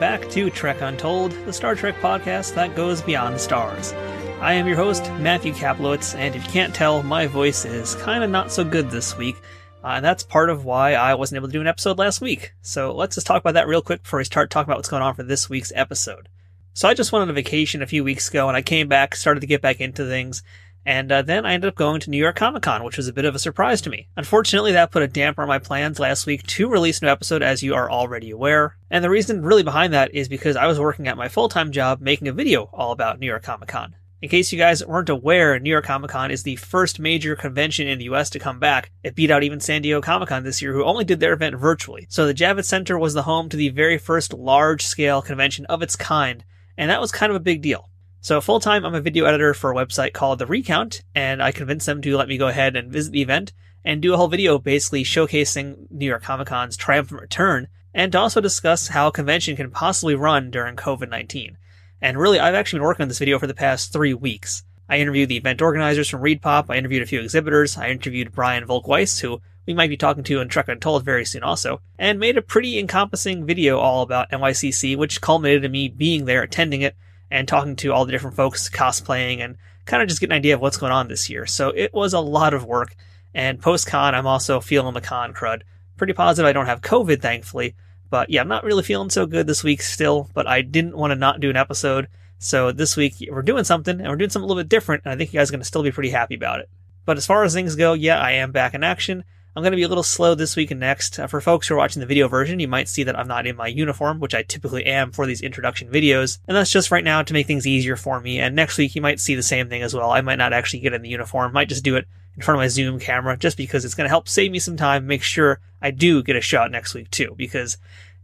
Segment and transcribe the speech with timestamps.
[0.00, 3.92] back to Trek Untold, the Star Trek podcast that goes beyond the stars.
[4.40, 8.24] I am your host, Matthew Kaplowitz, and if you can't tell, my voice is kind
[8.24, 9.36] of not so good this week,
[9.84, 12.54] uh, and that's part of why I wasn't able to do an episode last week.
[12.62, 15.02] So let's just talk about that real quick before we start talking about what's going
[15.02, 16.30] on for this week's episode.
[16.72, 19.14] So I just went on a vacation a few weeks ago, and I came back,
[19.14, 20.42] started to get back into things,
[20.86, 23.12] and uh, then I ended up going to New York Comic Con, which was a
[23.12, 24.08] bit of a surprise to me.
[24.16, 27.42] Unfortunately, that put a damper on my plans last week to release a new episode,
[27.42, 28.76] as you are already aware.
[28.90, 31.70] And the reason really behind that is because I was working at my full time
[31.72, 33.94] job making a video all about New York Comic Con.
[34.22, 37.88] In case you guys weren't aware, New York Comic Con is the first major convention
[37.88, 38.90] in the US to come back.
[39.02, 41.56] It beat out even San Diego Comic Con this year, who only did their event
[41.56, 42.06] virtually.
[42.10, 45.82] So the Javits Center was the home to the very first large scale convention of
[45.82, 46.44] its kind,
[46.76, 47.88] and that was kind of a big deal.
[48.22, 51.52] So full time, I'm a video editor for a website called The Recount, and I
[51.52, 54.28] convinced them to let me go ahead and visit the event and do a whole
[54.28, 59.12] video basically showcasing New York Comic Con's triumphant return, and to also discuss how a
[59.12, 61.56] convention can possibly run during COVID-19.
[62.02, 64.64] And really, I've actually been working on this video for the past three weeks.
[64.86, 68.66] I interviewed the event organizers from ReedPop, I interviewed a few exhibitors, I interviewed Brian
[68.66, 72.36] Volk-Weiss, who we might be talking to in Trek Untold very soon also, and made
[72.36, 76.96] a pretty encompassing video all about NYCC, which culminated in me being there, attending it,
[77.30, 80.54] and talking to all the different folks cosplaying and kind of just get an idea
[80.54, 81.46] of what's going on this year.
[81.46, 82.94] So it was a lot of work.
[83.32, 85.62] And post con, I'm also feeling the con crud.
[85.96, 87.76] Pretty positive I don't have COVID, thankfully.
[88.08, 91.12] But yeah, I'm not really feeling so good this week still, but I didn't want
[91.12, 92.08] to not do an episode.
[92.38, 95.04] So this week we're doing something and we're doing something a little bit different.
[95.04, 96.68] And I think you guys are going to still be pretty happy about it.
[97.04, 99.24] But as far as things go, yeah, I am back in action.
[99.56, 101.18] I'm going to be a little slow this week and next.
[101.18, 103.48] Uh, for folks who are watching the video version, you might see that I'm not
[103.48, 106.38] in my uniform, which I typically am for these introduction videos.
[106.46, 108.38] And that's just right now to make things easier for me.
[108.38, 110.12] And next week you might see the same thing as well.
[110.12, 112.60] I might not actually get in the uniform, might just do it in front of
[112.60, 115.58] my Zoom camera just because it's going to help save me some time, make sure
[115.82, 117.34] I do get a shot next week too.
[117.36, 117.76] Because,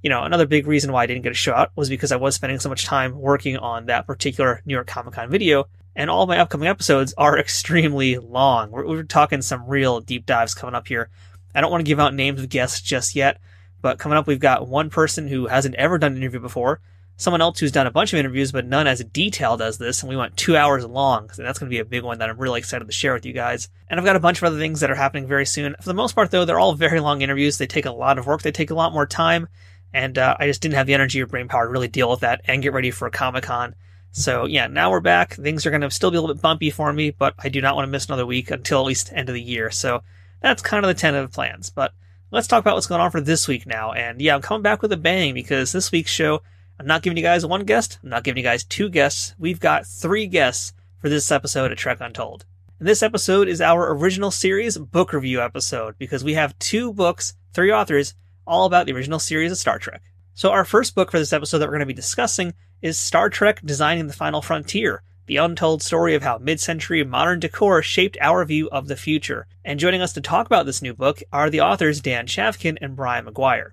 [0.03, 2.37] you know, another big reason why I didn't get a shot was because I was
[2.37, 6.27] spending so much time working on that particular New York Comic Con video and all
[6.27, 8.71] my upcoming episodes are extremely long.
[8.71, 11.09] We're, we're, talking some real deep dives coming up here.
[11.55, 13.41] I don't want to give out names of guests just yet,
[13.81, 16.81] but coming up, we've got one person who hasn't ever done an interview before,
[17.17, 20.11] someone else who's done a bunch of interviews, but none as detailed as this, and
[20.11, 22.39] we went two hours long, so that's going to be a big one that I'm
[22.39, 23.71] really excited to share with you guys.
[23.89, 25.75] And I've got a bunch of other things that are happening very soon.
[25.81, 27.57] For the most part, though, they're all very long interviews.
[27.57, 28.43] They take a lot of work.
[28.43, 29.49] They take a lot more time,
[29.95, 32.21] and uh, I just didn't have the energy or brain power to really deal with
[32.21, 33.75] that and get ready for a Comic Con.
[34.16, 35.34] So yeah, now we're back.
[35.34, 37.60] Things are going to still be a little bit bumpy for me, but I do
[37.60, 39.71] not want to miss another week until at least end of the year.
[39.71, 40.03] So
[40.41, 41.69] that's kind of the tentative plans.
[41.69, 41.93] But
[42.31, 43.93] let's talk about what's going on for this week now.
[43.93, 46.41] And yeah, I'm coming back with a bang because this week's show,
[46.81, 47.99] I'm not giving you guys one guest.
[48.03, 49.34] I'm not giving you guys two guests.
[49.38, 52.47] We've got three guests for this episode of Trek Untold.
[52.78, 57.34] And this episode is our original series book review episode because we have two books,
[57.53, 58.15] three authors,
[58.47, 60.03] all about the original series of Star Trek.
[60.33, 63.31] So our first book for this episode that we're going to be discussing is Star
[63.31, 68.45] Trek Designing the Final Frontier, the untold story of how mid-century modern decor shaped our
[68.45, 69.47] view of the future.
[69.65, 72.95] And joining us to talk about this new book are the authors Dan Chavkin and
[72.95, 73.71] Brian McGuire.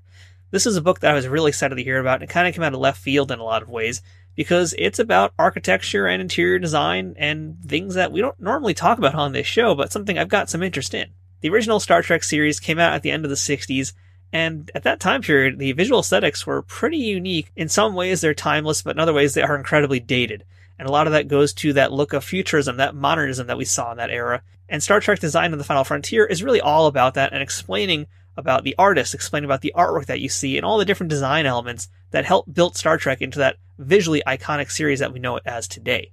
[0.52, 2.48] This is a book that I was really excited to hear about, and it kind
[2.48, 4.02] of came out of left field in a lot of ways,
[4.36, 9.16] because it's about architecture and interior design and things that we don't normally talk about
[9.16, 11.10] on this show, but something I've got some interest in.
[11.42, 13.94] The original Star Trek series came out at the end of the 60s,
[14.34, 17.52] and at that time period, the visual aesthetics were pretty unique.
[17.56, 20.44] In some ways, they're timeless, but in other ways, they are incredibly dated.
[20.80, 23.66] And a lot of that goes to that look of futurism, that modernism that we
[23.66, 24.42] saw in that era.
[24.68, 28.08] And Star Trek Design of the Final Frontier is really all about that and explaining
[28.36, 31.46] about the artist, explaining about the artwork that you see and all the different design
[31.46, 35.44] elements that helped build Star Trek into that visually iconic series that we know it
[35.46, 36.12] as today.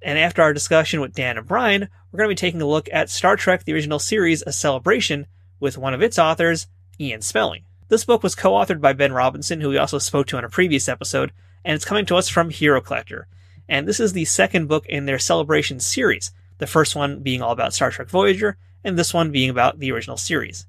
[0.00, 2.88] And after our discussion with Dan and Brian, we're going to be taking a look
[2.92, 5.26] at Star Trek, the original series, A Celebration,
[5.58, 6.68] with one of its authors,
[7.00, 7.64] Ian Spelling.
[7.88, 10.88] This book was co-authored by Ben Robinson, who we also spoke to on a previous
[10.88, 11.32] episode,
[11.64, 13.28] and it's coming to us from Hero Collector.
[13.68, 17.52] And this is the second book in their Celebration series, the first one being all
[17.52, 20.66] about Star Trek Voyager, and this one being about the original series.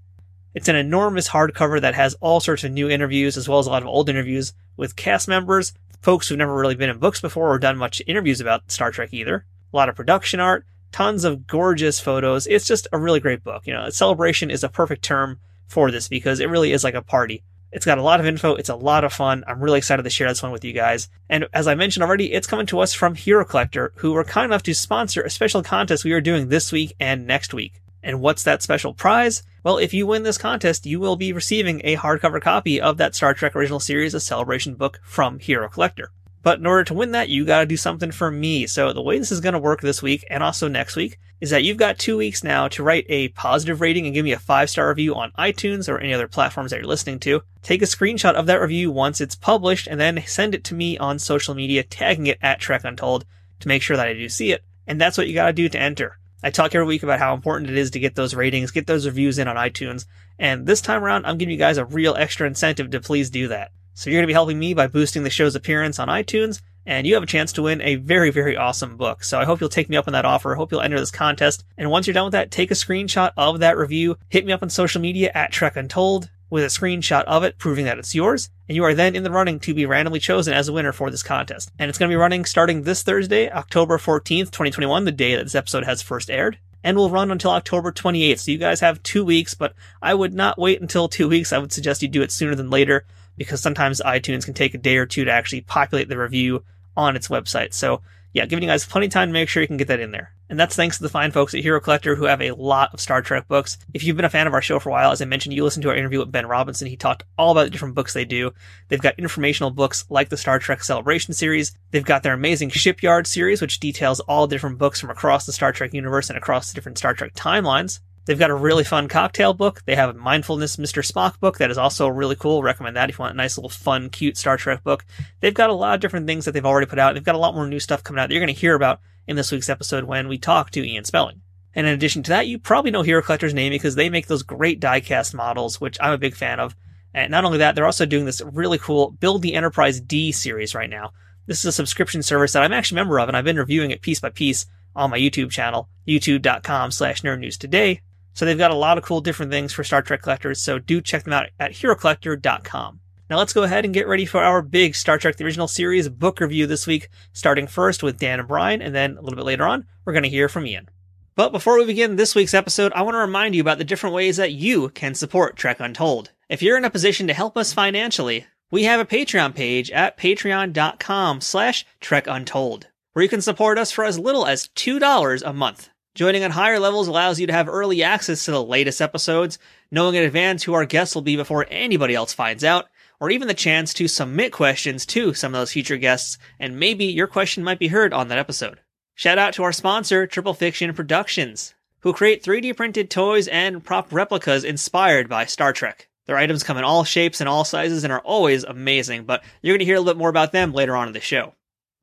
[0.54, 3.70] It's an enormous hardcover that has all sorts of new interviews, as well as a
[3.70, 7.50] lot of old interviews with cast members, folks who've never really been in books before
[7.50, 9.46] or done much interviews about Star Trek either.
[9.74, 12.48] A lot of production art, tons of gorgeous photos.
[12.48, 13.68] It's just a really great book.
[13.68, 17.02] You know, celebration is a perfect term for this because it really is like a
[17.02, 17.44] party.
[17.72, 18.56] It's got a lot of info.
[18.56, 19.44] It's a lot of fun.
[19.48, 21.10] I'm really excited to share this one with you guys.
[21.30, 24.46] And as I mentioned already, it's coming to us from Hero Collector, who were kind
[24.46, 27.82] enough to sponsor a special contest we are doing this week and next week.
[28.02, 29.44] And what's that special prize?
[29.64, 33.14] Well, if you win this contest, you will be receiving a hardcover copy of that
[33.14, 36.12] Star Trek original series, a celebration book from Hero Collector.
[36.44, 38.68] But in order to win that, you gotta do something for me.
[38.68, 41.64] So the way this is gonna work this week and also next week is that
[41.64, 44.70] you've got two weeks now to write a positive rating and give me a five
[44.70, 47.42] star review on iTunes or any other platforms that you're listening to.
[47.62, 50.98] Take a screenshot of that review once it's published and then send it to me
[50.98, 53.26] on social media, tagging it at Trek Untold
[53.60, 54.64] to make sure that I do see it.
[54.88, 56.18] And that's what you gotta do to enter.
[56.44, 59.08] I talk every week about how important it is to get those ratings, get those
[59.08, 60.06] reviews in on iTunes.
[60.38, 63.48] And this time around, I'm giving you guys a real extra incentive to please do
[63.48, 63.72] that.
[63.96, 67.08] So you're going to be helping me by boosting the show's appearance on iTunes, and
[67.08, 69.24] you have a chance to win a very, very awesome book.
[69.24, 70.54] So I hope you'll take me up on that offer.
[70.54, 71.64] I hope you'll enter this contest.
[71.78, 74.64] And once you're done with that, take a screenshot of that review, hit me up
[74.64, 78.50] on social media at Trek Untold with a screenshot of it proving that it's yours,
[78.70, 81.10] and you are then in the running to be randomly chosen as a winner for
[81.10, 81.72] this contest.
[81.80, 85.44] And it's going to be running starting this Thursday, October 14th, 2021, the day that
[85.44, 88.40] this episode has first aired and will run until October 28th.
[88.40, 89.74] So you guys have two weeks, but
[90.04, 91.52] I would not wait until two weeks.
[91.52, 93.06] I would suggest you do it sooner than later
[93.38, 96.64] because sometimes iTunes can take a day or two to actually populate the review
[96.96, 97.74] on its website.
[97.74, 98.02] So
[98.36, 100.12] yeah, giving you guys plenty of time to make sure you can get that in
[100.12, 100.34] there.
[100.50, 103.00] And that's thanks to the fine folks at Hero Collector who have a lot of
[103.00, 103.78] Star Trek books.
[103.94, 105.64] If you've been a fan of our show for a while, as I mentioned, you
[105.64, 106.88] listened to our interview with Ben Robinson.
[106.88, 108.52] He talked all about the different books they do.
[108.90, 111.78] They've got informational books like the Star Trek Celebration series.
[111.92, 115.54] They've got their amazing Shipyard series, which details all the different books from across the
[115.54, 118.02] Star Trek universe and across the different Star Trek timelines.
[118.26, 119.84] They've got a really fun cocktail book.
[119.86, 121.06] They have a mindfulness Mr.
[121.06, 122.64] Spock book that is also really cool.
[122.64, 125.06] Recommend that if you want a nice little fun, cute Star Trek book.
[125.42, 127.14] They've got a lot of different things that they've already put out.
[127.14, 129.00] They've got a lot more new stuff coming out that you're going to hear about
[129.28, 131.42] in this week's episode when we talk to Ian Spelling.
[131.76, 134.44] And in addition to that, you probably know Hero Collector's name because they make those
[134.44, 136.76] great diecast models, which I'm a big fan of.
[137.14, 140.74] And not only that, they're also doing this really cool Build the Enterprise D series
[140.74, 141.12] right now.
[141.48, 143.92] This is a subscription service that I'm actually a member of, and I've been reviewing
[143.92, 148.00] it piece by piece on my YouTube channel, youtube.com slash nerdnewstoday.
[148.36, 151.02] So they've got a lot of cool different things for Star Trek collectors, so do
[151.02, 153.00] check them out at herocollector.com.
[153.30, 156.10] Now let's go ahead and get ready for our big Star Trek The Original Series
[156.10, 159.46] book review this week, starting first with Dan and Brian, and then a little bit
[159.46, 160.90] later on, we're going to hear from Ian.
[161.36, 164.16] But before we begin this week's episode, I want to remind you about the different
[164.16, 166.32] ways that you can support Trek Untold.
[166.50, 170.18] If you're in a position to help us financially, we have a Patreon page at
[170.18, 172.84] patreon.com slash trekuntold,
[173.14, 175.90] where you can support us for as little as $2 a month.
[176.16, 179.60] Joining at higher levels allows you to have early access to the latest episodes,
[179.92, 182.86] knowing in advance who our guests will be before anybody else finds out,
[183.20, 187.04] or even the chance to submit questions to some of those future guests, and maybe
[187.04, 188.80] your question might be heard on that episode.
[189.14, 194.14] Shout out to our sponsor, Triple Fiction Productions, who create 3D printed toys and prop
[194.14, 196.08] replicas inspired by Star Trek.
[196.28, 199.74] Their items come in all shapes and all sizes and are always amazing, but you're
[199.74, 201.56] going to hear a little bit more about them later on in the show.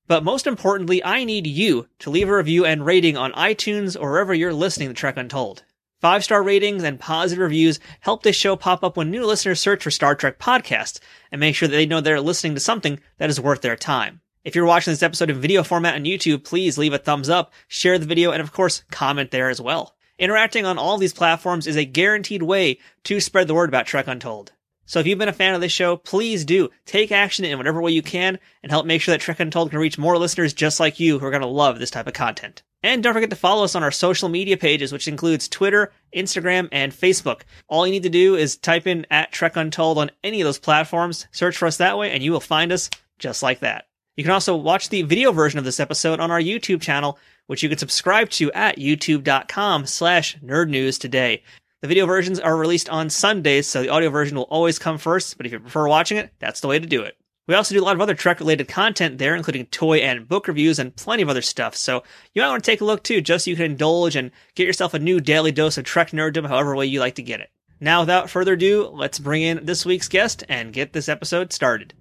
[0.06, 4.10] But most importantly, I need you to leave a review and rating on iTunes or
[4.10, 5.62] wherever you're listening to Trek Untold.
[6.00, 9.84] Five star ratings and positive reviews help this show pop up when new listeners search
[9.84, 10.99] for Star Trek podcasts
[11.31, 14.20] and make sure that they know they're listening to something that is worth their time.
[14.43, 17.52] If you're watching this episode in video format on YouTube, please leave a thumbs up,
[17.69, 19.94] share the video, and of course, comment there as well.
[20.19, 24.08] Interacting on all these platforms is a guaranteed way to spread the word about Trek
[24.08, 24.50] Untold.
[24.84, 27.81] So if you've been a fan of this show, please do take action in whatever
[27.81, 30.81] way you can and help make sure that Trek Untold can reach more listeners just
[30.81, 32.62] like you who are going to love this type of content.
[32.82, 36.68] And don't forget to follow us on our social media pages, which includes Twitter, Instagram,
[36.73, 37.42] and Facebook.
[37.68, 40.59] All you need to do is type in at Trek Untold on any of those
[40.59, 42.90] platforms, search for us that way, and you will find us
[43.21, 43.87] just like that.
[44.16, 47.62] You can also watch the video version of this episode on our YouTube channel, which
[47.62, 51.42] you can subscribe to at youtube.com slash nerdnewstoday.
[51.82, 55.36] The video versions are released on Sundays, so the audio version will always come first,
[55.36, 57.16] but if you prefer watching it, that's the way to do it.
[57.48, 60.46] We also do a lot of other Trek related content there, including toy and book
[60.46, 61.74] reviews and plenty of other stuff.
[61.74, 64.30] So you might want to take a look too, just so you can indulge and
[64.54, 67.40] get yourself a new daily dose of Trek nerddom, however way you like to get
[67.40, 67.50] it.
[67.80, 71.94] Now, without further ado, let's bring in this week's guest and get this episode started.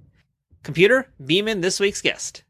[0.61, 2.43] Computer, beam in this week's guest.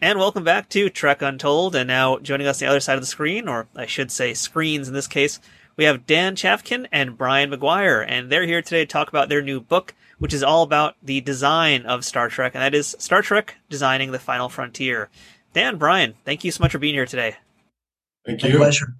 [0.00, 1.74] And welcome back to Trek Untold.
[1.74, 4.32] And now joining us on the other side of the screen, or I should say
[4.32, 5.40] screens in this case,
[5.76, 8.04] we have Dan Chavkin and Brian McGuire.
[8.06, 11.20] And they're here today to talk about their new book, which is all about the
[11.20, 15.08] design of Star Trek, and that is Star Trek Designing the Final Frontier.
[15.52, 17.36] Dan, Brian, thank you so much for being here today.
[18.24, 18.50] Thank you.
[18.50, 18.94] My pleasure.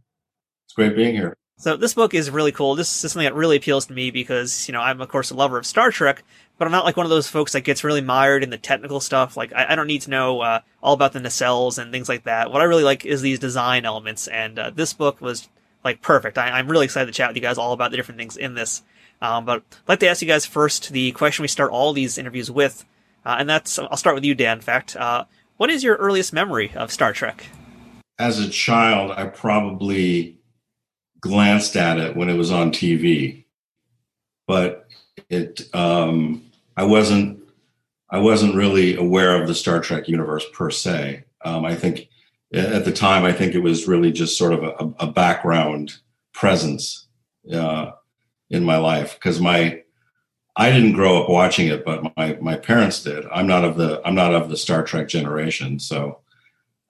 [0.66, 1.36] It's great being here.
[1.60, 2.76] So this book is really cool.
[2.76, 5.34] This is something that really appeals to me because, you know, I'm of course a
[5.34, 6.22] lover of Star Trek,
[6.56, 9.00] but I'm not like one of those folks that gets really mired in the technical
[9.00, 9.36] stuff.
[9.36, 12.22] Like I, I don't need to know uh, all about the nacelles and things like
[12.24, 12.52] that.
[12.52, 15.48] What I really like is these design elements, and uh, this book was
[15.82, 16.38] like perfect.
[16.38, 18.54] I, am really excited to chat with you guys all about the different things in
[18.54, 18.82] this.
[19.20, 22.18] Um, but I'd like to ask you guys first the question we start all these
[22.18, 22.84] interviews with,
[23.24, 24.58] uh, and that's I'll start with you, Dan.
[24.58, 25.24] In fact, uh,
[25.56, 27.46] what is your earliest memory of Star Trek?
[28.16, 30.37] As a child, I probably
[31.20, 33.44] glanced at it when it was on TV,
[34.46, 34.88] but
[35.28, 37.40] it um, I wasn't
[38.10, 41.24] I wasn't really aware of the Star Trek universe per se.
[41.44, 42.08] Um, I think
[42.52, 45.92] at the time, I think it was really just sort of a, a background
[46.32, 47.06] presence
[47.52, 47.92] uh,
[48.50, 49.82] in my life because my
[50.56, 53.26] I didn't grow up watching it, but my my parents did.
[53.32, 56.20] I'm not of the I'm not of the Star Trek generation, so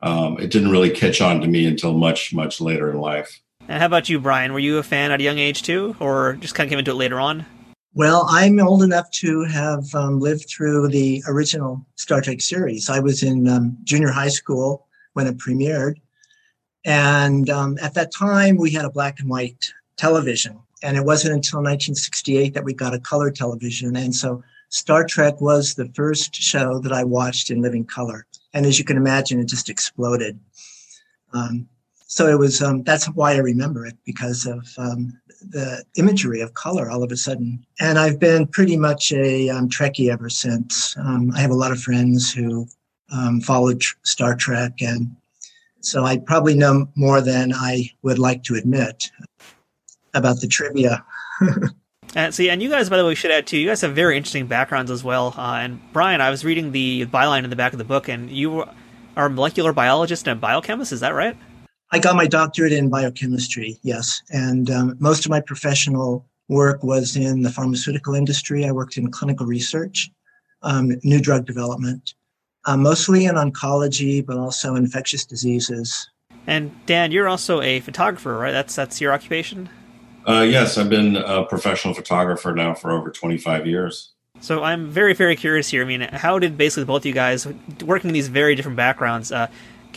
[0.01, 3.41] um, it didn't really catch on to me until much much later in life.
[3.69, 4.55] And how about you, Brian?
[4.55, 6.93] Were you a fan at a young age too, or just kind of came into
[6.93, 7.45] it later on?
[7.93, 12.89] Well, I'm old enough to have um, lived through the original Star Trek series.
[12.89, 15.97] I was in um, junior high school when it premiered.
[16.85, 20.59] And um, at that time, we had a black and white television.
[20.83, 23.97] And it wasn't until 1968 that we got a color television.
[23.97, 28.27] And so Star Trek was the first show that I watched in living color.
[28.55, 30.39] And as you can imagine, it just exploded.
[31.35, 31.69] Um,
[32.09, 35.13] so it was um, that's why I remember it because of um,
[35.51, 37.65] the imagery of color all of a sudden.
[37.81, 40.97] And I've been pretty much a um, Trekkie ever since.
[40.97, 42.67] Um, I have a lot of friends who
[43.13, 45.15] um, followed tr- Star Trek, and
[45.81, 49.11] so I probably know more than I would like to admit
[50.15, 51.05] about the trivia.
[52.17, 53.59] And see, and you guys, by the way, should add too.
[53.59, 55.35] You guys have very interesting backgrounds as well.
[55.37, 58.31] Uh, and Brian, I was reading the byline in the back of the book, and
[58.31, 58.65] you
[59.15, 60.93] are a molecular biologist and a biochemist.
[60.93, 61.37] Is that right?
[61.91, 64.23] I got my doctorate in biochemistry, yes.
[64.31, 68.67] And um, most of my professional work was in the pharmaceutical industry.
[68.67, 70.11] I worked in clinical research,
[70.63, 72.15] um, new drug development,
[72.67, 76.11] uh, mostly in oncology, but also infectious diseases.
[76.47, 78.53] And Dan, you're also a photographer, right?
[78.53, 79.69] That's that's your occupation.
[80.27, 84.13] Uh, yes, I've been a professional photographer now for over 25 years.
[84.41, 85.83] So I'm very, very curious here.
[85.83, 87.47] I mean, how did basically both you guys,
[87.85, 89.49] working in these very different backgrounds, uh,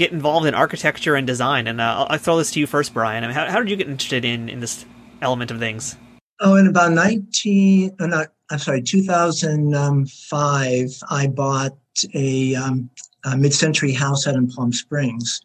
[0.02, 1.68] get involved in architecture and design?
[1.68, 3.24] And uh, I'll, throw this to you first, Brian.
[3.24, 4.86] I mean, how, how, did you get interested in, in this
[5.22, 5.96] element of things?
[6.40, 11.78] Oh, in about 19, uh, not, I'm sorry, 2005, I bought
[12.16, 12.90] a, um,
[13.26, 15.42] a mid-century house out in Palm Springs.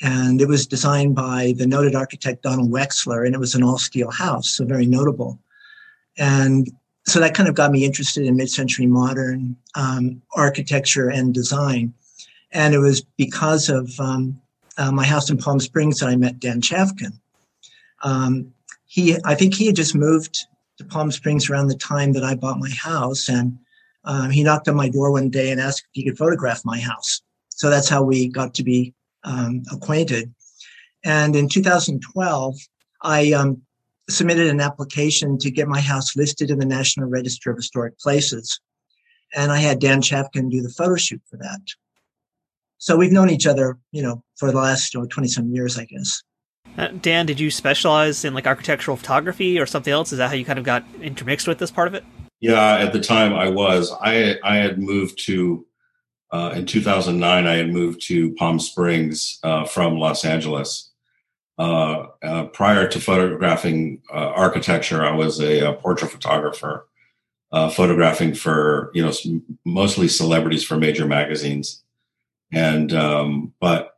[0.00, 3.76] And it was designed by the noted architect Donald Wexler, and it was an all
[3.78, 5.38] steel house, so very notable.
[6.18, 6.68] And
[7.06, 11.92] so that kind of got me interested in mid-century modern um, architecture and design.
[12.52, 14.40] And it was because of um,
[14.76, 17.18] uh, my house in Palm Springs that I met Dan Chavkin.
[18.02, 18.52] Um,
[18.86, 20.38] he, I think he had just moved
[20.78, 23.58] to Palm Springs around the time that I bought my house, and
[24.04, 26.78] um, he knocked on my door one day and asked if he could photograph my
[26.78, 27.22] house.
[27.50, 28.94] So that's how we got to be
[29.24, 30.34] um, acquainted.
[31.04, 32.56] And in 2012,
[33.02, 33.62] I um,
[34.08, 38.60] submitted an application to get my house listed in the National Register of Historic Places.
[39.34, 41.60] And I had Dan Chavkin do the photo shoot for that.
[42.82, 45.78] So we've known each other, you know, for the last you know, 20 some years,
[45.78, 46.20] I guess.
[46.76, 50.10] Uh, Dan, did you specialize in like architectural photography or something else?
[50.10, 52.02] Is that how you kind of got intermixed with this part of it?
[52.40, 53.92] Yeah, at the time I was.
[54.00, 55.64] I I had moved to
[56.32, 57.46] uh, in 2009.
[57.46, 60.90] I had moved to Palm Springs uh, from Los Angeles.
[61.58, 66.88] Uh, uh, prior to photographing uh, architecture, I was a, a portrait photographer,
[67.52, 69.12] photographing for you know
[69.64, 71.81] mostly celebrities for major magazines.
[72.52, 73.96] And um, but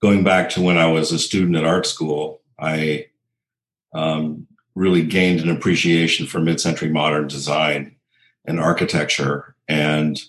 [0.00, 3.06] going back to when I was a student at art school, I
[3.92, 7.96] um, really gained an appreciation for mid-century modern design
[8.46, 10.20] and architecture, and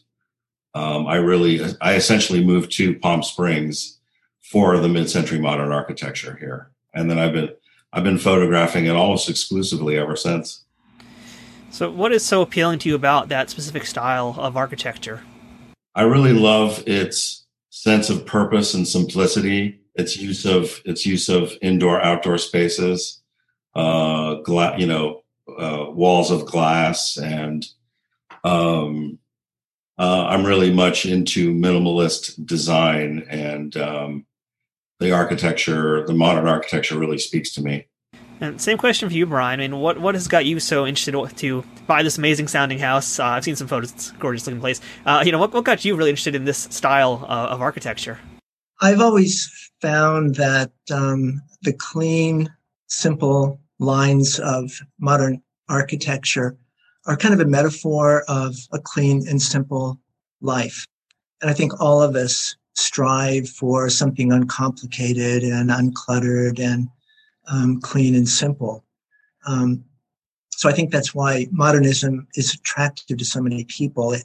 [0.73, 3.99] um, I really, I essentially moved to Palm Springs
[4.41, 7.49] for the mid-century modern architecture here, and then I've been
[7.93, 10.65] I've been photographing it almost exclusively ever since.
[11.71, 15.21] So, what is so appealing to you about that specific style of architecture?
[15.95, 17.44] I really love its
[17.75, 19.81] sense of purpose and simplicity.
[19.95, 23.21] Its use of its use of indoor outdoor spaces,
[23.75, 25.23] uh, gla- you know,
[25.57, 27.65] uh, walls of glass, and
[28.43, 29.19] um,
[29.97, 34.25] uh, I'm really much into minimalist design and um,
[34.99, 36.05] the architecture.
[36.05, 37.87] The modern architecture really speaks to me.
[38.41, 39.59] And same question for you, Brian.
[39.59, 43.19] I mean, what what has got you so interested to buy this amazing sounding house?
[43.19, 44.81] Uh, I've seen some photos; it's gorgeous looking place.
[45.05, 48.19] Uh, you know, what what got you really interested in this style uh, of architecture?
[48.81, 52.53] I've always found that um, the clean,
[52.87, 56.57] simple lines of modern architecture
[57.05, 59.97] are kind of a metaphor of a clean and simple
[60.41, 60.85] life,
[61.41, 66.89] and I think all of us strive for something uncomplicated and uncluttered and
[67.47, 68.83] um, clean and simple.
[69.47, 69.83] Um,
[70.49, 74.13] so I think that's why modernism is attractive to so many people.
[74.13, 74.23] It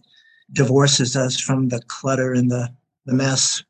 [0.52, 2.72] divorces us from the clutter and the,
[3.06, 3.62] the mess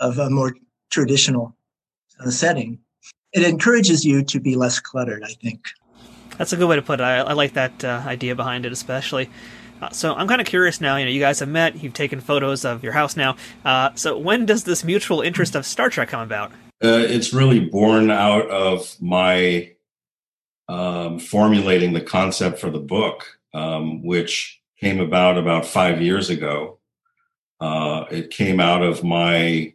[0.00, 0.54] of a more
[0.90, 1.56] traditional
[2.24, 2.78] uh, setting.
[3.32, 5.66] It encourages you to be less cluttered, I think.
[6.38, 7.02] That's a good way to put it.
[7.02, 9.28] I, I like that uh, idea behind it, especially.
[9.82, 10.96] Uh, so I'm kind of curious now.
[10.96, 11.82] You know, you guys have met.
[11.82, 13.36] You've taken photos of your house now.
[13.64, 16.52] Uh, so when does this mutual interest of Star Trek come about?
[16.82, 19.72] Uh, it's really born out of my
[20.68, 26.78] um, formulating the concept for the book, um, which came about about five years ago.
[27.60, 29.74] Uh, it came out of my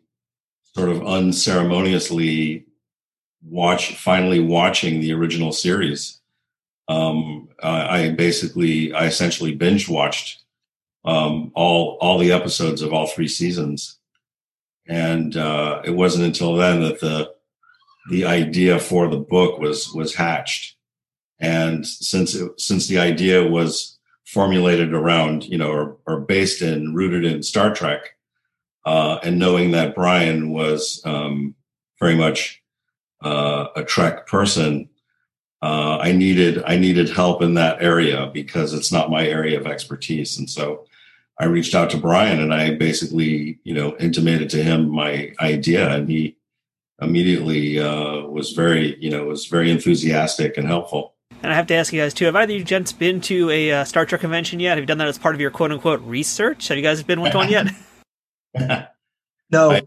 [0.75, 2.65] sort of unceremoniously
[3.43, 6.21] watch finally watching the original series.
[6.87, 10.43] Um, I, I basically I essentially binge watched
[11.05, 13.99] um, all all the episodes of all three seasons,
[14.87, 17.33] and uh, it wasn't until then that the
[18.09, 20.75] the idea for the book was was hatched.
[21.39, 26.93] And since it, since the idea was formulated around you know or, or based in
[26.93, 28.15] rooted in Star Trek,
[28.85, 31.55] uh, and knowing that Brian was um,
[31.99, 32.61] very much
[33.23, 34.89] uh, a Trek person,
[35.61, 39.65] uh, I needed I needed help in that area because it's not my area of
[39.65, 40.85] expertise, and so
[41.39, 45.89] I reached out to Brian and I basically you know intimated to him my idea,
[45.89, 46.37] and he
[47.01, 51.13] immediately uh, was very you know was very enthusiastic and helpful.
[51.41, 53.49] And I have to ask you guys too: Have either of you gents been to
[53.49, 54.77] a uh, Star Trek convention yet?
[54.77, 56.67] Have you done that as part of your quote unquote research?
[56.69, 57.67] Have you guys been to one yet?
[59.49, 59.81] no, I,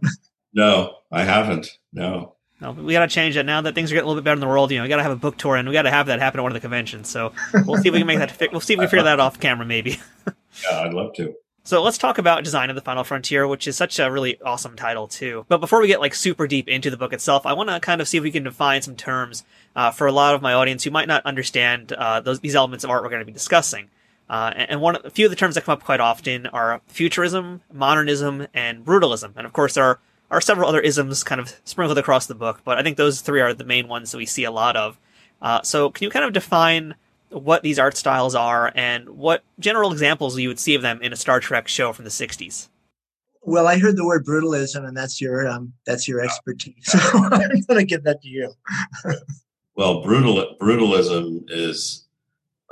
[0.53, 1.79] no, I haven't.
[1.93, 2.35] No.
[2.61, 4.35] No, we got to change that now that things are getting a little bit better
[4.35, 4.71] in the world.
[4.71, 6.21] You know, we got to have a book tour, and we got to have that
[6.21, 7.09] happen at one of the conventions.
[7.09, 7.33] So
[7.67, 8.31] we'll see if we can make that.
[8.31, 9.99] Fi- we'll see if we can figure that off camera, maybe.
[10.62, 11.34] yeah, I'd love to.
[11.64, 14.76] So let's talk about Design of the Final Frontier, which is such a really awesome
[14.76, 15.44] title too.
[15.48, 18.00] But before we get like super deep into the book itself, I want to kind
[18.00, 19.42] of see if we can define some terms
[19.75, 22.84] uh, for a lot of my audience who might not understand uh, those these elements
[22.84, 23.90] of art we're going to be discussing.
[24.30, 27.62] Uh, and one, a few of the terms that come up quite often are futurism,
[27.72, 29.32] modernism, and brutalism.
[29.36, 29.98] And of course, there are
[30.30, 33.40] are several other isms kind of sprinkled across the book, but I think those three
[33.40, 34.99] are the main ones that we see a lot of.
[35.40, 36.95] Uh, so, can you kind of define
[37.30, 41.12] what these art styles are and what general examples you would see of them in
[41.12, 42.69] a Star Trek show from the '60s?
[43.43, 46.75] Well, I heard the word brutalism, and that's your um, that's your expertise.
[46.84, 48.52] So I'm going to give that to you.
[49.76, 52.06] well, brutal brutalism is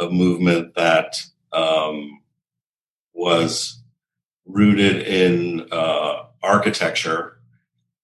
[0.00, 1.20] a movement that
[1.52, 2.20] um,
[3.12, 3.80] was
[4.46, 7.38] rooted in uh, architecture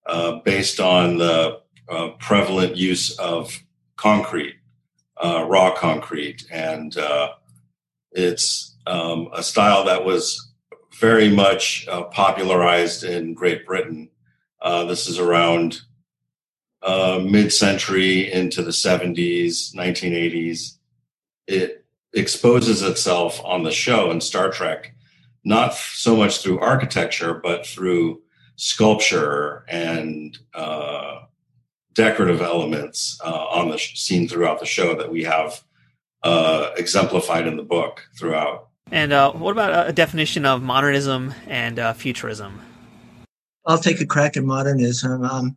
[0.06, 3.52] uh, based on the uh, prevalent use of
[3.96, 4.54] concrete,
[5.22, 7.30] uh, raw concrete, and uh,
[8.12, 10.52] it's um, a style that was
[10.98, 14.11] very much uh, popularized in Great Britain.
[14.62, 15.83] this is around
[16.85, 20.78] mid-century into the 70s, 1980s.
[21.46, 24.94] It exposes itself on the show in Star Trek,
[25.44, 28.22] not so much through architecture, but through
[28.56, 31.20] sculpture and uh,
[31.94, 35.62] decorative elements uh, on the sh- scene throughout the show that we have
[36.22, 38.68] uh, exemplified in the book throughout.
[38.92, 42.61] And uh, what about a definition of modernism and uh, futurism?
[43.66, 45.24] I'll take a crack at modernism.
[45.24, 45.57] Um,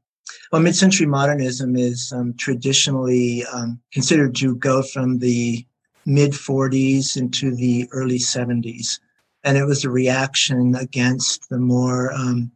[0.51, 5.65] well, mid-century modernism is um, traditionally um, considered to go from the
[6.05, 8.99] mid 40s into the early 70s,
[9.43, 12.51] and it was a reaction against the more um,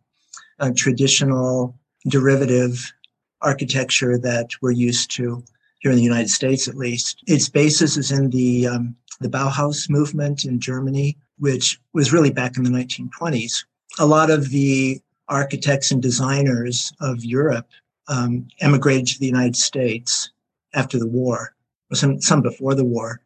[0.59, 2.93] uh, traditional derivative
[3.41, 5.43] architecture that we're used to
[5.79, 7.23] here in the United States, at least.
[7.27, 12.57] Its basis is in the um, the Bauhaus movement in Germany, which was really back
[12.57, 13.65] in the 1920s.
[13.99, 17.67] A lot of the architects and designers of Europe
[18.07, 20.31] um, emigrated to the United States
[20.73, 21.55] after the war,
[21.91, 23.21] or some, some before the war,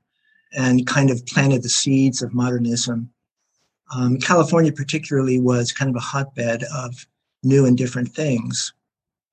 [0.54, 3.10] and kind of planted the seeds of modernism.
[3.94, 7.06] Um, California, particularly, was kind of a hotbed of
[7.44, 8.74] new and different things.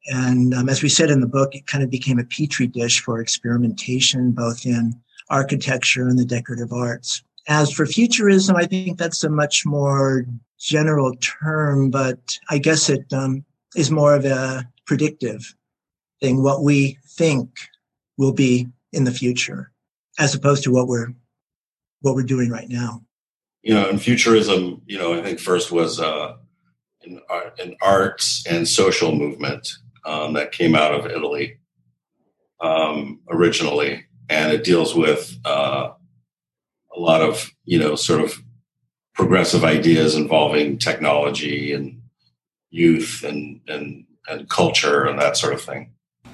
[0.07, 3.01] And um, as we said in the book, it kind of became a petri dish
[3.01, 7.23] for experimentation, both in architecture and the decorative arts.
[7.47, 10.27] As for futurism, I think that's a much more
[10.59, 13.45] general term, but I guess it um,
[13.77, 15.55] is more of a predictive
[16.21, 17.51] thing, what we think
[18.17, 19.71] will be in the future,
[20.19, 21.15] as opposed to what we're
[22.01, 23.03] what we're doing right now.
[23.63, 26.37] You know, in futurism, you know, I think first was uh,
[27.05, 27.21] an,
[27.59, 29.69] an arts and social movement
[30.09, 31.59] um, that came out of Italy
[32.61, 35.90] um, originally, and it deals with uh,
[36.97, 38.42] a lot of you know sort of
[39.14, 42.01] progressive ideas involving technology and
[42.71, 45.92] youth and and and culture and that sort of thing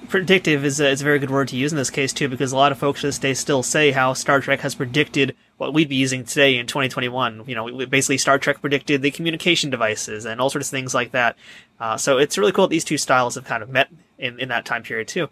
[0.08, 2.52] predictive is a, is a very good word to use in this case too, because
[2.52, 5.72] a lot of folks to this day still say how Star Trek has predicted what
[5.72, 7.44] we'd be using today in 2021.
[7.46, 11.12] You know, basically Star Trek predicted the communication devices and all sorts of things like
[11.12, 11.36] that.
[11.80, 13.88] Uh, so it's really cool that these two styles have kind of met
[14.18, 15.28] in, in that time period too.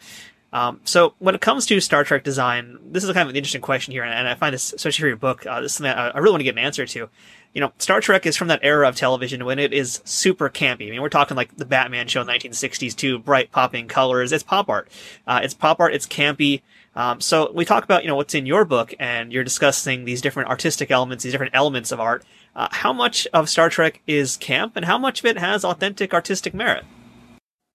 [0.53, 3.63] Um, so when it comes to Star Trek design, this is kind of an interesting
[3.63, 6.19] question here, and I find this, especially for your book, uh, this is something I
[6.19, 7.09] really want to get an answer to.
[7.53, 10.87] You know, Star Trek is from that era of television when it is super campy.
[10.87, 14.33] I mean, we're talking like the Batman show in the 1960s too, bright popping colors.
[14.33, 14.89] It's pop art.
[15.27, 15.95] Uh, it's pop art.
[15.95, 16.63] It's campy.
[16.95, 20.21] Um, so we talk about, you know, what's in your book and you're discussing these
[20.21, 22.25] different artistic elements, these different elements of art.
[22.55, 26.13] Uh, how much of Star Trek is camp and how much of it has authentic
[26.15, 26.85] artistic merit?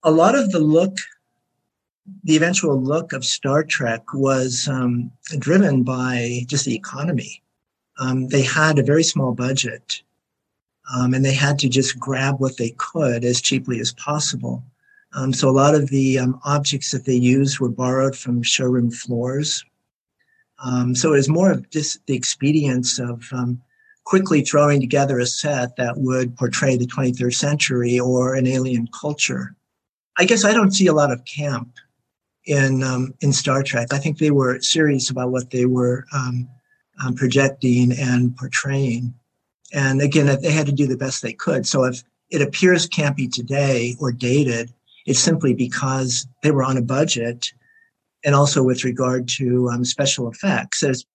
[0.04, 0.98] A lot of the look
[2.24, 7.44] the eventual look of Star Trek was um, driven by just the economy.
[7.99, 10.01] Um, they had a very small budget,
[10.95, 14.63] um, and they had to just grab what they could as cheaply as possible.
[15.13, 18.91] Um, so a lot of the um, objects that they used were borrowed from showroom
[18.91, 19.63] floors.
[20.63, 23.31] Um, so it was more of just the expedience of
[24.07, 29.53] quickly throwing together a set that would portray the 23rd century or an alien culture.
[30.17, 31.75] I guess I don't see a lot of camp
[32.45, 33.89] in um, in Star Trek.
[33.91, 36.47] I think they were serious about what they were um,
[37.03, 39.13] um, projecting and portraying.
[39.73, 41.67] And again, they had to do the best they could.
[41.67, 44.73] So if it appears campy today or dated,
[45.05, 47.51] it's simply because they were on a budget,
[48.25, 50.81] and also with regard to um, special effects.
[50.81, 51.05] There's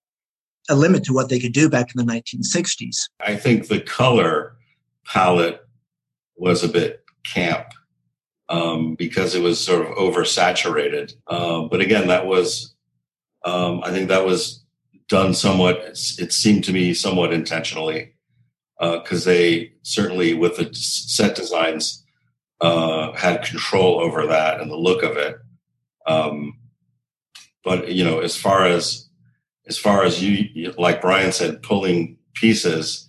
[0.70, 2.96] a limit to what they could do back in the 1960s.
[3.20, 4.56] I think the color
[5.04, 5.60] palette
[6.36, 7.66] was a bit camp
[8.48, 11.14] um, because it was sort of oversaturated.
[11.26, 12.74] Uh, but again, that was,
[13.44, 14.62] um, I think that was
[15.12, 15.77] done somewhat,
[16.18, 18.14] it seemed to me somewhat intentionally,
[18.81, 22.03] because uh, they certainly, with the set designs,
[22.62, 25.37] uh, had control over that and the look of it.
[26.07, 26.59] Um,
[27.62, 29.09] but you know, as far as
[29.66, 33.09] as far as you, like Brian said, pulling pieces,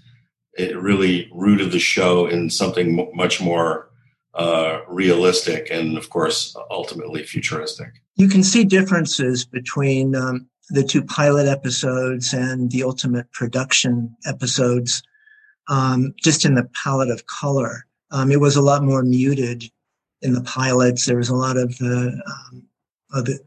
[0.57, 3.89] it really rooted the show in something much more
[4.35, 7.91] uh, realistic and, of course, ultimately futuristic.
[8.15, 15.03] You can see differences between um, the two pilot episodes and the ultimate production episodes
[15.69, 17.85] um, just in the palette of color.
[18.11, 19.63] Um, it was a lot more muted
[20.21, 21.05] in the pilots.
[21.05, 22.63] There was a lot of the, um,
[23.13, 23.39] of the,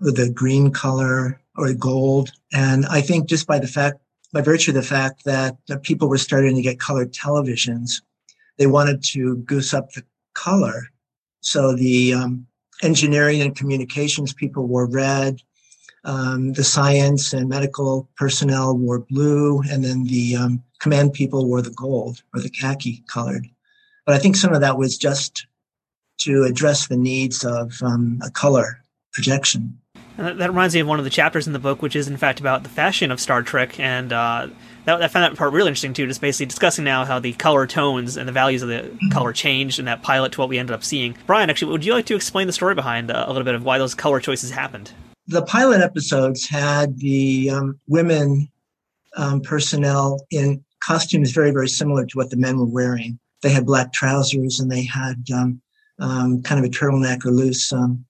[0.00, 2.32] the green color or gold.
[2.52, 3.98] And I think just by the fact,
[4.32, 8.00] by virtue of the fact that people were starting to get colored televisions,
[8.56, 10.04] they wanted to goose up the
[10.34, 10.88] color.
[11.40, 12.46] So the um,
[12.82, 15.40] engineering and communications people wore red,
[16.04, 21.62] um, the science and medical personnel wore blue, and then the um, command people wore
[21.62, 23.46] the gold or the khaki colored.
[24.04, 25.46] But I think some of that was just
[26.18, 29.78] to address the needs of um, a color projection.
[30.16, 32.16] That, that, reminds me of one of the chapters in the book, which is in
[32.16, 34.48] fact about the fashion of Star Trek and uh,
[34.84, 36.06] that, I found that part really interesting too.
[36.06, 39.08] Just basically discussing now how the color tones and the values of the mm-hmm.
[39.10, 41.16] color changed in that pilot to what we ended up seeing.
[41.26, 43.64] Brian, actually, would you like to explain the story behind uh, a little bit of
[43.64, 44.92] why those color choices happened?
[45.28, 48.48] The pilot episodes had the um, women
[49.16, 53.18] um, personnel in costumes very, very similar to what the men were wearing.
[53.42, 55.60] They had black trousers and they had um,
[55.98, 58.04] um kind of a turtleneck or loose um,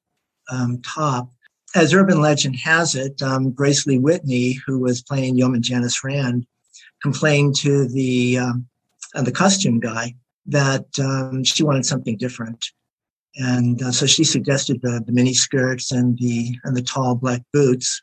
[0.83, 1.31] top
[1.75, 3.20] as urban legend has it,
[3.55, 6.46] Grace Lee Whitney, who was playing Yeoman Janice Rand,
[7.03, 10.14] complained to the uh, the costume guy
[10.46, 12.66] that um, she wanted something different,
[13.37, 17.42] and uh, so she suggested the, the mini skirts and the and the tall black
[17.53, 18.03] boots,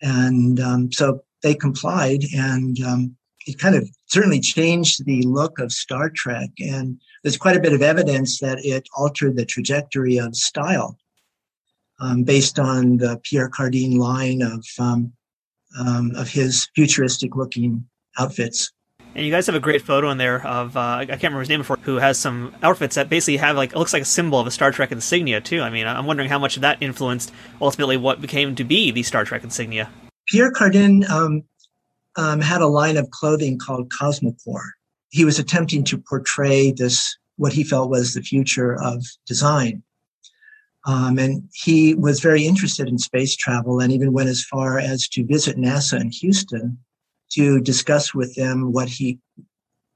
[0.00, 5.72] and um, so they complied, and um, it kind of certainly changed the look of
[5.72, 10.34] Star Trek, and there's quite a bit of evidence that it altered the trajectory of
[10.34, 10.98] style.
[12.00, 15.12] Um, based on the Pierre Cardin line of um,
[15.78, 17.84] um, of his futuristic looking
[18.18, 18.72] outfits.
[19.14, 21.48] And you guys have a great photo in there of uh, I can't remember his
[21.48, 24.38] name before, who has some outfits that basically have like it looks like a symbol
[24.38, 25.60] of a Star Trek insignia too.
[25.60, 29.02] I mean, I'm wondering how much of that influenced ultimately what became to be the
[29.02, 29.90] Star Trek insignia.
[30.28, 31.42] Pierre Cardin um,
[32.16, 34.70] um, had a line of clothing called Cosmocorps.
[35.10, 39.82] He was attempting to portray this what he felt was the future of design.
[40.86, 45.08] Um, and he was very interested in space travel and even went as far as
[45.08, 46.78] to visit NASA in Houston
[47.32, 49.18] to discuss with them what he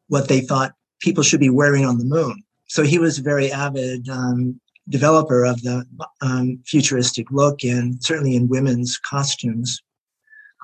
[0.09, 2.43] what they thought people should be wearing on the moon.
[2.67, 5.85] So he was a very avid um, developer of the
[6.21, 9.81] um, futuristic look and certainly in women's costumes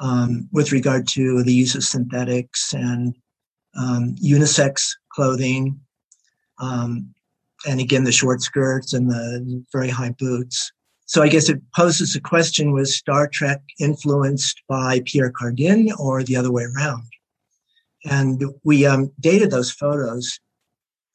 [0.00, 3.14] um, with regard to the use of synthetics and
[3.78, 5.81] um, unisex clothing.
[6.61, 7.14] Um,
[7.66, 10.72] and again, the short skirts and the very high boots.
[11.09, 16.23] So I guess it poses a question was Star Trek influenced by Pierre Cardin or
[16.23, 17.05] the other way around?
[18.05, 20.38] And we um, dated those photos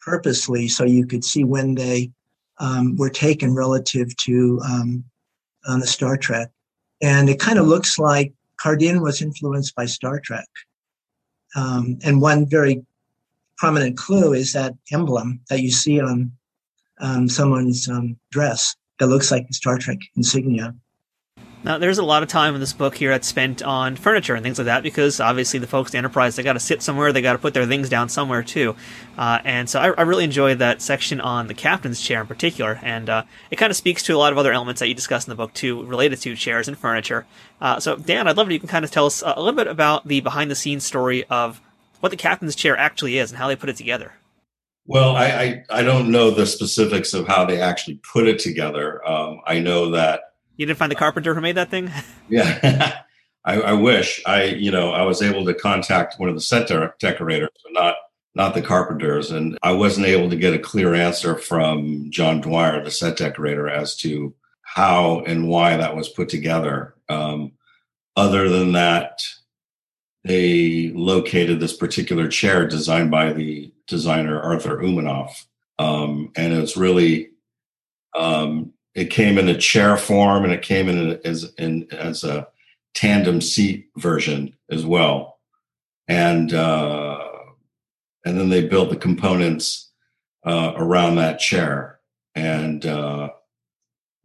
[0.02, 2.12] purposely so you could see when they
[2.60, 5.04] um, were taken relative to um,
[5.68, 6.50] on the Star Trek.
[7.00, 10.48] And it kind of looks like Cardin was influenced by Star Trek.
[11.56, 12.84] Um, and one very
[13.58, 16.32] prominent clue is that emblem that you see on
[17.00, 20.74] um, someone's um, dress that looks like the Star Trek insignia.
[21.66, 24.44] Now, there's a lot of time in this book here that's spent on furniture and
[24.44, 27.12] things like that because obviously the folks at the Enterprise they got to sit somewhere,
[27.12, 28.76] they got to put their things down somewhere too,
[29.18, 32.80] uh, and so I, I, really enjoyed that section on the captain's chair in particular,
[32.82, 35.26] and uh, it kind of speaks to a lot of other elements that you discuss
[35.26, 37.26] in the book too, related to chairs and furniture.
[37.60, 39.68] Uh, so, Dan, I'd love if you can kind of tell us a little bit
[39.68, 41.62] about the behind-the-scenes story of
[42.00, 44.13] what the captain's chair actually is and how they put it together.
[44.86, 49.06] Well, I, I, I don't know the specifics of how they actually put it together.
[49.08, 50.22] Um, I know that
[50.58, 51.91] you didn't find the carpenter who made that thing?
[52.30, 53.02] yeah,
[53.46, 56.69] I, I, wish I, you know, I was able to contact one of the set
[57.00, 57.96] decorators, but not
[58.36, 62.84] not the carpenters, and I wasn't able to get a clear answer from John Dwyer,
[62.84, 66.96] the set decorator, as to how and why that was put together.
[67.10, 67.52] Um,
[68.15, 69.22] other than that,
[70.24, 75.46] they located this particular chair designed by the designer Arthur Umanoff,
[75.80, 77.32] um, and it's really
[78.16, 82.48] um, it came in a chair form and it came in as in as a
[82.94, 85.40] tandem seat version as well.
[86.08, 87.20] And uh,
[88.26, 89.92] and then they built the components
[90.46, 92.00] uh, around that chair.
[92.36, 93.30] And uh,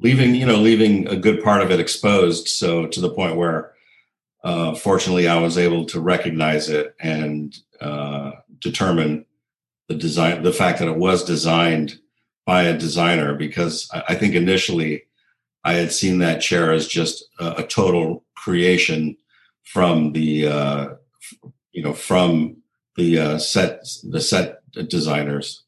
[0.01, 3.73] leaving you know leaving a good part of it exposed so to the point where
[4.44, 9.24] uh, fortunately i was able to recognize it and uh, determine
[9.88, 11.98] the design the fact that it was designed
[12.48, 15.03] by a designer because I think initially
[15.64, 19.18] I had seen that chair as just a, a total creation
[19.64, 20.88] from the uh,
[21.72, 22.57] you know from
[22.96, 25.62] the uh, set the set designers.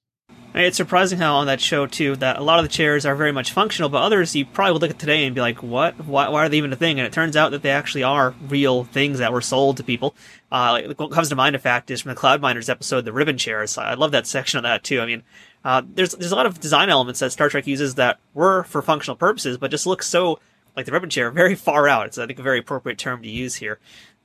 [0.53, 3.31] It's surprising how on that show too that a lot of the chairs are very
[3.31, 6.05] much functional, but others you probably would look at today and be like, "What?
[6.05, 8.35] Why, why are they even a thing?" And it turns out that they actually are
[8.49, 10.15] real things that were sold to people.
[10.51, 13.13] Uh, like, what comes to mind, in fact, is from the Cloud Miners episode, the
[13.13, 13.79] ribbon chairs.
[13.79, 15.01] I love that section of that too.
[15.01, 15.23] I mean,
[15.65, 18.83] uh, there's there's a lot of design elements that Star Trek uses that were for
[18.83, 20.41] functional purposes, but just look so
[20.77, 22.07] like the ribbon chair, very far out.
[22.07, 23.79] It's I think a very appropriate term to use here.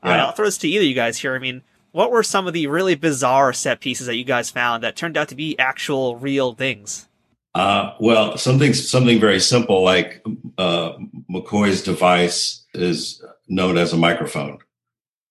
[0.04, 0.24] Yeah.
[0.24, 1.36] Uh, I'll throw this to either you guys here.
[1.36, 1.62] I mean,
[1.95, 5.15] what were some of the really bizarre set pieces that you guys found that turned
[5.15, 7.08] out to be actual real things?
[7.53, 10.21] Uh, well, something something very simple like
[10.58, 10.91] uh,
[11.31, 14.58] McCoy's device is known as a microphone,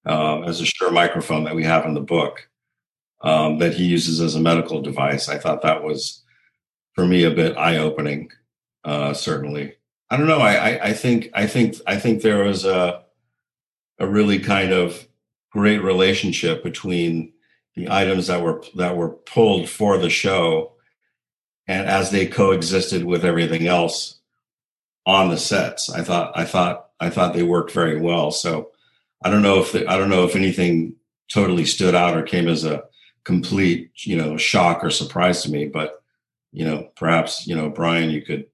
[0.07, 2.49] uh, as a Shure microphone that we have in the book
[3.21, 5.29] um, that he uses as a medical device.
[5.29, 6.23] I thought that was,
[6.95, 8.31] for me, a bit eye opening.
[8.85, 9.75] Uh, certainly,
[10.09, 10.41] I don't know.
[10.41, 13.05] I, I, I think I think I think there was a
[13.99, 15.07] a really kind of
[15.55, 17.33] great relationship between
[17.75, 20.73] the items that were that were pulled for the show
[21.67, 24.21] and as they coexisted with everything else
[25.07, 28.71] on the sets i thought i thought i thought they worked very well so
[29.25, 30.95] i don't know if the, i don't know if anything
[31.33, 32.85] totally stood out or came as a
[33.25, 35.67] complete, you know, shock or surprise to me.
[35.67, 36.03] But,
[36.53, 38.47] you know, perhaps, you know, Brian, you could.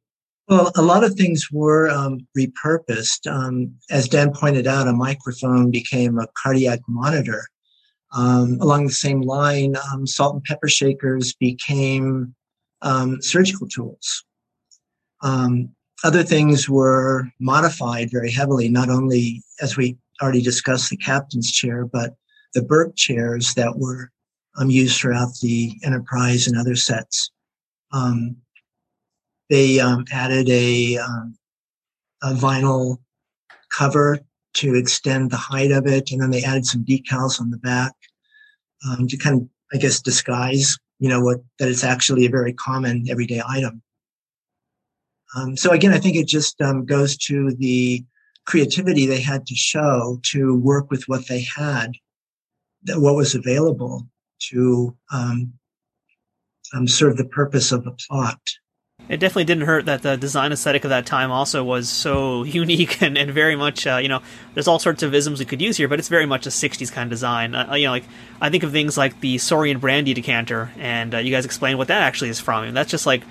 [0.50, 3.30] Well, a lot of things were um, repurposed.
[3.30, 7.46] Um, as Dan pointed out, a microphone became a cardiac monitor.
[8.12, 12.34] Um, along the same line, um, salt and pepper shakers became
[12.82, 14.24] um, surgical tools.
[15.22, 15.68] Um,
[16.02, 21.86] other things were modified very heavily, not only as we already discussed the captain's chair,
[21.86, 22.16] but
[22.54, 24.10] the Burke chairs that were
[24.66, 27.30] used throughout the Enterprise and other sets.
[27.92, 28.36] Um,
[29.50, 31.36] they um, added a, um,
[32.22, 32.98] a, vinyl
[33.76, 34.18] cover
[34.54, 37.92] to extend the height of it, and then they added some decals on the back
[38.88, 42.52] um, to kind of, I guess, disguise, you know, what that it's actually a very
[42.54, 43.82] common everyday item.
[45.36, 48.04] Um, so again, I think it just goes to the
[48.46, 51.92] creativity they had to show to work with what they had,
[52.88, 54.06] what was available,
[54.50, 55.52] to um,
[56.74, 58.40] um, serve the purpose of the plot.
[59.10, 63.02] It definitely didn't hurt that the design aesthetic of that time also was so unique
[63.02, 64.22] and, and very much, uh, you know,
[64.54, 66.92] there's all sorts of isms we could use here, but it's very much a 60s
[66.92, 67.56] kind of design.
[67.56, 68.04] Uh, you know, like,
[68.40, 71.88] I think of things like the Saurian brandy decanter, and uh, you guys explain what
[71.88, 72.62] that actually is from.
[72.62, 73.22] And that's just like,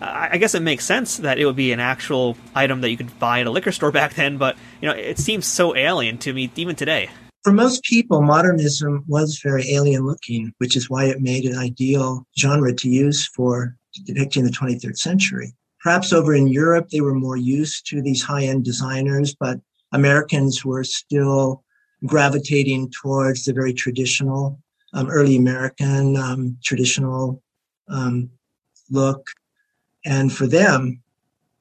[0.00, 3.18] I guess it makes sense that it would be an actual item that you could
[3.18, 6.32] buy at a liquor store back then, but, you know, it seems so alien to
[6.32, 7.10] me even today
[7.42, 12.26] for most people, modernism was very alien looking, which is why it made an ideal
[12.38, 15.54] genre to use for depicting the 23rd century.
[15.82, 19.60] Perhaps over in Europe, they were more used to these high end designers, but
[19.92, 21.62] Americans were still
[22.06, 24.58] gravitating towards the very traditional,
[24.92, 27.42] um, early American um, traditional
[27.88, 28.30] um,
[28.90, 29.26] look.
[30.04, 31.02] And for them,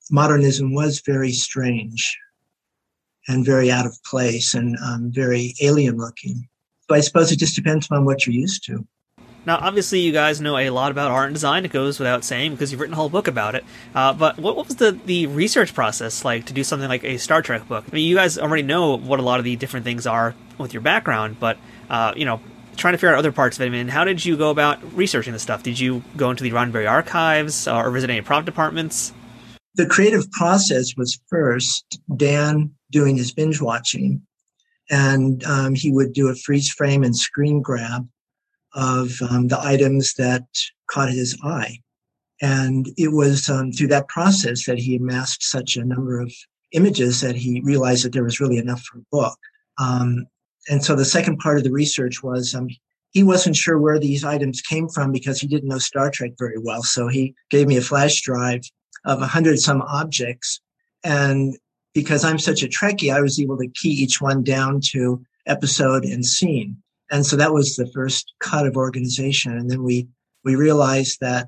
[0.09, 2.17] modernism was very strange
[3.27, 6.47] and very out of place and um, very alien looking.
[6.89, 8.85] So I suppose it just depends on what you're used to.
[9.45, 11.65] Now, obviously, you guys know a lot about art and design.
[11.65, 13.65] It goes without saying because you've written a whole book about it.
[13.93, 17.17] Uh, but what, what, was the, the research process like to do something like a
[17.17, 17.83] Star Trek book?
[17.91, 20.73] I mean, you guys already know what a lot of the different things are with
[20.73, 21.57] your background, but
[21.89, 22.39] uh, you know,
[22.77, 23.65] trying to figure out other parts of it.
[23.65, 25.61] I mean, how did you go about researching this stuff?
[25.63, 29.13] Did you go into the Roddenberry archives or visit any prop departments?
[29.75, 34.21] The creative process was first Dan doing his binge watching,
[34.89, 38.07] and um, he would do a freeze frame and screen grab
[38.73, 40.45] of um, the items that
[40.87, 41.79] caught his eye.
[42.41, 46.33] And it was um, through that process that he amassed such a number of
[46.71, 49.37] images that he realized that there was really enough for a book.
[49.79, 50.25] Um,
[50.69, 52.67] and so the second part of the research was um,
[53.11, 56.57] he wasn't sure where these items came from because he didn't know Star Trek very
[56.57, 56.83] well.
[56.83, 58.61] So he gave me a flash drive
[59.05, 60.59] of a hundred some objects.
[61.03, 61.55] And
[61.93, 66.05] because I'm such a Trekkie, I was able to key each one down to episode
[66.05, 66.82] and scene.
[67.13, 69.55] And so that was the first cut of organization.
[69.55, 70.07] And then we,
[70.43, 71.47] we realized that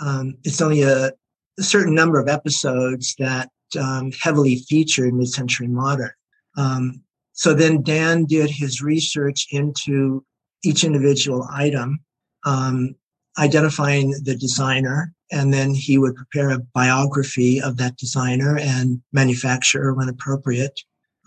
[0.00, 6.12] um, it's only a, a, certain number of episodes that um, heavily feature mid-century modern.
[6.56, 10.24] Um, so then Dan did his research into
[10.62, 11.98] each individual item,
[12.46, 12.94] um,
[13.38, 19.94] identifying the designer, and then he would prepare a biography of that designer and manufacturer
[19.94, 20.78] when appropriate.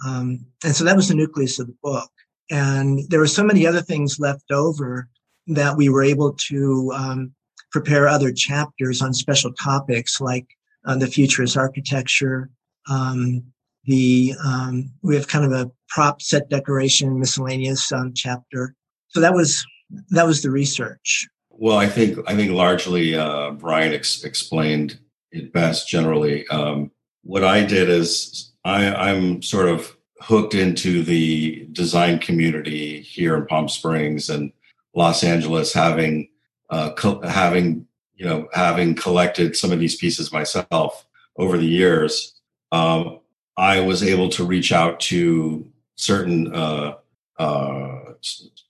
[0.05, 2.09] Um, and so that was the nucleus of the book.
[2.49, 5.07] And there were so many other things left over
[5.47, 7.33] that we were able to um,
[7.71, 10.47] prepare other chapters on special topics like
[10.85, 12.49] uh, the futurist architecture.
[12.89, 13.43] Um,
[13.85, 18.75] the um, we have kind of a prop set decoration miscellaneous um, chapter.
[19.09, 19.65] So that was
[20.09, 21.27] that was the research.
[21.49, 24.99] Well, I think I think largely uh, Brian ex- explained
[25.31, 25.87] it best.
[25.87, 26.91] Generally, um,
[27.23, 33.45] what I did is I, I'm sort of hooked into the design community here in
[33.45, 34.51] Palm Springs and
[34.95, 36.29] Los Angeles, having
[36.71, 37.85] uh, co- having
[38.15, 41.05] you know having collected some of these pieces myself
[41.37, 42.33] over the years,
[42.71, 43.19] um,
[43.55, 46.95] I was able to reach out to certain uh,
[47.37, 48.13] uh,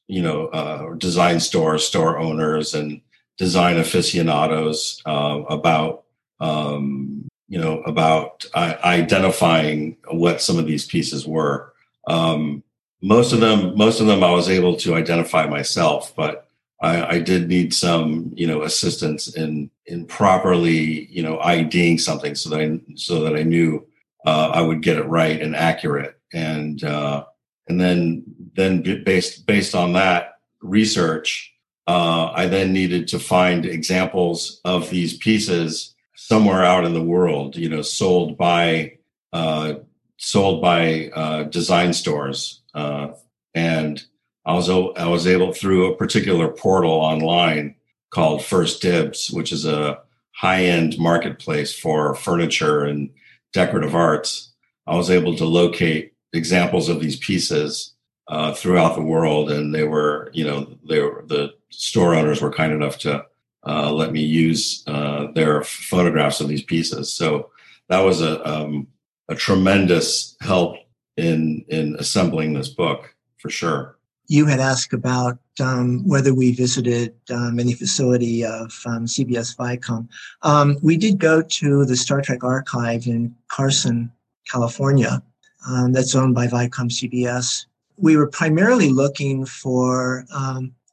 [0.08, 3.00] you know uh, design stores, store owners, and
[3.38, 6.04] design aficionados uh, about
[6.42, 11.74] um, you know, about uh, identifying what some of these pieces were.
[12.08, 12.64] Um,
[13.02, 16.48] most of them, most of them, I was able to identify myself, but
[16.82, 22.36] I, I, did need some, you know, assistance in in properly, you know, IDing something
[22.36, 23.86] so that I so that I knew
[24.26, 27.26] uh, I would get it right and accurate, and uh,
[27.68, 28.24] and then
[28.56, 31.54] then based based on that research,
[31.88, 35.95] uh, I then needed to find examples of these pieces
[36.28, 38.98] somewhere out in the world, you know, sold by
[39.32, 39.76] uh,
[40.18, 43.10] sold by uh, design stores, uh,
[43.54, 44.04] and
[44.46, 47.76] I was I was able through a particular portal online
[48.10, 50.00] called First Dibs, which is a
[50.32, 53.12] high end marketplace for furniture and
[53.54, 54.52] decorative arts.
[54.88, 57.94] I was able to locate examples of these pieces
[58.28, 62.52] uh, throughout the world, and they were, you know, they were, the store owners were
[62.52, 63.26] kind enough to
[63.66, 67.12] uh, let me use uh, their photographs of these pieces.
[67.12, 67.50] So
[67.90, 68.88] that was a um,
[69.28, 70.78] a tremendous help
[71.18, 73.98] in in assembling this book for sure.
[74.28, 80.08] You had asked about um, whether we visited um, any facility of um, CBS Viacom.
[80.42, 84.12] Um, we did go to the Star Trek archive in Carson,
[84.52, 85.22] California,
[85.68, 87.68] um, that's owned by Viacom CBS.
[87.98, 90.26] We were primarily looking for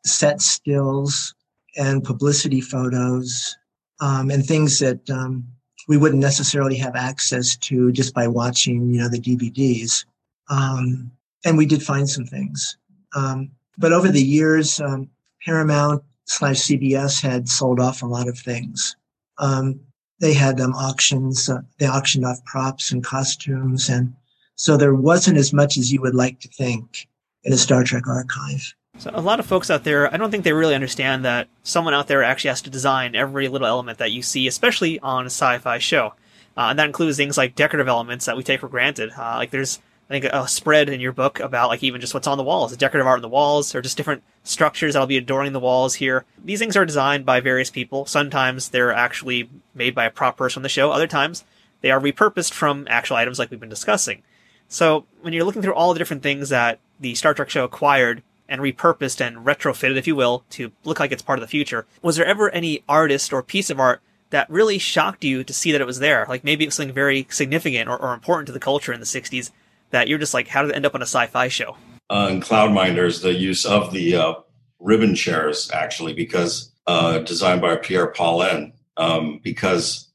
[0.04, 1.34] set stills
[1.76, 3.56] and publicity photos
[4.00, 5.46] um, and things that um,
[5.88, 10.04] we wouldn't necessarily have access to just by watching, you know, the DVDs.
[10.50, 11.10] Um,
[11.44, 12.76] and we did find some things.
[13.14, 15.08] Um, but over the years, um,
[15.44, 18.96] Paramount slash CBS had sold off a lot of things.
[19.38, 19.80] Um,
[20.20, 21.48] they had them auctions.
[21.48, 24.14] Uh, they auctioned off props and costumes, and
[24.54, 27.08] so there wasn't as much as you would like to think
[27.42, 28.74] in a Star Trek archive.
[28.98, 31.94] So a lot of folks out there, I don't think they really understand that someone
[31.94, 35.26] out there actually has to design every little element that you see, especially on a
[35.26, 36.14] sci-fi show.
[36.56, 39.10] Uh, and that includes things like decorative elements that we take for granted.
[39.16, 39.80] Uh, like there's,
[40.10, 42.70] I think, a spread in your book about like even just what's on the walls,
[42.70, 45.94] the decorative art on the walls, or just different structures that'll be adorning the walls
[45.94, 46.26] here.
[46.44, 48.04] These things are designed by various people.
[48.04, 50.92] Sometimes they're actually made by a prop person on the show.
[50.92, 51.44] Other times
[51.80, 54.22] they are repurposed from actual items like we've been discussing.
[54.68, 58.22] So when you're looking through all the different things that the Star Trek show acquired
[58.52, 61.86] and repurposed and retrofitted, if you will, to look like it's part of the future.
[62.02, 65.72] Was there ever any artist or piece of art that really shocked you to see
[65.72, 66.26] that it was there?
[66.28, 69.06] Like maybe it was something very significant or, or important to the culture in the
[69.06, 69.50] 60s
[69.88, 71.78] that you're just like, how did it end up on a sci fi show?
[72.10, 74.34] Uh, in Cloudminders, the use of the uh,
[74.78, 80.10] ribbon chairs actually, because uh, designed by Pierre Paulin, um, because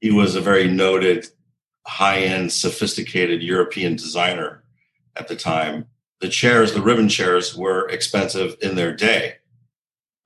[0.00, 1.28] he was a very noted,
[1.86, 4.64] high end, sophisticated European designer
[5.14, 5.86] at the time.
[6.20, 9.36] The chairs, the ribbon chairs, were expensive in their day.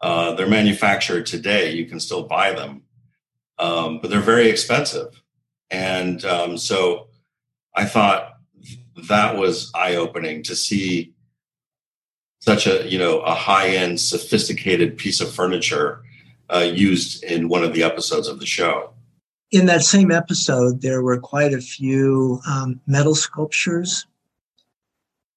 [0.01, 1.73] Uh, they're manufactured today.
[1.73, 2.83] You can still buy them,
[3.59, 5.23] um, but they're very expensive.
[5.71, 7.09] And um, so
[7.75, 8.35] I thought
[9.09, 11.15] that was eye opening to see
[12.41, 16.03] such a you know a high end, sophisticated piece of furniture
[16.53, 18.91] uh, used in one of the episodes of the show.
[19.51, 24.07] In that same episode, there were quite a few um, metal sculptures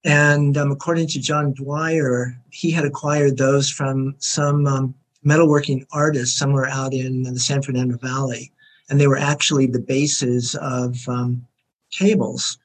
[0.03, 4.95] and um, according to John Dwyer, he had acquired those from some um,
[5.25, 8.51] metalworking artist somewhere out in the San Fernando Valley.
[8.89, 11.45] And they were actually the bases of um,
[11.91, 12.57] tables.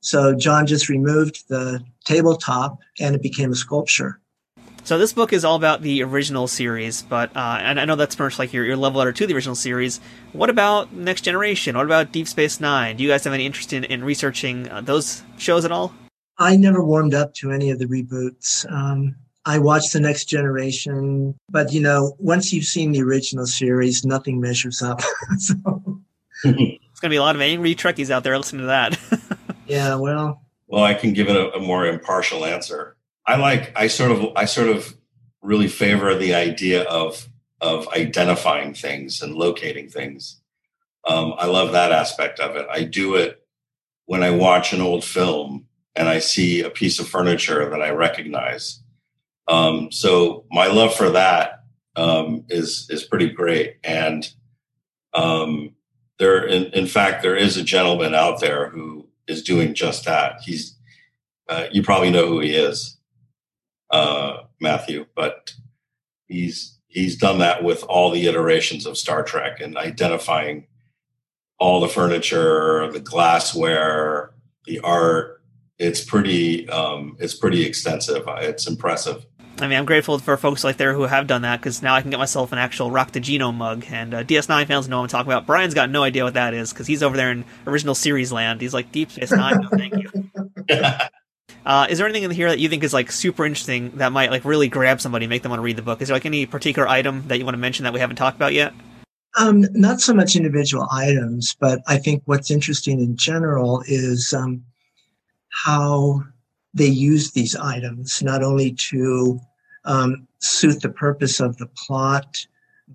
[0.00, 4.20] So John just removed the tabletop and it became a sculpture.
[4.82, 8.16] So this book is all about the original series, but uh, and I know that's
[8.16, 10.00] pretty much like your, your love letter to the original series.
[10.32, 11.76] What about Next Generation?
[11.76, 12.96] What about Deep Space Nine?
[12.96, 15.92] Do you guys have any interest in, in researching uh, those shows at all?
[16.40, 18.70] I never warmed up to any of the reboots.
[18.72, 19.14] Um,
[19.44, 24.40] I watched The Next Generation, but you know, once you've seen the original series, nothing
[24.40, 25.02] measures up.
[25.38, 26.00] so.
[26.42, 28.98] It's going to be a lot of angry Trekkies out there listening to that.
[29.66, 30.42] yeah, well.
[30.66, 32.96] Well, I can give it a, a more impartial answer.
[33.26, 33.72] I like.
[33.76, 34.32] I sort of.
[34.36, 34.96] I sort of
[35.42, 37.28] really favor the idea of
[37.60, 40.40] of identifying things and locating things.
[41.06, 42.66] Um, I love that aspect of it.
[42.70, 43.44] I do it
[44.06, 47.90] when I watch an old film and I see a piece of furniture that I
[47.90, 48.82] recognize.
[49.48, 51.64] Um, so my love for that
[51.96, 53.76] um, is is pretty great.
[53.82, 54.28] And
[55.12, 55.74] um,
[56.18, 60.40] there, in, in, fact, there is a gentleman out there who is doing just that.
[60.42, 60.76] He's
[61.48, 62.96] uh, you probably know who he is,
[63.90, 65.52] uh, Matthew, but
[66.26, 70.66] he's he's done that with all the iterations of Star Trek and identifying
[71.58, 74.32] all the furniture, the glassware,
[74.64, 75.39] the art,
[75.80, 78.24] it's pretty um, it's pretty extensive.
[78.26, 79.26] It's impressive.
[79.58, 82.00] I mean, I'm grateful for folks like there who have done that because now I
[82.00, 83.84] can get myself an actual Raktajino mug.
[83.90, 85.46] And uh, DS9 fans know what I'm talking about.
[85.46, 88.60] Brian's got no idea what that is because he's over there in original series land.
[88.60, 89.60] He's like Deep Space Nine.
[89.60, 90.30] no, thank you.
[91.66, 94.30] uh, is there anything in here that you think is like super interesting that might
[94.30, 96.00] like really grab somebody, make them want to read the book?
[96.00, 98.36] Is there like any particular item that you want to mention that we haven't talked
[98.36, 98.72] about yet?
[99.38, 104.64] Um, not so much individual items, but I think what's interesting in general is um,
[105.50, 106.22] how
[106.74, 109.40] they use these items, not only to
[109.84, 112.46] um, suit the purpose of the plot,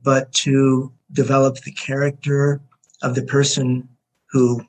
[0.03, 2.61] but to develop the character
[3.01, 3.87] of the person
[4.29, 4.61] who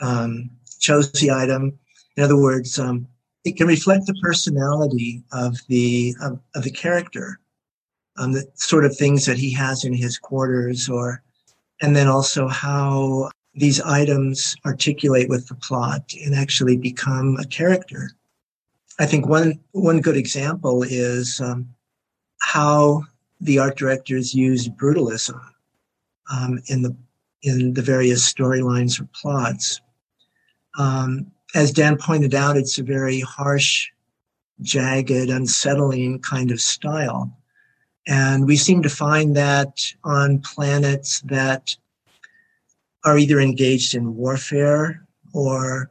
[0.00, 0.50] um,
[0.80, 1.78] chose the item.
[2.16, 3.06] In other words, um,
[3.44, 7.40] it can reflect the personality of the of, of the character,
[8.16, 11.22] um, the sort of things that he has in his quarters, or
[11.82, 18.10] and then also how these items articulate with the plot and actually become a character.
[18.98, 21.68] I think one one good example is um,
[22.40, 23.04] how
[23.40, 25.40] the art directors used brutalism
[26.32, 26.96] um, in the
[27.42, 29.80] in the various storylines or plots.
[30.78, 33.88] Um, as Dan pointed out, it's a very harsh,
[34.62, 37.36] jagged, unsettling kind of style.
[38.06, 41.76] And we seem to find that on planets that
[43.04, 45.90] are either engaged in warfare or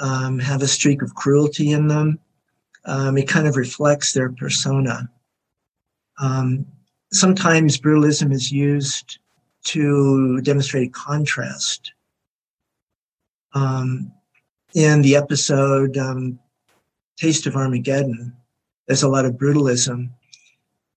[0.00, 2.18] um, have a streak of cruelty in them.
[2.84, 5.10] Um, it kind of reflects their persona.
[6.18, 6.66] Um,
[7.12, 9.18] sometimes brutalism is used
[9.64, 11.92] to demonstrate contrast.
[13.54, 14.12] Um,
[14.74, 16.38] in the episode um,
[17.16, 18.36] Taste of Armageddon,
[18.86, 20.10] there's a lot of brutalism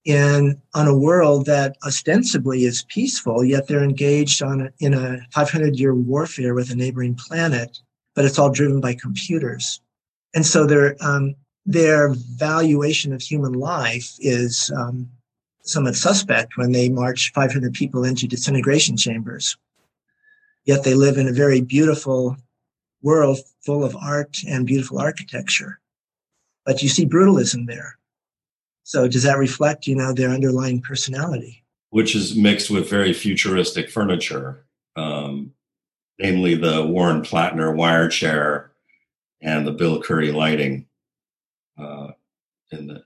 [0.08, 5.78] in on a world that ostensibly is peaceful, yet they're engaged on in a 500
[5.78, 7.78] year warfare with a neighboring planet,
[8.16, 9.82] but it's all driven by computers.
[10.34, 11.36] And so their um,
[11.66, 15.10] their valuation of human life is um,
[15.64, 19.58] somewhat suspect when they march 500 people into disintegration chambers.
[20.64, 22.38] Yet they live in a very beautiful
[23.02, 25.80] world full of art and beautiful architecture.
[26.66, 27.98] But you see brutalism there.
[28.88, 31.62] So does that reflect, you know, their underlying personality?
[31.90, 34.64] Which is mixed with very futuristic furniture,
[34.96, 35.52] um,
[36.20, 38.72] namely the Warren Plattner wire chair
[39.42, 40.86] and the Bill Curry lighting.
[41.78, 42.12] Uh,
[42.72, 43.04] in the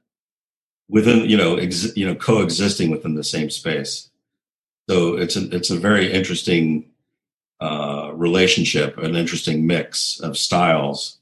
[0.88, 4.11] within, you know, ex, you know, coexisting within the same space.
[4.88, 6.91] So it's a, it's a very interesting
[7.59, 11.17] uh, relationship, an interesting mix of styles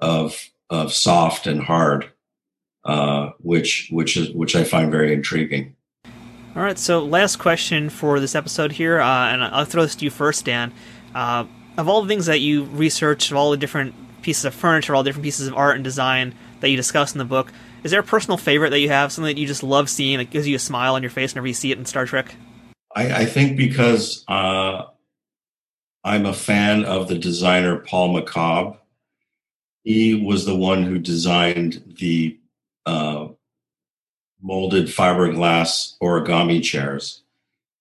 [0.00, 2.10] of of soft and hard,
[2.86, 5.74] uh, which which is which I find very intriguing.
[6.54, 10.04] All right, so last question for this episode here, uh, and I'll throw this to
[10.06, 10.72] you first, Dan.
[11.14, 11.44] Uh,
[11.76, 15.02] of all the things that you researched, of all the different pieces of furniture, all
[15.02, 17.52] the different pieces of art and design that you discuss in the book,
[17.84, 20.30] is there a personal favorite that you have, something that you just love seeing, that
[20.30, 22.34] gives you a smile on your face whenever you see it in Star Trek?
[22.94, 24.84] I, I think because uh,
[26.02, 28.78] I'm a fan of the designer Paul McCobb.
[29.84, 32.38] He was the one who designed the
[32.86, 33.28] uh,
[34.40, 37.22] molded fiberglass origami chairs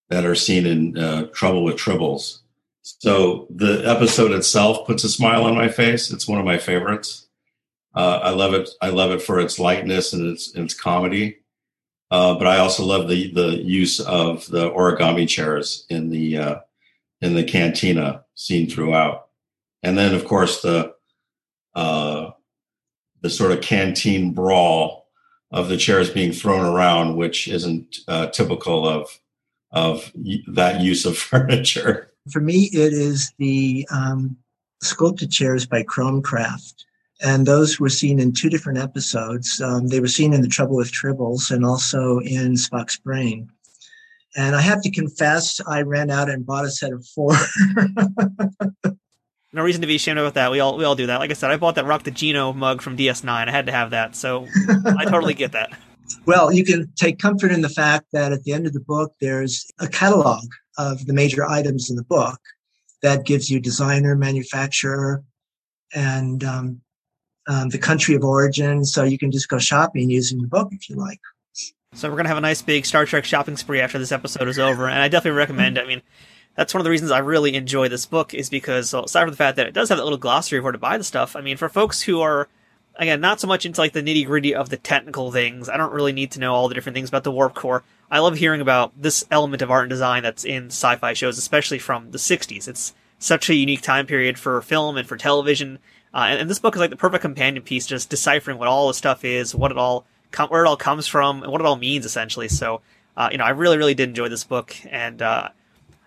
[0.10, 2.40] that are seen in uh, Trouble with Tribbles.
[2.82, 6.12] So the episode itself puts a smile on my face.
[6.12, 7.28] It's one of my favorites.
[7.96, 8.70] Uh, I love it.
[8.82, 11.38] I love it for its lightness and its, its comedy.
[12.12, 16.56] Uh, but I also love the the use of the origami chairs in the uh,
[17.22, 19.30] in the cantina seen throughout,
[19.82, 20.94] and then of course the
[21.74, 22.32] uh,
[23.26, 25.08] the sort of canteen brawl
[25.50, 29.20] of the chairs being thrown around, which isn't uh, typical of
[29.72, 30.12] of
[30.48, 32.12] that use of furniture.
[32.32, 34.38] For me, it is the um,
[34.84, 36.84] sculpted chairs by Chromcraft.
[37.24, 39.60] And those were seen in two different episodes.
[39.60, 43.50] Um, they were seen in The Trouble with Tribbles and also in Spock's Brain.
[44.36, 47.34] And I have to confess, I ran out and bought a set of four.
[49.56, 50.52] no reason to be ashamed about that.
[50.52, 51.20] We all we all do that.
[51.20, 53.30] Like I said, I bought that Raktajino mug from DS9.
[53.30, 54.48] I had to have that, so
[54.86, 55.72] I totally get that.
[56.28, 59.14] Well, you can take comfort in the fact that at the end of the book,
[59.20, 60.44] there's a catalog
[60.78, 62.40] of the major items in the book
[63.02, 65.24] that gives you designer, manufacturer,
[65.96, 66.82] and um,
[67.48, 68.86] um, the country of origin.
[68.86, 71.20] So you can just go shopping using the book if you like.
[71.94, 74.60] So we're gonna have a nice big Star Trek shopping spree after this episode is
[74.60, 75.80] over, and I definitely recommend.
[75.80, 76.04] I mean,
[76.56, 79.38] that's one of the reasons I really enjoy this book is because aside from the
[79.38, 81.42] fact that it does have that little glossary of where to buy the stuff, I
[81.42, 82.48] mean, for folks who are
[82.96, 85.94] again not so much into like the nitty gritty of the technical things, I don't
[85.94, 87.84] really need to know all the different things about the warp core.
[88.10, 91.80] I love hearing about this element of art and design that's in sci-fi shows, especially
[91.80, 92.68] from the '60s.
[92.68, 95.80] It's such a unique time period for film and for television,
[96.14, 98.88] uh, and, and, this book is like the perfect companion piece, just deciphering what all
[98.88, 101.68] the stuff is, what it all, com- where it all comes from, and what it
[101.68, 102.48] all means essentially.
[102.48, 102.82] So,
[103.18, 105.50] uh, you know, I really, really did enjoy this book, and uh,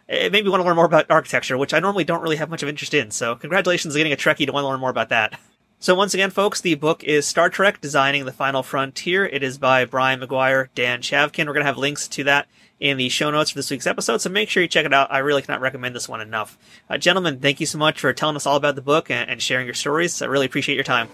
[0.08, 2.50] it made me want to learn more about architecture, which I normally don't really have
[2.50, 3.10] much of interest in.
[3.10, 5.38] So congratulations on getting a Trekkie to want to learn more about that.
[5.80, 9.24] So once again, folks, the book is Star Trek Designing the Final Frontier.
[9.26, 11.46] It is by Brian McGuire, Dan Chavkin.
[11.46, 12.48] We're going to have links to that
[12.80, 15.12] in the show notes for this week's episode, so make sure you check it out.
[15.12, 16.56] I really cannot recommend this one enough.
[16.88, 19.42] Uh, gentlemen, thank you so much for telling us all about the book and, and
[19.42, 20.22] sharing your stories.
[20.22, 21.08] I really appreciate your time.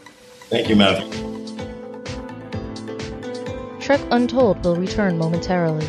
[0.51, 1.01] Thank you, Matt.
[3.81, 5.87] Trek Untold will return momentarily.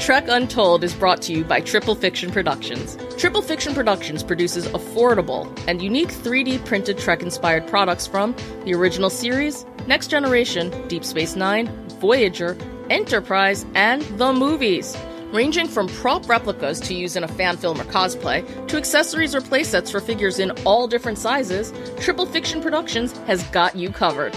[0.00, 2.96] Trek Untold is brought to you by Triple Fiction Productions.
[3.18, 8.34] Triple Fiction Productions produces affordable and unique 3D printed Trek inspired products from
[8.64, 11.68] the original series, Next Generation, Deep Space Nine,
[12.00, 12.56] Voyager,
[12.88, 14.96] Enterprise, and the movies.
[15.32, 19.42] Ranging from prop replicas to use in a fan film or cosplay, to accessories or
[19.42, 24.34] playsets for figures in all different sizes, Triple Fiction Productions has got you covered.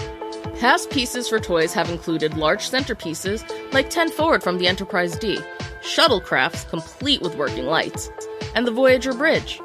[0.60, 5.38] Past pieces for toys have included large centerpieces like 10 Forward from the Enterprise D,
[5.82, 8.10] shuttlecrafts complete with working lights,
[8.54, 9.60] and the Voyager Bridge,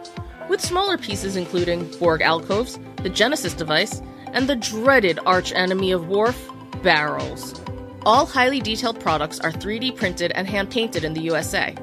[0.50, 4.02] with smaller pieces including Borg alcoves, the Genesis device,
[4.34, 6.50] and the dreaded arch enemy of Worf,
[6.82, 7.62] barrels.
[8.06, 11.76] All highly detailed products are 3D printed and hand painted in the USA,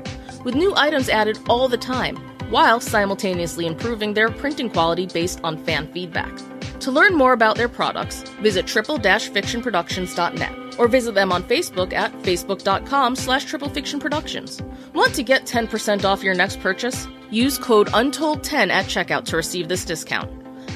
[0.45, 2.17] with new items added all the time,
[2.51, 6.33] while simultaneously improving their printing quality based on fan feedback.
[6.81, 13.17] To learn more about their products, visit triple-fictionproductions.net or visit them on Facebook at facebook.com
[13.17, 14.63] slash triplefictionproductions.
[14.93, 17.07] Want to get 10% off your next purchase?
[17.31, 20.31] Use code UNTOLD10 at checkout to receive this discount.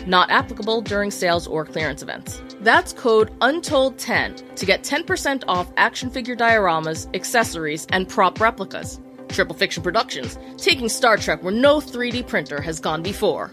[0.07, 2.43] Not applicable during sales or clearance events.
[2.61, 9.01] That's code UNTOLD10 to get 10% off action figure dioramas, accessories, and prop replicas.
[9.29, 13.53] Triple Fiction Productions, taking Star Trek where no 3D printer has gone before.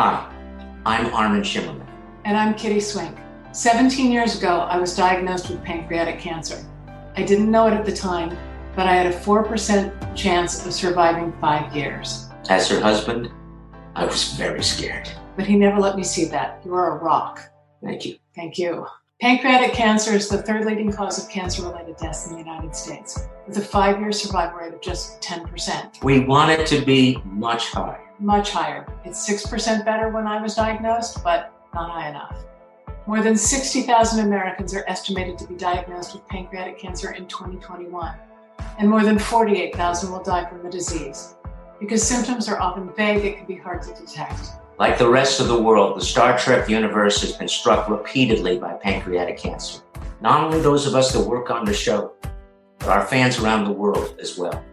[0.00, 0.32] Hi,
[0.86, 1.84] I'm Armin Shimerman.
[2.24, 3.18] And I'm Kitty Swink.
[3.50, 6.64] 17 years ago, I was diagnosed with pancreatic cancer.
[7.16, 8.38] I didn't know it at the time,
[8.76, 12.28] but I had a 4% chance of surviving five years.
[12.48, 13.32] As her husband,
[13.96, 15.10] I was very scared.
[15.34, 16.62] But he never let me see that.
[16.64, 17.40] You are a rock.
[17.82, 18.18] Thank you.
[18.36, 18.86] Thank you.
[19.20, 23.26] Pancreatic cancer is the third leading cause of cancer related deaths in the United States,
[23.48, 26.04] with a five year survival rate of just 10%.
[26.04, 28.86] We want it to be much higher much higher.
[29.04, 32.44] It's 6% better when I was diagnosed, but not high enough.
[33.06, 38.14] More than 60,000 Americans are estimated to be diagnosed with pancreatic cancer in 2021,
[38.78, 41.34] and more than 48,000 will die from the disease.
[41.80, 44.50] Because symptoms are often vague, it can be hard to detect.
[44.78, 48.74] Like the rest of the world, the Star Trek universe has been struck repeatedly by
[48.74, 49.82] pancreatic cancer.
[50.20, 52.12] Not only those of us that work on the show,
[52.78, 54.64] but our fans around the world as well.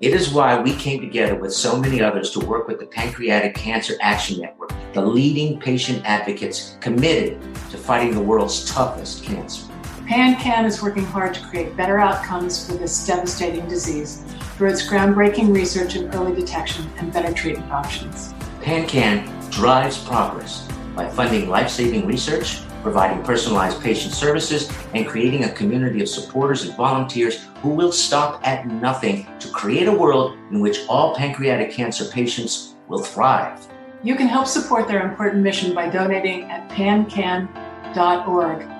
[0.00, 3.54] It is why we came together with so many others to work with the Pancreatic
[3.54, 7.40] Cancer Action Network, the leading patient advocates committed
[7.70, 9.70] to fighting the world's toughest cancer.
[10.08, 14.24] PanCan is working hard to create better outcomes for this devastating disease
[14.56, 18.34] through its groundbreaking research in early detection and better treatment options.
[18.62, 25.52] PanCan drives progress by funding life saving research, providing personalized patient services, and creating a
[25.52, 30.60] community of supporters and volunteers who will stop at nothing to create a world in
[30.60, 33.66] which all pancreatic cancer patients will thrive.
[34.02, 37.24] You can help support their important mission by donating at pancan.org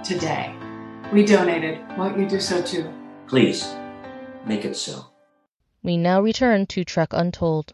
[0.04, 0.54] today.
[1.10, 1.78] We donated.
[1.96, 2.92] Won't you do so too?
[3.26, 3.74] Please,
[4.44, 5.06] make it so.
[5.82, 7.72] We now return to Trek Untold.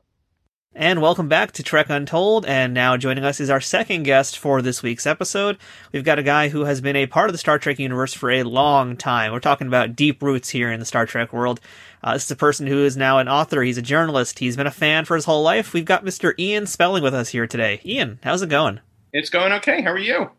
[0.74, 2.46] And welcome back to Trek Untold.
[2.46, 5.58] And now joining us is our second guest for this week's episode.
[5.90, 8.30] We've got a guy who has been a part of the Star Trek universe for
[8.30, 9.32] a long time.
[9.32, 11.60] We're talking about deep roots here in the Star Trek world.
[12.04, 13.62] Uh, this is a person who is now an author.
[13.62, 14.38] He's a journalist.
[14.38, 15.72] He's been a fan for his whole life.
[15.72, 16.34] We've got Mr.
[16.38, 17.80] Ian Spelling with us here today.
[17.84, 18.78] Ian, how's it going?
[19.12, 19.82] It's going okay.
[19.82, 20.30] How are you?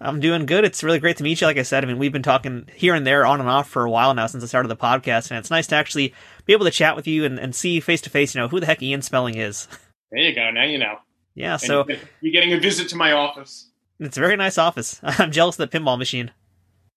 [0.00, 0.64] I'm doing good.
[0.64, 1.46] It's really great to meet you.
[1.46, 3.84] Like I said, I mean, we've been talking here and there on and off for
[3.84, 6.12] a while now since I started the podcast, and it's nice to actually
[6.46, 8.60] be able to chat with you and, and see face to face, you know, who
[8.60, 9.68] the heck Ian Spelling is.
[10.10, 10.48] There you go.
[10.52, 10.98] Now you know.
[11.34, 11.84] Yeah, And so
[12.20, 13.68] you're getting a visit to my office.
[13.98, 15.00] it's a very nice office.
[15.02, 16.26] I'm jealous of the pinball machine.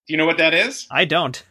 [0.06, 0.86] Do you know what that is?
[0.88, 1.42] I don't.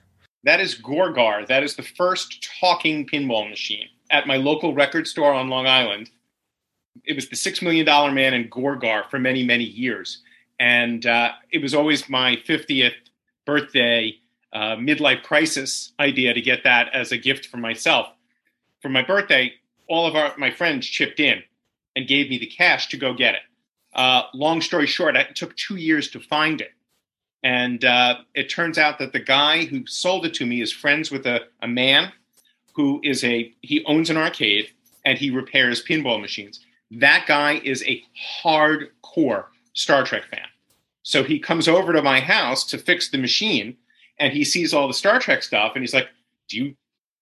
[0.46, 1.46] That is Gorgar.
[1.46, 6.10] That is the first talking pinball machine at my local record store on Long Island.
[7.04, 10.22] It was the Six Million Dollar Man and Gorgar for many, many years.
[10.60, 12.94] And uh, it was always my 50th
[13.46, 14.16] birthday
[14.54, 18.08] uh, midlife crisis idea to get that as a gift for myself.
[18.82, 19.54] For my birthday,
[19.88, 21.44] all of our, my friends chipped in
[21.96, 23.42] and gave me the cash to go get it.
[23.94, 26.72] Uh, long story short, it took two years to find it.
[27.44, 31.12] And uh, it turns out that the guy who sold it to me is friends
[31.12, 32.12] with a, a man
[32.74, 34.70] who is a, he owns an arcade
[35.06, 36.66] and he repairs pinball machines.
[36.92, 38.04] That guy is a
[38.44, 40.47] hardcore Star Trek fan.
[41.08, 43.78] So he comes over to my house to fix the machine
[44.20, 46.10] and he sees all the Star Trek stuff and he's like,
[46.50, 46.76] Do you,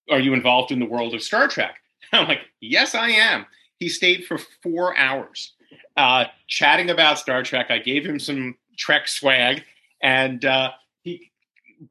[0.10, 1.76] are you involved in the world of Star Trek?
[2.12, 3.46] I'm like, Yes, I am.
[3.78, 5.54] He stayed for four hours
[5.98, 7.70] uh, chatting about Star Trek.
[7.70, 9.62] I gave him some Trek swag
[10.02, 10.72] and uh,
[11.04, 11.32] he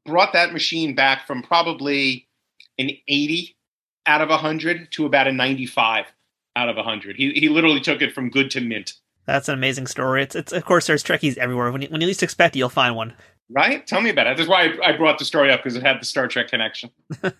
[0.05, 2.27] brought that machine back from probably
[2.77, 3.55] an 80
[4.05, 6.07] out of 100 to about a 95
[6.57, 7.15] out of 100.
[7.15, 8.95] He, he literally took it from good to mint.
[9.25, 10.23] That's an amazing story.
[10.23, 11.71] It's, it's of course there's Trekkies everywhere.
[11.71, 13.13] When you, when you least expect it, you'll find one.
[13.47, 13.85] Right?
[13.85, 14.37] Tell me about it.
[14.37, 16.89] That's why I, I brought the story up because it had the Star Trek connection.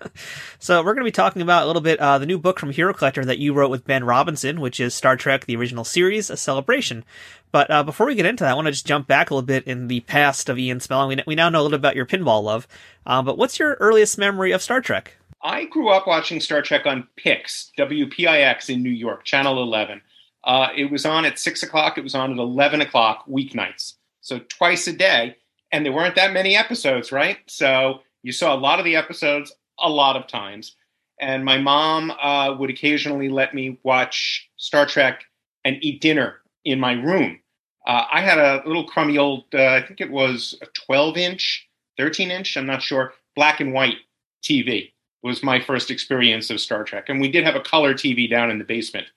[0.60, 2.72] So we're going to be talking about a little bit uh, the new book from
[2.72, 6.32] Hero Collector that you wrote with Ben Robinson, which is Star Trek: The Original Series,
[6.32, 7.04] a celebration.
[7.52, 9.46] But uh, before we get into that, I want to just jump back a little
[9.46, 11.10] bit in the past of Ian Spelling.
[11.10, 12.68] We, we now know a little bit about your pinball love,
[13.06, 15.18] uh, but what's your earliest memory of Star Trek?
[15.44, 20.02] I grew up watching Star Trek on PIX, WPIX in New York, Channel 11.
[20.46, 23.96] Uh, it was on at 6 o'clock, it was on at 11 o'clock weeknights.
[24.22, 25.38] So twice a day.
[25.72, 27.38] And there weren't that many episodes, right?
[27.48, 30.76] So you saw a lot of the episodes a lot of times.
[31.20, 35.26] And my mom uh, would occasionally let me watch Star Trek
[35.64, 37.40] and eat dinner in my room.
[37.88, 41.68] Uh, I had a little crummy old, uh, I think it was a 12 inch,
[41.98, 43.98] 13 inch, I'm not sure, black and white
[44.44, 44.92] TV
[45.24, 47.10] was my first experience of Star Trek.
[47.10, 49.08] And we did have a color TV down in the basement.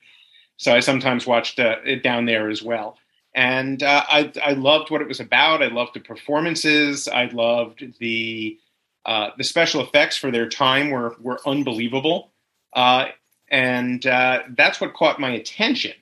[0.59, 2.99] So I sometimes watched uh, it down there as well.
[3.35, 5.63] And uh, I, I loved what it was about.
[5.63, 7.09] I loved the performances.
[7.09, 8.59] I loved the
[9.07, 12.33] uh, the special effects for their time were were unbelievable.
[12.75, 13.07] Uh,
[13.51, 15.95] and uh, that's what caught my attention.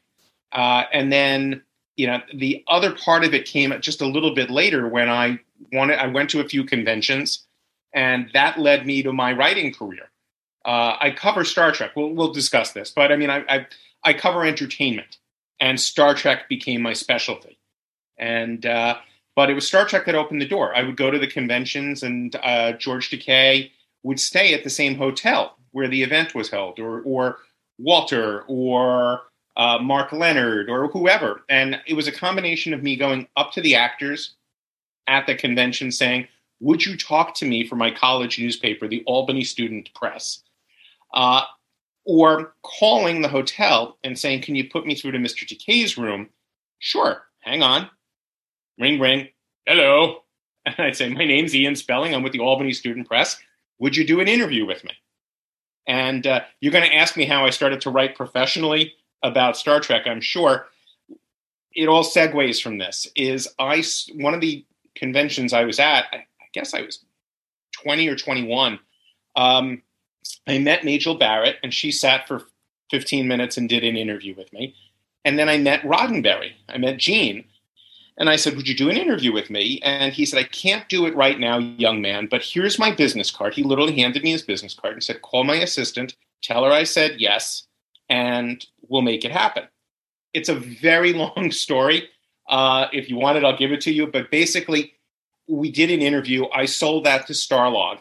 [0.53, 1.63] Uh, and then
[1.97, 5.39] you know the other part of it came just a little bit later when I
[5.73, 7.47] wanted I went to a few conventions
[7.93, 10.11] and that led me to my writing career.
[10.65, 11.93] I cover Star Trek.
[11.95, 13.67] We'll, we'll discuss this, but I mean, I, I,
[14.05, 15.19] I cover entertainment,
[15.61, 17.59] and Star Trek became my specialty.
[18.19, 18.97] And uh,
[19.35, 20.75] but it was Star Trek that opened the door.
[20.75, 23.71] I would go to the conventions, and uh, George Takei
[24.03, 27.39] would stay at the same hotel where the event was held, or or
[27.79, 29.23] Walter, or
[29.57, 31.43] uh, Mark Lenard, or whoever.
[31.49, 34.35] And it was a combination of me going up to the actors
[35.07, 36.27] at the convention saying,
[36.61, 40.43] would you talk to me for my college newspaper, the Albany Student Press?
[41.13, 41.43] Uh,
[42.07, 45.45] or calling the hotel and saying, Can you put me through to Mr.
[45.47, 46.31] Takei's room?
[46.79, 47.91] Sure, hang on.
[48.79, 49.29] Ring, ring.
[49.67, 50.23] hello.
[50.67, 52.13] And I'd say, my name's Ian Spelling.
[52.13, 53.41] I'm with the Albany Student Press.
[53.79, 54.91] Would you do an interview with me?
[55.87, 59.79] And uh, you're going to ask me how I started to write professionally about Star
[59.79, 60.67] Trek, I'm sure.
[61.73, 63.07] It all segues from this.
[63.15, 63.85] Is I
[64.17, 64.65] one of the
[64.97, 66.07] conventions I was at?
[66.13, 67.05] I, I guess I was
[67.85, 68.81] 20 or 21.
[69.37, 69.83] Um,
[70.47, 72.43] I met Majel Barrett, and she sat for
[72.91, 74.74] 15 minutes and did an interview with me.
[75.24, 76.53] And then I met Roddenberry.
[76.68, 77.45] I met Gene.
[78.18, 79.81] And I said, Would you do an interview with me?
[79.83, 83.31] And he said, I can't do it right now, young man, but here's my business
[83.31, 83.55] card.
[83.55, 86.85] He literally handed me his business card and said, Call my assistant, tell her I
[86.85, 87.66] said yes,
[88.09, 89.64] and we'll make it happen.
[90.33, 92.09] It's a very long story.
[92.49, 94.07] Uh, if you want it, I'll give it to you.
[94.07, 94.95] But basically,
[95.49, 96.47] we did an interview.
[96.55, 97.99] I sold that to Starlog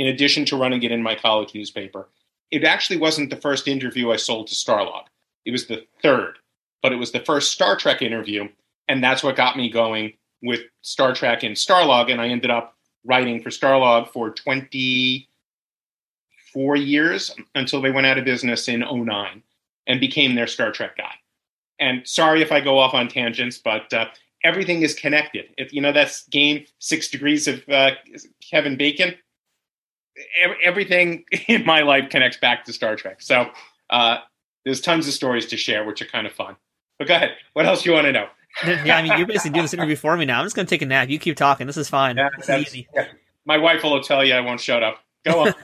[0.00, 2.08] in addition to running it in my college newspaper.
[2.50, 5.04] It actually wasn't the first interview I sold to Starlog,
[5.44, 6.38] it was the third,
[6.82, 8.48] but it was the first Star Trek interview
[8.90, 12.10] and that's what got me going with Star Trek and Starlog.
[12.10, 12.74] And I ended up
[13.04, 19.44] writing for Starlog for 24 years until they went out of business in 09
[19.86, 21.14] and became their Star Trek guy.
[21.78, 24.06] And sorry if I go off on tangents, but uh,
[24.42, 25.46] everything is connected.
[25.56, 27.92] If you know that's game Six Degrees of uh,
[28.42, 29.14] Kevin Bacon.
[30.62, 33.22] Everything in my life connects back to Star Trek.
[33.22, 33.50] So
[33.90, 34.18] uh,
[34.64, 36.56] there's tons of stories to share, which are kind of fun.
[36.98, 37.30] But go ahead.
[37.54, 38.28] What else do you want to know?
[38.66, 40.40] yeah, I mean, you're basically doing this interview for me now.
[40.40, 41.08] I'm just going to take a nap.
[41.08, 41.66] You keep talking.
[41.66, 42.16] This is fine.
[42.16, 42.88] Yeah, this is easy.
[42.94, 43.06] Yeah.
[43.46, 44.98] My wife will tell you I won't shut up.
[45.24, 45.54] Go on.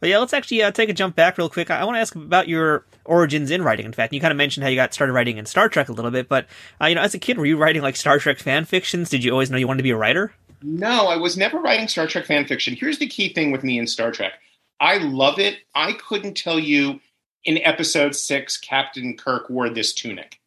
[0.00, 1.70] but yeah, let's actually uh, take a jump back real quick.
[1.70, 3.86] I, I want to ask about your origins in writing.
[3.86, 5.92] In fact, you kind of mentioned how you got started writing in Star Trek a
[5.92, 6.46] little bit, but
[6.80, 9.10] uh, you know, as a kid, were you writing like Star Trek fan fictions?
[9.10, 10.32] Did you always know you wanted to be a writer?
[10.62, 12.74] No, I was never writing Star Trek fan fiction.
[12.74, 14.32] Here's the key thing with me in Star Trek.
[14.80, 15.58] I love it.
[15.74, 17.00] I couldn't tell you
[17.44, 20.38] in episode six, Captain Kirk wore this tunic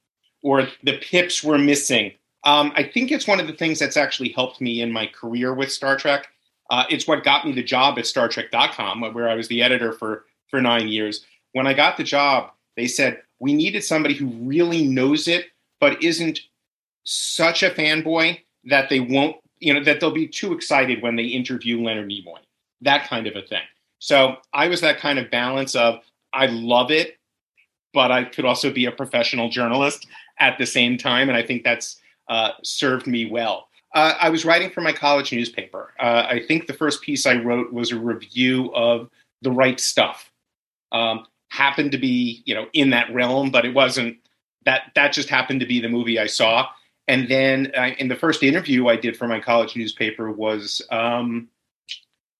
[0.43, 2.11] or the pips were missing.
[2.43, 5.53] Um, I think it's one of the things that's actually helped me in my career
[5.53, 6.27] with Star Trek.
[6.69, 9.93] Uh, it's what got me the job at Star StarTrek.com, where I was the editor
[9.93, 11.25] for for nine years.
[11.51, 15.47] When I got the job, they said we needed somebody who really knows it,
[15.79, 16.39] but isn't
[17.03, 21.23] such a fanboy that they won't, you know, that they'll be too excited when they
[21.23, 22.39] interview Leonard Nimoy,
[22.81, 23.61] that kind of a thing.
[23.99, 25.99] So I was that kind of balance of
[26.33, 27.17] I love it,
[27.93, 30.07] but I could also be a professional journalist
[30.39, 33.67] at the same time, and I think that's uh, served me well.
[33.93, 35.93] Uh, I was writing for my college newspaper.
[35.99, 39.09] Uh, I think the first piece I wrote was a review of
[39.41, 40.31] The Right Stuff.
[40.91, 44.17] Um, happened to be, you know, in that realm, but it wasn't.
[44.65, 46.69] That that just happened to be the movie I saw.
[47.07, 51.49] And then uh, in the first interview I did for my college newspaper was um,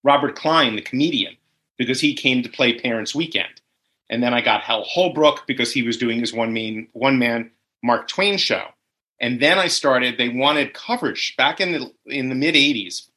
[0.03, 1.35] Robert Klein, the comedian,
[1.77, 3.61] because he came to play Parents Weekend.
[4.09, 7.51] And then I got Hal Holbrook because he was doing his one main one man
[7.81, 8.65] Mark Twain show.
[9.19, 10.17] And then I started.
[10.17, 13.07] They wanted coverage back in the in the mid '80s.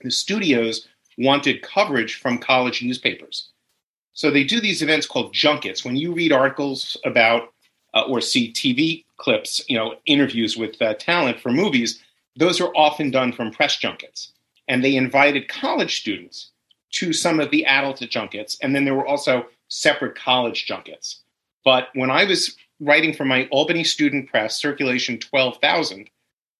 [0.00, 0.86] The studios
[1.16, 3.50] wanted coverage from college newspapers.
[4.12, 5.84] So they do these events called junkets.
[5.84, 7.52] When you read articles about
[7.94, 12.02] uh, or see TV clips, you know, interviews with uh, talent for movies,
[12.36, 14.32] those are often done from press junkets.
[14.66, 16.50] And they invited college students
[16.92, 21.20] to some of the adult junkets, and then there were also separate college junkets.
[21.64, 26.08] But when I was writing for my Albany Student Press, Circulation 12,000,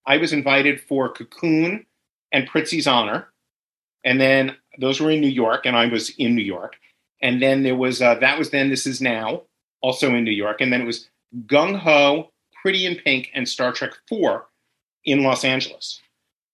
[0.07, 1.87] I was invited for Cocoon
[2.33, 3.29] and Prizzi's Honor.
[4.05, 6.77] And then those were in New York, and I was in New York.
[7.21, 9.43] And then there was, uh, that was then, this is now,
[9.81, 10.61] also in New York.
[10.61, 11.09] And then it was
[11.47, 12.31] Gung Ho,
[12.69, 14.47] Pretty in Pink, and Star Trek 4
[15.07, 16.03] in Los Angeles.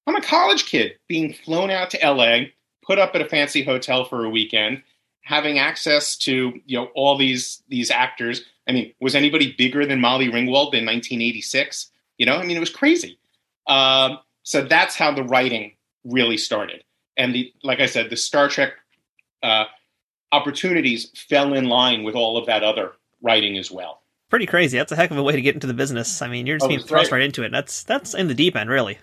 [0.06, 2.50] I'm a college kid being flown out to LA,
[2.86, 4.84] put up at a fancy hotel for a weekend,
[5.22, 8.44] having access to you know all these these actors.
[8.68, 11.90] I mean, was anybody bigger than Molly Ringwald in 1986?
[12.18, 13.18] You know, I mean, it was crazy.
[13.66, 15.72] Um, so that's how the writing
[16.04, 16.84] really started.
[17.16, 18.74] And the like I said, the Star Trek
[19.42, 19.64] uh,
[20.30, 24.03] opportunities fell in line with all of that other writing as well.
[24.30, 24.78] Pretty crazy.
[24.78, 26.22] That's a heck of a way to get into the business.
[26.22, 27.52] I mean, you're just oh, being thrust right into it.
[27.52, 28.98] That's that's in the deep end, really.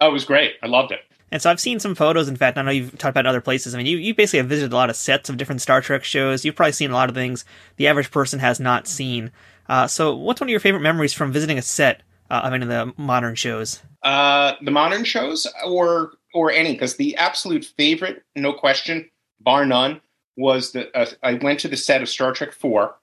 [0.00, 0.54] Oh, it was great.
[0.62, 1.00] I loved it.
[1.32, 2.28] And so I've seen some photos.
[2.28, 3.74] In fact, I know you've talked about other places.
[3.74, 6.04] I mean, you, you basically have visited a lot of sets of different Star Trek
[6.04, 6.44] shows.
[6.44, 7.44] You've probably seen a lot of things
[7.76, 9.32] the average person has not seen.
[9.68, 12.62] Uh, so, what's one of your favorite memories from visiting a set uh, of any
[12.62, 13.82] of the modern shows?
[14.02, 19.10] Uh, the modern shows, or or any, because the absolute favorite, no question,
[19.40, 20.00] bar none,
[20.36, 22.94] was that uh, I went to the set of Star Trek Four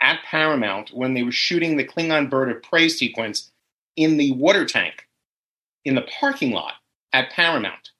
[0.00, 3.50] at Paramount when they were shooting the Klingon bird of prey sequence
[3.96, 5.06] in the water tank
[5.84, 6.74] in the parking lot
[7.12, 7.90] at Paramount.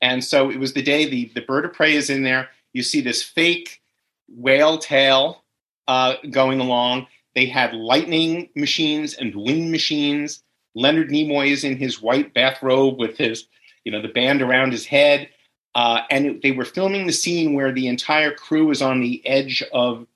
[0.00, 2.48] And so it was the day the, the bird of prey is in there.
[2.72, 3.82] You see this fake
[4.28, 5.42] whale tail
[5.88, 7.06] uh, going along.
[7.34, 10.42] They had lightning machines and wind machines.
[10.74, 13.46] Leonard Nimoy is in his white bathrobe with his,
[13.84, 15.28] you know, the band around his head.
[15.74, 19.26] Uh, and it, they were filming the scene where the entire crew is on the
[19.26, 20.06] edge of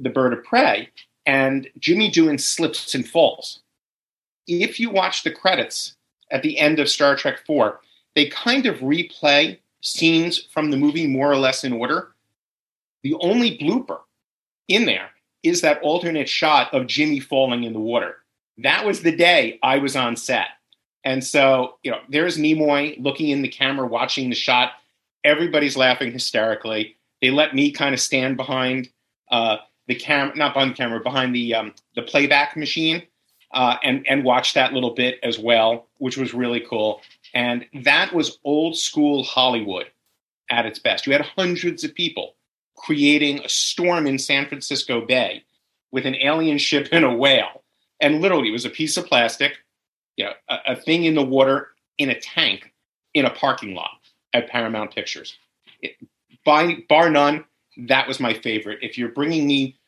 [0.00, 0.90] the bird of prey,
[1.26, 3.60] and Jimmy Doohan slips and falls.
[4.46, 5.94] If you watch the credits
[6.30, 7.80] at the end of Star Trek 4,
[8.14, 12.14] they kind of replay scenes from the movie more or less in order.
[13.02, 14.00] The only blooper
[14.68, 15.10] in there
[15.42, 18.16] is that alternate shot of Jimmy falling in the water.
[18.58, 20.48] That was the day I was on set.
[21.04, 24.72] And so, you know, there's Nimoy looking in the camera, watching the shot.
[25.24, 26.96] Everybody's laughing hysterically.
[27.22, 28.90] They let me kind of stand behind
[29.30, 29.58] uh,
[29.88, 33.02] the camera, not behind the camera, behind the um, the playback machine,
[33.52, 37.00] uh, and and watch that little bit as well, which was really cool.
[37.34, 39.86] And that was old school Hollywood
[40.50, 41.06] at its best.
[41.06, 42.34] You had hundreds of people
[42.76, 45.42] creating a storm in San Francisco Bay
[45.90, 47.62] with an alien ship and a whale.
[48.00, 49.54] And literally, it was a piece of plastic,
[50.16, 52.72] you know, a, a thing in the water in a tank
[53.14, 53.90] in a parking lot
[54.32, 55.36] at Paramount Pictures.
[55.82, 55.96] It,
[56.44, 57.44] by bar none,
[57.86, 58.80] that was my favorite.
[58.82, 59.78] If you're bringing me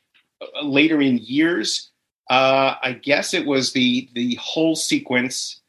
[0.41, 1.91] uh, later in years,
[2.31, 5.61] uh, I guess it was the the whole sequence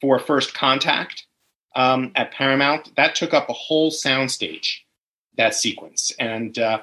[0.00, 1.26] for First Contact
[1.74, 2.94] um, at Paramount.
[2.96, 4.78] That took up a whole soundstage
[5.38, 6.12] that sequence.
[6.18, 6.80] And uh,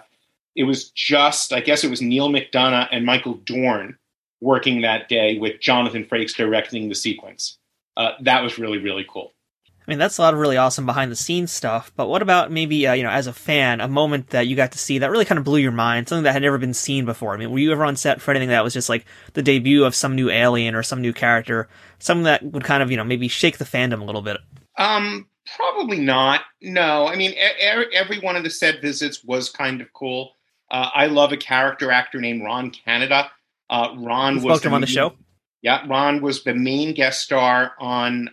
[0.56, 3.98] it was just, I guess it was Neal McDonough and Michael Dorn
[4.42, 7.58] working that day with Jonathan Frakes directing the sequence.
[7.96, 9.34] Uh, that was really, really cool.
[9.88, 11.92] I mean, that's a lot of really awesome behind the scenes stuff.
[11.96, 14.72] But what about maybe, uh, you know, as a fan, a moment that you got
[14.72, 17.06] to see that really kind of blew your mind, something that had never been seen
[17.06, 17.34] before?
[17.34, 19.84] I mean, were you ever on set for anything that was just like the debut
[19.84, 21.68] of some new alien or some new character,
[22.00, 24.38] something that would kind of, you know, maybe shake the fandom a little bit?
[24.78, 26.42] Um, Probably not.
[26.62, 30.32] No, I mean er- every one of the set visits was kind of cool.
[30.72, 33.30] Uh, I love a character actor named Ron Canada.
[33.70, 35.14] Uh, Ron you was him on the show.
[35.62, 38.30] Yeah, Ron was the main guest star on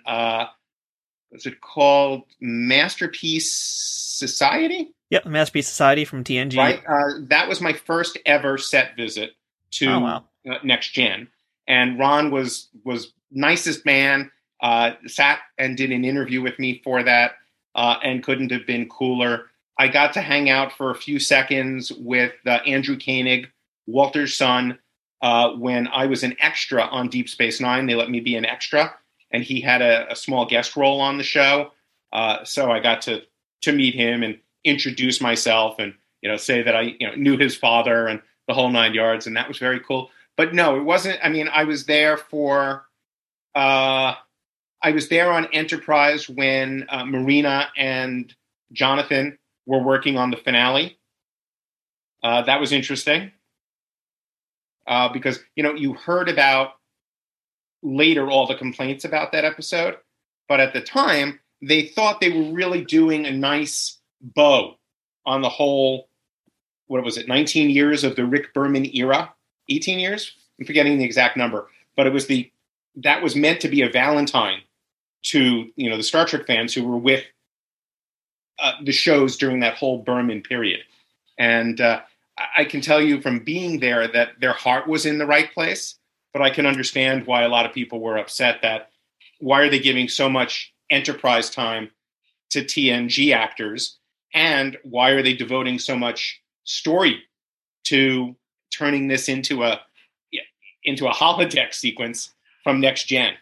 [1.32, 2.22] what's it called?
[2.40, 4.94] Masterpiece Society.
[5.10, 6.56] Yep, Masterpiece Society from TNG.
[6.56, 6.82] Right.
[6.86, 9.32] Uh, that was my first ever set visit
[9.72, 10.24] to oh, wow.
[10.48, 11.28] Uh, Next Gen,
[11.66, 14.30] and Ron was was nicest man
[14.62, 17.32] uh, sat and did an interview with me for that
[17.74, 19.46] uh, and couldn't have been cooler.
[19.78, 23.50] I got to hang out for a few seconds with uh, Andrew Koenig,
[23.86, 24.78] Walter's son,
[25.22, 27.86] uh, when I was an extra on Deep Space Nine.
[27.86, 28.94] They let me be an extra,
[29.32, 31.72] and he had a, a small guest role on the show.
[32.12, 33.22] Uh, so I got to
[33.62, 37.36] to meet him and introduce myself and you know say that I you know knew
[37.36, 40.10] his father and the whole nine yards, and that was very cool.
[40.36, 41.20] But no, it wasn't.
[41.22, 42.86] I mean, I was there for
[43.54, 44.14] uh,
[44.82, 48.34] I was there on Enterprise when uh, Marina and
[48.72, 50.98] Jonathan were working on the finale.
[52.22, 53.32] Uh, that was interesting
[54.86, 56.72] uh, because you know you heard about
[57.82, 59.96] later all the complaints about that episode,
[60.48, 64.76] but at the time they thought they were really doing a nice bow
[65.24, 66.08] on the whole.
[66.86, 67.28] What was it?
[67.28, 69.32] 19 years of the Rick Berman era.
[69.68, 70.34] 18 years.
[70.58, 72.50] I'm forgetting the exact number, but it was the
[72.96, 74.60] that was meant to be a Valentine
[75.22, 77.24] to you know the Star Trek fans who were with
[78.58, 80.80] uh, the shows during that whole Berman period,
[81.38, 82.00] and uh,
[82.56, 85.96] I can tell you from being there that their heart was in the right place.
[86.32, 88.90] But I can understand why a lot of people were upset that
[89.40, 91.90] why are they giving so much enterprise time
[92.50, 93.98] to TNG actors,
[94.34, 97.22] and why are they devoting so much story
[97.84, 98.36] to
[98.72, 99.80] turning this into a
[100.84, 103.34] into a holodeck sequence from next gen?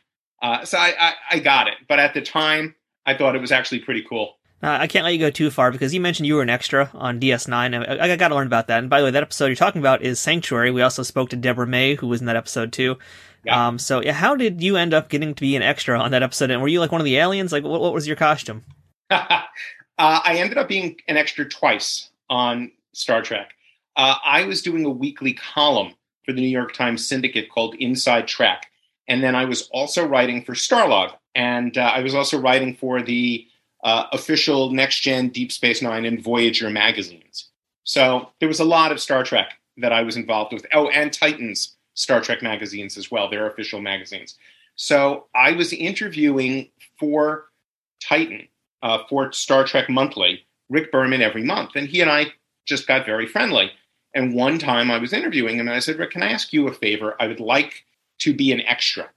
[0.43, 2.75] Uh, so I, I, I got it, but at the time,
[3.05, 4.37] I thought it was actually pretty cool.
[4.63, 6.91] Uh, I can't let you go too far because you mentioned you were an extra
[6.95, 8.01] on DS9.
[8.01, 8.79] I, I got to learn about that.
[8.79, 10.71] And by the way, that episode you're talking about is Sanctuary.
[10.71, 12.99] We also spoke to Deborah May, who was in that episode too.
[13.45, 13.69] Yeah.
[13.69, 16.23] Um, so yeah, how did you end up getting to be an extra on that
[16.23, 16.51] episode?
[16.51, 17.53] And were you like one of the aliens?
[17.53, 18.65] Like, what, what was your costume?
[19.11, 19.43] uh,
[19.99, 23.53] I ended up being an extra twice on Star Trek.
[23.97, 25.95] Uh, I was doing a weekly column
[26.25, 28.67] for the New York Times Syndicate called Inside Trek
[29.11, 33.03] and then I was also writing for Starlog, and uh, I was also writing for
[33.03, 33.45] the
[33.85, 37.51] uh, official Next Gen, Deep Space Nine, and Voyager magazines.
[37.85, 40.67] So there was a lot of Star Trek that I was involved with.
[40.73, 44.37] Oh, and Titans Star Trek magazines as well, their official magazines.
[44.77, 47.47] So I was interviewing for
[48.03, 48.49] Titan,
[48.83, 52.33] uh, for Star Trek Monthly, Rick Berman every month, and he and I
[52.67, 53.71] just got very friendly.
[54.15, 56.69] And one time I was interviewing him, and I said, Rick, can I ask you
[56.69, 57.15] a favor?
[57.21, 57.85] I would like
[58.21, 59.09] to be an extra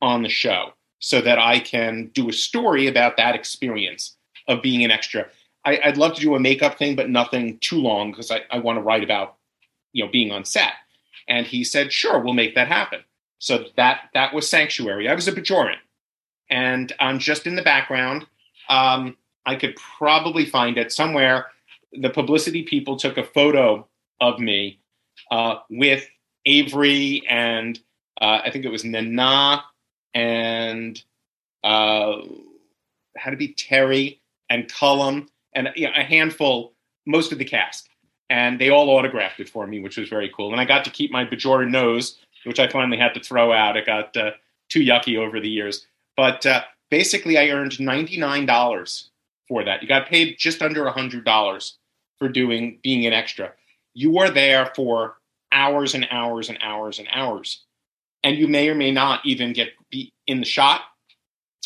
[0.00, 4.84] on the show so that I can do a story about that experience of being
[4.84, 5.26] an extra.
[5.64, 8.60] I, would love to do a makeup thing, but nothing too long because I, I
[8.60, 9.34] want to write about,
[9.92, 10.72] you know, being on set.
[11.28, 13.00] And he said, sure, we'll make that happen.
[13.38, 15.08] So that that was sanctuary.
[15.08, 15.76] I was a Bajoran,
[16.48, 18.24] and I'm just in the background.
[18.68, 21.46] Um, I could probably find it somewhere.
[21.92, 23.88] The publicity people took a photo
[24.20, 24.78] of me
[25.32, 26.06] uh, with
[26.46, 27.80] Avery and
[28.20, 29.64] uh, I think it was Nana
[30.14, 31.02] and
[31.64, 32.16] uh,
[33.16, 36.74] had to be Terry and Colm and you know, a handful,
[37.06, 37.88] most of the cast.
[38.30, 40.52] And they all autographed it for me, which was very cool.
[40.52, 43.76] And I got to keep my Bajoran nose, which I finally had to throw out.
[43.76, 44.30] It got uh,
[44.70, 45.86] too yucky over the years.
[46.16, 49.08] But uh, basically, I earned $99
[49.48, 49.82] for that.
[49.82, 51.72] You got paid just under $100
[52.18, 53.52] for doing being an extra.
[53.94, 55.16] You are there for
[55.52, 57.64] hours and hours and hours and hours.
[58.24, 60.82] And you may or may not even get be in the shot.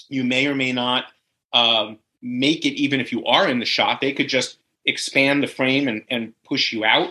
[0.08, 1.06] You may or may not
[1.52, 4.00] um, make it even if you are in the shot.
[4.00, 7.10] They could just expand the frame and, and push you out.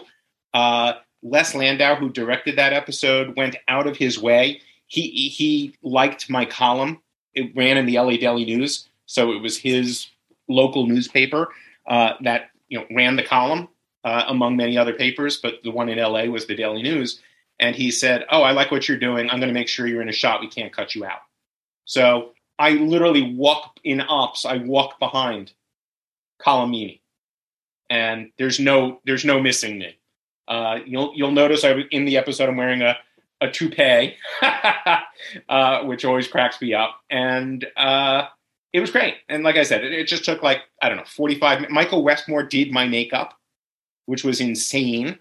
[0.53, 4.61] Uh, Les Landau, who directed that episode, went out of his way.
[4.87, 7.01] He he liked my column.
[7.33, 10.07] It ran in the LA Daily News, so it was his
[10.47, 11.49] local newspaper
[11.87, 13.67] uh, that you know ran the column
[14.03, 17.19] uh, among many other papers, but the one in LA was the Daily News.
[17.59, 19.29] And he said, "Oh, I like what you're doing.
[19.29, 20.41] I'm going to make sure you're in a shot.
[20.41, 21.19] We can't cut you out."
[21.85, 24.45] So I literally walk in ops.
[24.45, 25.53] I walk behind
[26.41, 26.99] Colm Meaney,
[27.89, 29.97] and there's no there's no missing me.
[30.47, 32.97] Uh, you'll you'll notice I in the episode I'm wearing a
[33.41, 34.15] a toupee,
[35.49, 38.27] uh, which always cracks me up, and uh,
[38.73, 39.15] it was great.
[39.29, 41.69] And like I said, it, it, just took like I don't know 45.
[41.69, 43.37] Michael Westmore did my makeup,
[44.05, 45.19] which was insane.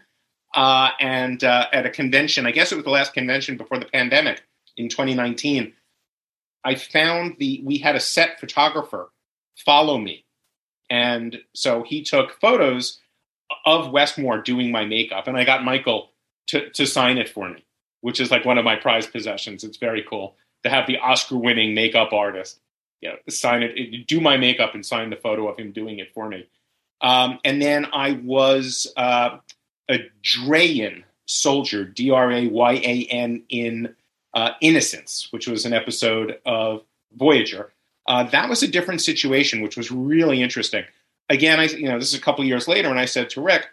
[0.54, 3.86] Uh, and uh, at a convention, I guess it was the last convention before the
[3.86, 4.42] pandemic
[4.76, 5.72] in 2019
[6.64, 9.12] I found the we had a set photographer
[9.56, 10.24] follow me,
[10.88, 13.00] and so he took photos
[13.66, 16.10] of Westmore doing my makeup, and I got Michael
[16.48, 17.64] to to sign it for me,
[18.00, 19.62] which is like one of my prized possessions.
[19.62, 22.58] It's very cool to have the Oscar-winning makeup artist,
[23.02, 26.14] you know, sign it, do my makeup, and sign the photo of him doing it
[26.14, 26.48] for me.
[27.02, 29.38] Um, and then I was uh,
[29.90, 33.94] a Drayan soldier, D R A Y A N, in
[34.34, 36.82] uh, Innocence, which was an episode of
[37.16, 37.72] Voyager.
[38.06, 40.84] Uh, that was a different situation, which was really interesting.
[41.30, 43.66] Again, I you know this is a couple years later, and I said to Rick,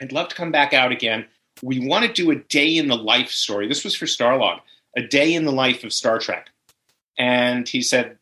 [0.00, 1.26] "I'd love to come back out again.
[1.62, 3.66] We want to do a day in the life story.
[3.66, 4.60] This was for Starlog,
[4.96, 6.50] a day in the life of Star Trek."
[7.18, 8.16] And he said,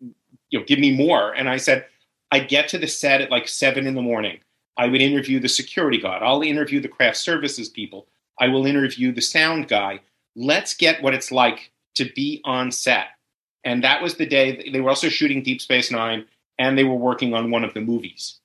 [0.00, 1.86] "You know, give me more." And I said,
[2.32, 4.40] "I get to the set at like seven in the morning.
[4.76, 6.22] I would interview the security guard.
[6.22, 8.06] I'll interview the craft services people.
[8.40, 10.00] I will interview the sound guy
[10.36, 13.06] let's get what it's like to be on set.
[13.64, 16.26] And that was the day they were also shooting Deep Space Nine
[16.58, 18.38] and they were working on one of the movies.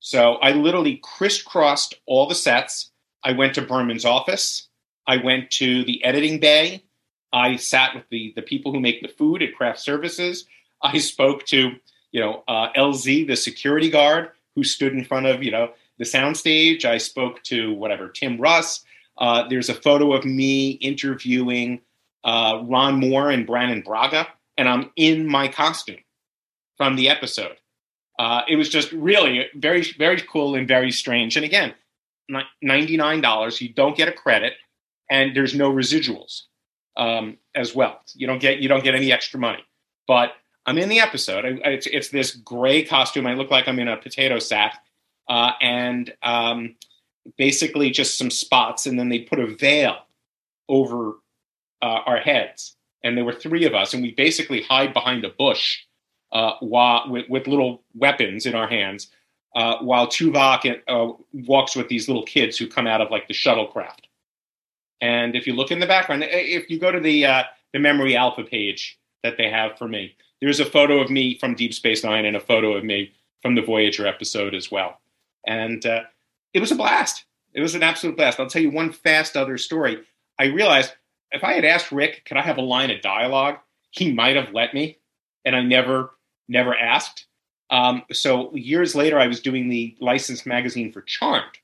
[0.00, 2.90] So I literally crisscrossed all the sets.
[3.22, 4.68] I went to Berman's office.
[5.06, 6.84] I went to the editing bay.
[7.32, 10.46] I sat with the, the people who make the food at Craft Services.
[10.82, 11.72] I spoke to,
[12.12, 14.30] you know, uh, LZ, the security guard
[14.60, 16.84] who stood in front of, you know, the soundstage.
[16.84, 18.84] I spoke to whatever, Tim Russ.
[19.16, 21.80] Uh, there's a photo of me interviewing
[22.24, 26.04] uh, Ron Moore and Brannon Braga, and I'm in my costume
[26.76, 27.56] from the episode.
[28.18, 31.36] Uh, it was just really very, very cool and very strange.
[31.36, 31.74] And again,
[32.62, 34.52] $99, you don't get a credit,
[35.10, 36.42] and there's no residuals
[36.98, 38.00] um, as well.
[38.14, 39.64] You don't get you don't get any extra money.
[40.06, 40.32] But
[40.66, 41.44] I'm in the episode.
[41.44, 43.26] I, it's, it's, this gray costume.
[43.26, 44.82] I look like I'm in a potato sack,
[45.28, 46.76] uh, and um,
[47.36, 49.96] basically just some spots, and then they put a veil
[50.68, 51.14] over
[51.82, 52.76] uh, our heads.
[53.02, 55.78] And there were three of us, and we basically hide behind a bush
[56.32, 59.08] uh, while, with, with, little weapons in our hands,
[59.56, 63.34] uh, while Tuvok uh, walks with these little kids who come out of like the
[63.34, 64.04] shuttlecraft.
[65.00, 68.16] And if you look in the background, if you go to the uh, the memory
[68.16, 72.02] alpha page that they have for me, there's a photo of me from Deep Space
[72.02, 73.12] Nine and a photo of me
[73.42, 75.00] from the Voyager episode as well.
[75.46, 76.02] And uh,
[76.52, 77.24] it was a blast.
[77.54, 78.38] It was an absolute blast.
[78.38, 80.02] I'll tell you one fast other story.
[80.38, 80.92] I realized
[81.32, 83.58] if I had asked Rick, could I have a line of dialogue?
[83.90, 84.98] He might have let me,
[85.44, 86.10] and I never,
[86.48, 87.26] never asked.
[87.70, 91.58] Um, so years later, I was doing the licensed magazine for Charmed,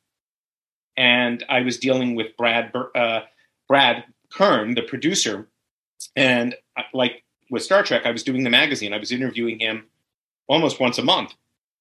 [0.97, 3.21] and I was dealing with Brad uh,
[3.69, 5.49] Brad Kern, the producer,
[6.15, 8.93] and uh, like with Star Trek, I was doing the magazine.
[8.93, 9.85] I was interviewing him
[10.49, 11.35] almost once a month,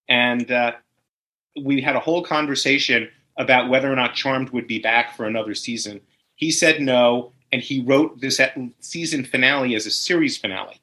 [0.07, 0.73] and uh,
[1.61, 5.53] we had a whole conversation about whether or not Charmed would be back for another
[5.53, 6.01] season.
[6.35, 8.39] He said no, and he wrote this
[8.79, 10.79] season finale as a series finale.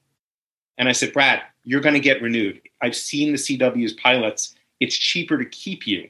[0.79, 2.61] And I said, Brad, you're going to get renewed.
[2.81, 4.55] I've seen the CW's pilots.
[4.81, 6.09] It's cheaper to keep you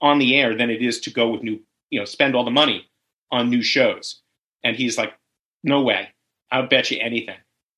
[0.00, 1.60] on the air than it is to go with new,
[1.90, 2.88] you know, spend all the money
[3.30, 4.20] on new shows.
[4.62, 5.14] And he's like,
[5.62, 6.08] No way.
[6.50, 7.36] I'll bet you anything.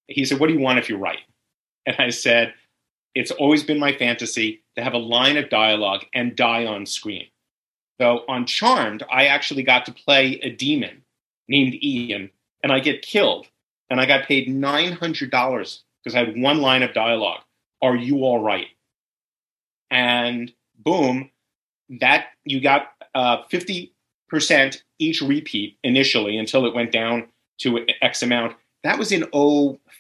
[0.08, 1.20] He said, What do you want if you're right?
[1.86, 2.54] And I said,
[3.14, 7.26] It's always been my fantasy to have a line of dialogue and die on screen.
[8.00, 11.02] So on Charmed, I actually got to play a demon
[11.48, 12.30] named Ian,
[12.62, 13.46] and I get killed,
[13.88, 17.40] and I got paid $900 because I had one line of dialogue.
[17.80, 18.66] Are you all right?
[19.90, 21.30] And boom,
[22.00, 23.90] that you got uh, 50%
[24.98, 27.28] each repeat initially until it went down
[27.58, 28.56] to X amount.
[28.82, 29.24] That was in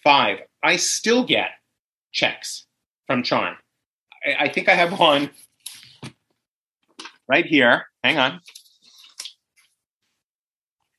[0.06, 0.38] 05.
[0.62, 1.50] I still get
[2.12, 2.66] checks
[3.08, 3.56] from Charm.
[4.24, 5.30] I, I think I have one
[7.28, 7.86] right here.
[8.04, 8.40] Hang on.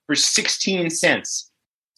[0.08, 1.52] For 16 cents.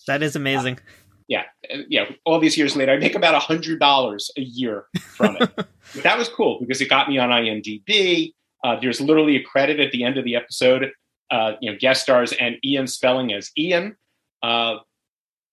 [0.06, 0.76] That is amazing.
[0.76, 0.82] Uh,
[1.28, 1.44] yeah.
[1.88, 2.06] Yeah.
[2.26, 5.50] All these years later, I make about $100 a year from it.
[5.56, 8.34] but that was cool because it got me on IMDb.
[8.64, 10.92] Uh, there's literally a credit at the end of the episode,
[11.32, 13.96] uh, you know, guest stars and Ian Spelling as Ian.
[14.44, 14.78] Uh,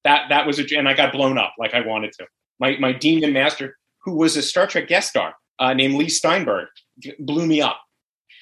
[0.07, 2.26] that that was a, and I got blown up like I wanted to.
[2.59, 6.68] My my demon master, who was a Star Trek guest star uh, named Lee Steinberg,
[7.18, 7.80] blew me up.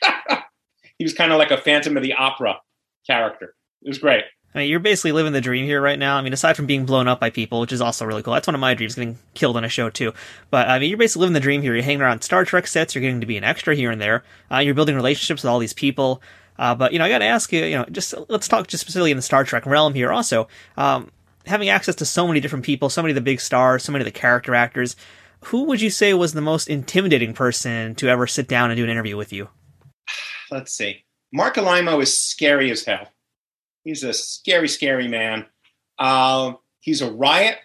[0.99, 2.61] he was kind of like a Phantom of the Opera
[3.07, 3.55] character.
[3.83, 4.25] It was great.
[4.55, 6.17] I mean, you're basically living the dream here right now.
[6.17, 8.35] I mean, aside from being blown up by people, which is also really cool.
[8.35, 10.13] That's one of my dreams, getting killed on a show too.
[10.51, 11.75] But I mean, you're basically living the dream here.
[11.75, 12.95] You're hanging around Star Trek sets.
[12.95, 14.23] You're getting to be an extra here and there.
[14.53, 16.23] Uh, you're building relationships with all these people.
[16.57, 17.65] Uh, but you know, I got to ask you.
[17.65, 20.13] You know, just let's talk just specifically in the Star Trek realm here.
[20.13, 20.47] Also,
[20.77, 21.11] um,
[21.47, 24.03] having access to so many different people, so many of the big stars, so many
[24.03, 24.97] of the character actors.
[25.47, 28.85] Who would you say was the most intimidating person to ever sit down and do
[28.85, 29.49] an interview with you?
[30.51, 31.05] Let's see.
[31.33, 33.11] Marc Alaimo is scary as hell.
[33.83, 35.47] He's a scary, scary man.
[35.99, 37.59] Uh, he's a riot.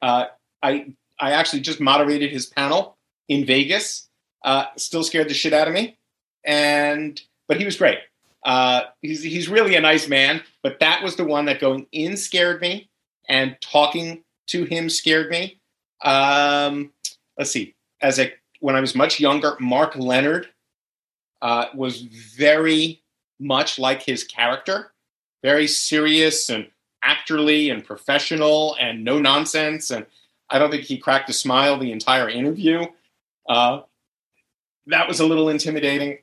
[0.00, 0.26] Uh,
[0.62, 2.96] I I actually just moderated his panel
[3.28, 4.08] in Vegas.
[4.44, 5.98] Uh, still scared the shit out of me,
[6.44, 7.98] and but he was great.
[8.44, 10.42] Uh, he's he's really a nice man.
[10.62, 12.88] But that was the one that going in scared me,
[13.28, 15.58] and talking to him scared me.
[16.04, 16.92] Um,
[17.38, 17.74] let's see.
[18.00, 20.48] As a when I was much younger, Mark Lenard
[21.42, 23.02] uh, was very
[23.38, 24.92] much like his character
[25.46, 26.66] very serious and
[27.04, 29.92] actorly and professional and no nonsense.
[29.92, 30.04] And
[30.50, 32.84] I don't think he cracked a smile the entire interview.
[33.48, 33.82] Uh,
[34.88, 36.18] that was a little intimidating,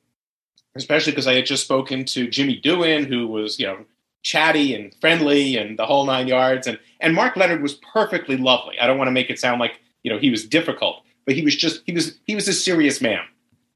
[0.75, 3.85] especially because I had just spoken to Jimmy Doohan, who was, you know,
[4.24, 6.65] chatty and friendly and the whole nine yards.
[6.65, 8.80] And and Mark Lenard was perfectly lovely.
[8.80, 11.43] I don't want to make it sound like you know he was difficult, but he
[11.43, 13.24] was just he was he was a serious man,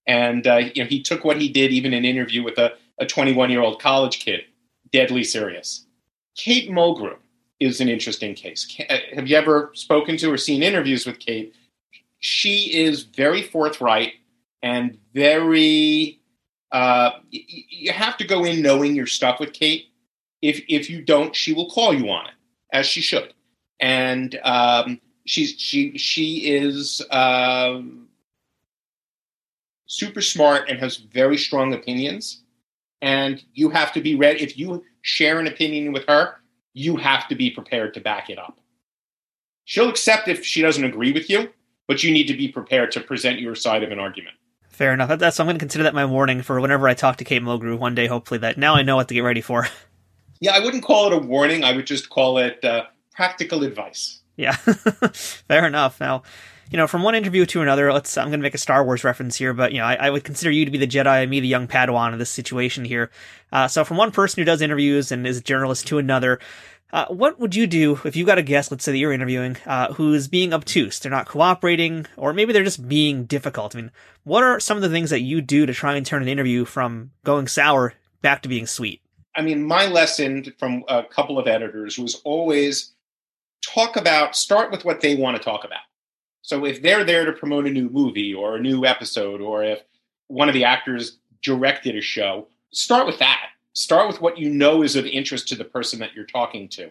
[0.08, 2.74] and uh, you know he took what he did even in an interview with a
[3.00, 4.41] a 21 year old college kid
[4.91, 5.86] deadly serious.
[6.36, 7.18] Kate Mulgrew
[7.60, 8.68] is an interesting case.
[8.89, 11.54] Uh, have you ever spoken to or seen interviews with Kate?
[12.20, 14.14] She is very forthright
[14.62, 16.20] and very.
[16.72, 19.86] Uh, you have to go in knowing your stuff with Kate.
[20.42, 22.34] If if you don't, she will call you on it,
[22.72, 23.34] as she should.
[23.80, 28.08] And um, she's she she is um,
[29.88, 32.44] super smart and has very strong opinions
[33.02, 34.42] and you have to be ready.
[34.42, 36.36] If you share an opinion with her,
[36.74, 38.60] you have to be prepared to back it up.
[39.66, 41.50] She'll accept if she doesn't agree with you,
[41.88, 44.36] but you need to be prepared to present your side of an argument.
[44.70, 45.18] Fair enough.
[45.20, 47.78] That's I'm going to consider that my warning for whenever I talk to Kate Mulgrew
[47.78, 48.06] one day.
[48.06, 49.68] Hopefully, that now I know what to get ready for.
[50.39, 51.64] Yeah, I wouldn't call it a warning.
[51.64, 54.22] I would just call it uh, practical advice.
[54.36, 54.51] Yeah,
[55.14, 56.00] fair enough.
[56.00, 56.24] Now,
[56.70, 59.04] you know, from one interview to another, let's, I'm going to make a Star Wars
[59.04, 61.32] reference here, but, you know, I, I, would consider you to be the Jedi, and
[61.32, 63.09] me the young Padawan in this situation here.
[63.51, 66.39] Uh, so from one person who does interviews and is a journalist to another,
[66.92, 69.58] uh, what would you do if you got a guest, let's say that you're interviewing,
[69.66, 71.00] uh, who's being obtuse?
[71.00, 73.76] They're not cooperating, or maybe they're just being difficult.
[73.76, 73.92] I mean,
[74.24, 76.66] what are some of the things that you do to try and turn an interview
[76.66, 79.01] from going sour back to being sweet?
[79.38, 82.93] I mean, my lesson from a couple of editors was always
[83.62, 85.80] talk about, start with what they want to talk about.
[86.42, 89.84] So if they're there to promote a new movie or a new episode, or if
[90.28, 93.50] one of the actors directed a show, start with that.
[93.74, 96.89] Start with what you know is of interest to the person that you're talking to.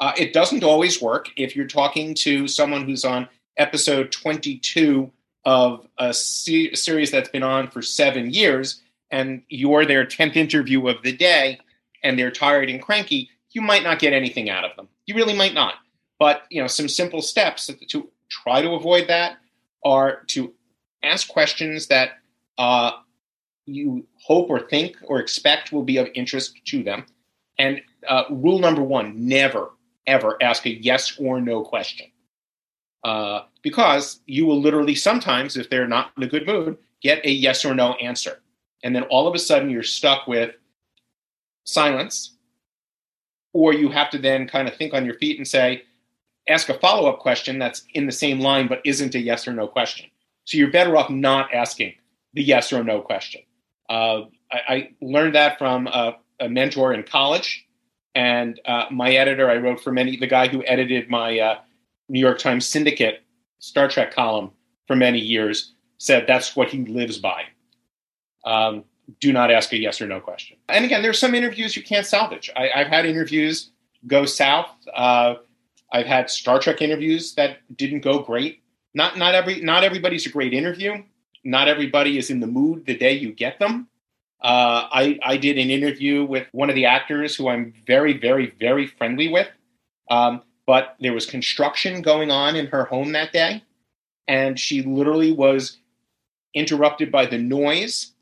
[0.00, 5.12] Uh, it doesn't always work if you're talking to someone who's on episode 22
[5.44, 10.88] of a se- series that's been on for seven years and you're their 10th interview
[10.88, 11.60] of the day
[12.04, 15.34] and they're tired and cranky you might not get anything out of them you really
[15.34, 15.74] might not
[16.18, 19.38] but you know some simple steps to try to avoid that
[19.84, 20.52] are to
[21.02, 22.18] ask questions that
[22.58, 22.92] uh,
[23.66, 27.04] you hope or think or expect will be of interest to them.
[27.58, 29.72] And uh, rule number one never,
[30.06, 32.06] ever ask a yes or no question.
[33.04, 37.30] Uh, because you will literally sometimes, if they're not in a good mood, get a
[37.30, 38.40] yes or no answer.
[38.82, 40.54] And then all of a sudden you're stuck with
[41.64, 42.36] silence
[43.52, 45.82] or you have to then kind of think on your feet and say,
[46.48, 49.52] ask a follow up question that's in the same line but isn't a yes or
[49.52, 50.06] no question.
[50.44, 51.94] So you're better off not asking
[52.34, 53.42] the yes or no question.
[53.88, 57.66] Uh, I, I, learned that from a, a, mentor in college,
[58.14, 59.50] and uh, my editor.
[59.50, 60.16] I wrote for many.
[60.16, 61.58] The guy who edited my uh,
[62.08, 63.22] New York Times Syndicate
[63.58, 64.50] Star Trek column
[64.86, 67.44] for many years said that's what he lives by.
[68.44, 68.84] Um,
[69.20, 70.56] do not ask a yes or no question.
[70.68, 72.50] And again, there's some interviews you can't salvage.
[72.56, 73.70] I, have had interviews
[74.06, 74.70] go south.
[74.94, 75.36] Uh,
[75.92, 78.62] I've had Star Trek interviews that didn't go great.
[78.94, 81.02] Not not every not everybody's a great interview.
[81.44, 83.88] Not everybody is in the mood the day you get them.
[84.42, 88.54] Uh, I I did an interview with one of the actors who I'm very very
[88.58, 89.48] very friendly with,
[90.10, 93.62] um, but there was construction going on in her home that day,
[94.28, 95.78] and she literally was
[96.54, 98.13] interrupted by the noise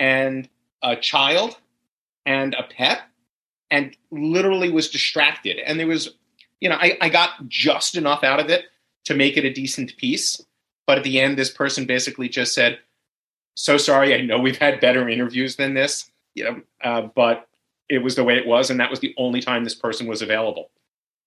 [0.00, 0.48] and
[0.82, 1.56] a child
[2.26, 3.02] and a pet
[3.70, 5.58] and literally was distracted.
[5.58, 6.16] And there was,
[6.60, 8.64] you know, I, I got just enough out of it
[9.04, 10.44] to make it a decent piece.
[10.86, 12.80] But at the end, this person basically just said,
[13.54, 17.48] So sorry, I know we've had better interviews than this, you know, uh, but
[17.88, 18.70] it was the way it was.
[18.70, 20.70] And that was the only time this person was available.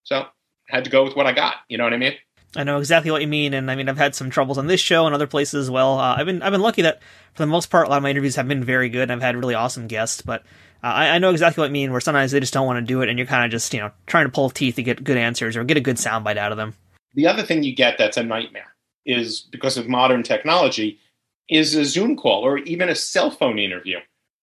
[0.03, 1.57] So I had to go with what I got.
[1.69, 2.15] You know what I mean?
[2.55, 4.79] I know exactly what you mean, and I mean I've had some troubles on this
[4.79, 5.99] show and other places as well.
[5.99, 7.01] Uh, I've been I've been lucky that
[7.33, 9.03] for the most part a lot of my interviews have been very good.
[9.03, 10.41] and I've had really awesome guests, but
[10.83, 11.91] uh, I, I, know exactly what you mean.
[11.91, 13.79] Where sometimes they just don't want to do it, and you're kind of just you
[13.79, 16.51] know trying to pull teeth to get good answers or get a good soundbite out
[16.51, 16.75] of them.
[17.15, 18.73] The other thing you get that's a nightmare
[19.05, 20.99] is because of modern technology
[21.49, 23.97] is a Zoom call or even a cell phone interview.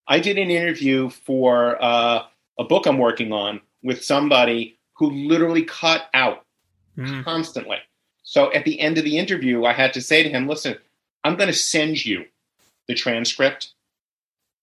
[0.06, 2.24] I did an interview for uh,
[2.58, 6.44] a book I'm working on with somebody who literally cut out
[6.98, 7.24] mm.
[7.24, 7.78] constantly
[8.30, 10.76] so at the end of the interview, I had to say to him, listen,
[11.24, 12.26] I'm going to send you
[12.86, 13.72] the transcript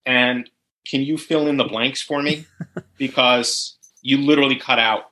[0.05, 0.49] and
[0.85, 2.45] can you fill in the blanks for me?
[2.97, 5.11] because you literally cut out,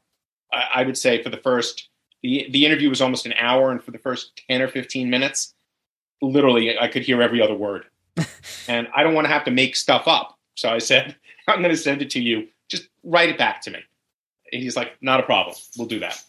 [0.54, 1.90] I, would say, for the first,
[2.24, 5.54] the, the interview was almost an hour, and for the first 10 or 15 minutes,
[6.22, 7.84] literally, I could hear every other word.
[8.70, 10.40] and I don't want to have to make stuff up.
[10.56, 11.18] So I said,
[11.50, 12.48] I'm going to send it to you.
[12.70, 13.80] Just write it back to me.
[14.54, 15.58] And he's like, not a problem.
[15.78, 16.24] We'll do that.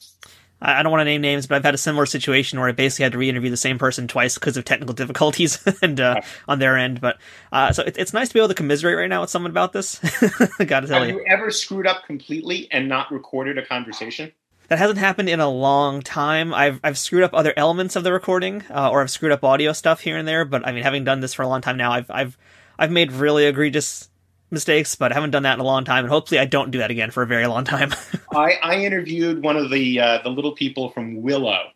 [0.61, 3.03] I don't want to name names, but I've had a similar situation where I basically
[3.03, 6.78] had to re-interview the same person twice because of technical difficulties and uh, on their
[6.78, 7.01] end.
[7.01, 7.19] But
[7.53, 9.74] uh, so it, it's nice to be able to commiserate right now with someone about
[9.74, 9.99] this.
[10.66, 11.16] Got to tell Have you.
[11.16, 14.33] you ever screwed up completely and not recorded a conversation?
[14.69, 16.53] That hasn't happened in a long time.
[16.53, 19.73] I've I've screwed up other elements of the recording, uh, or I've screwed up audio
[19.73, 20.45] stuff here and there.
[20.45, 22.37] But I mean, having done this for a long time now, I've I've
[22.78, 24.09] I've made really egregious
[24.51, 26.78] mistakes, but I haven't done that in a long time, and hopefully I don't do
[26.78, 27.93] that again for a very long time.
[28.32, 31.70] I, I interviewed one of the uh, the little people from Willow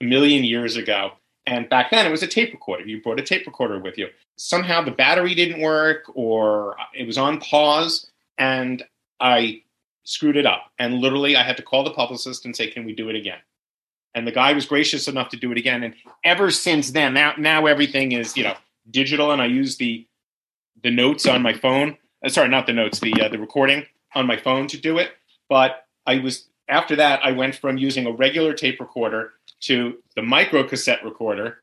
[0.00, 1.12] a million years ago,
[1.46, 2.84] and back then it was a tape recorder.
[2.84, 4.08] You brought a tape recorder with you.
[4.36, 8.82] Somehow the battery didn't work, or it was on pause, and
[9.20, 9.62] I
[10.04, 10.70] screwed it up.
[10.78, 13.38] And literally, I had to call the publicist and say, "Can we do it again?"
[14.14, 15.82] And the guy was gracious enough to do it again.
[15.82, 18.54] And ever since then, now now everything is you know
[18.90, 20.06] digital, and I use the
[20.82, 24.26] the notes on my phone uh, sorry, not the notes, the uh, the recording on
[24.26, 25.10] my phone to do it.
[25.48, 29.32] But I was after that, I went from using a regular tape recorder
[29.62, 31.58] to the micro cassette recorder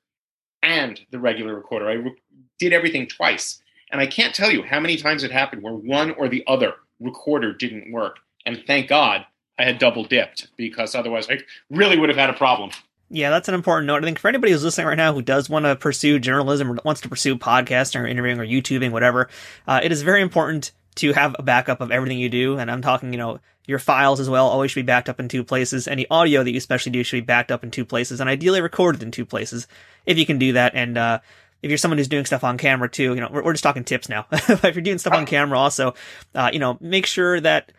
[0.61, 1.89] and the regular recorder.
[1.89, 2.15] I re-
[2.59, 3.61] did everything twice,
[3.91, 6.75] and I can't tell you how many times it happened where one or the other
[6.99, 8.17] recorder didn't work.
[8.45, 9.25] And thank God
[9.57, 11.39] I had double dipped because otherwise I
[11.69, 12.71] really would have had a problem.
[13.13, 14.01] Yeah, that's an important note.
[14.01, 16.77] I think for anybody who's listening right now who does want to pursue journalism or
[16.85, 19.27] wants to pursue podcasting or interviewing or YouTubing, whatever,
[19.67, 22.57] uh, it is very important to have a backup of everything you do.
[22.57, 25.27] And I'm talking, you know, your files as well always should be backed up in
[25.27, 25.89] two places.
[25.89, 28.61] Any audio that you especially do should be backed up in two places and ideally
[28.61, 29.67] recorded in two places
[30.05, 30.73] if you can do that.
[30.73, 31.19] And, uh,
[31.61, 33.83] if you're someone who's doing stuff on camera too, you know, we're, we're just talking
[33.83, 34.25] tips now.
[34.31, 35.95] if you're doing stuff on camera also,
[36.33, 37.73] uh, you know, make sure that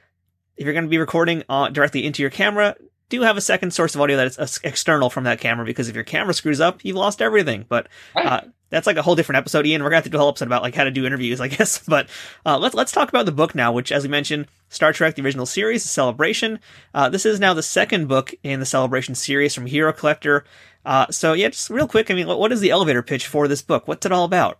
[0.56, 2.76] if you're going to be recording uh, directly into your camera,
[3.08, 5.94] do have a second source of audio that is external from that camera because if
[5.94, 7.66] your camera screws up, you've lost everything.
[7.68, 9.82] But uh, that's like a whole different episode, Ian.
[9.82, 11.48] We're gonna have to do a whole episode about like how to do interviews, I
[11.56, 11.78] guess.
[11.86, 12.08] But
[12.44, 15.22] uh, let's let's talk about the book now, which, as we mentioned, Star Trek: The
[15.22, 16.58] Original Series, Celebration.
[16.94, 20.44] Uh, this is now the second book in the Celebration series from Hero Collector.
[20.84, 22.10] Uh, so yeah, just real quick.
[22.10, 23.86] I mean, what is the elevator pitch for this book?
[23.86, 24.58] What's it all about?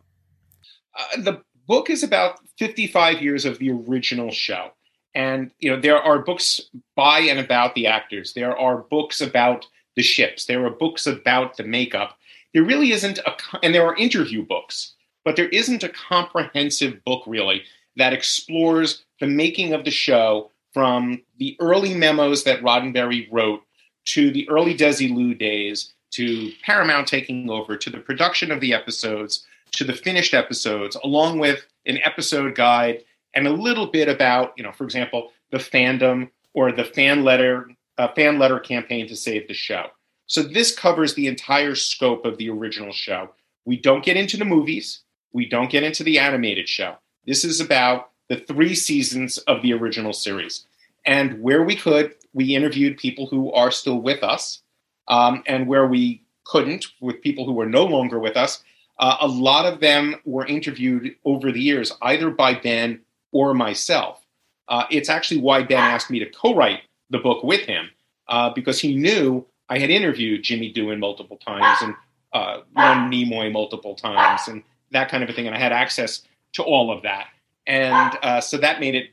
[0.94, 4.72] Uh, the book is about 55 years of the original show.
[5.14, 6.60] And you know there are books
[6.96, 8.32] by and about the actors.
[8.32, 9.66] There are books about
[9.96, 10.46] the ships.
[10.46, 12.16] There are books about the makeup.
[12.54, 14.94] There really isn't a, and there are interview books,
[15.24, 17.62] but there isn't a comprehensive book really
[17.96, 23.62] that explores the making of the show from the early memos that Roddenberry wrote
[24.06, 29.46] to the early Desilu days to Paramount taking over to the production of the episodes
[29.72, 34.62] to the finished episodes, along with an episode guide and a little bit about, you
[34.62, 37.68] know, for example, the fandom or the fan letter
[37.98, 39.86] uh, fan letter campaign to save the show.
[40.26, 43.30] So this covers the entire scope of the original show.
[43.64, 45.00] We don't get into the movies.
[45.32, 46.96] We don't get into the animated show.
[47.26, 50.66] This is about the three seasons of the original series.
[51.04, 54.62] And where we could, we interviewed people who are still with us.
[55.08, 58.62] Um, and where we couldn't, with people who were no longer with us,
[58.98, 63.00] uh, a lot of them were interviewed over the years, either by Ben
[63.32, 64.24] or myself.
[64.68, 66.80] Uh, it's actually why Ben asked me to co write
[67.10, 67.90] the book with him,
[68.28, 71.94] uh, because he knew I had interviewed Jimmy Doohan multiple times and
[72.32, 75.46] uh, Ron Nimoy multiple times and that kind of a thing.
[75.46, 76.22] And I had access
[76.54, 77.28] to all of that.
[77.66, 79.10] And uh, so that made it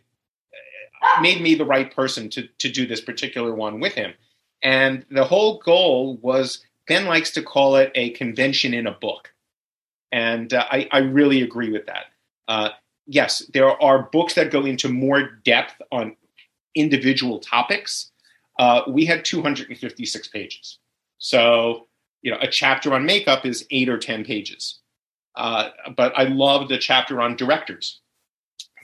[1.22, 4.14] made me the right person to to do this particular one with him.
[4.62, 9.32] And the whole goal was Ben likes to call it a convention in a book,
[10.12, 12.06] and uh, I, I really agree with that.
[13.12, 16.16] Yes, there are books that go into more depth on
[16.76, 18.12] individual topics.
[18.60, 20.78] Uh, we had 256 pages,
[21.18, 21.88] so
[22.22, 24.80] you know a chapter on makeup is eight or ten pages.
[25.36, 28.00] Uh, but I love the chapter on directors.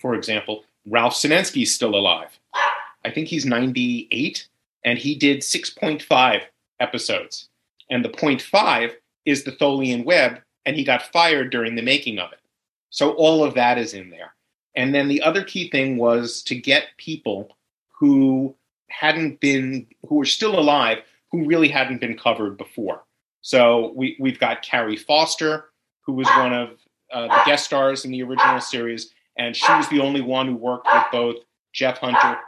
[0.01, 2.39] For example, Ralph Senensky's still alive.
[3.03, 4.47] I think he's 98,
[4.83, 6.41] and he did 6.5
[6.79, 7.49] episodes.
[7.89, 8.93] And the 0.5
[9.25, 12.39] is the Tholian web, and he got fired during the making of it.
[12.95, 14.33] So all of that is in there.
[14.73, 17.49] And then the other key thing was to get people
[17.99, 18.55] who
[18.89, 20.99] hadn't been, who were still alive,
[21.29, 23.03] who really hadn't been covered before.
[23.41, 25.65] So we, we've got Carrie Foster,
[26.05, 26.69] who was one of
[27.11, 30.55] uh, the guest stars in the original series, and she was the only one who
[30.55, 31.35] worked with both
[31.73, 32.39] Jeff Hunter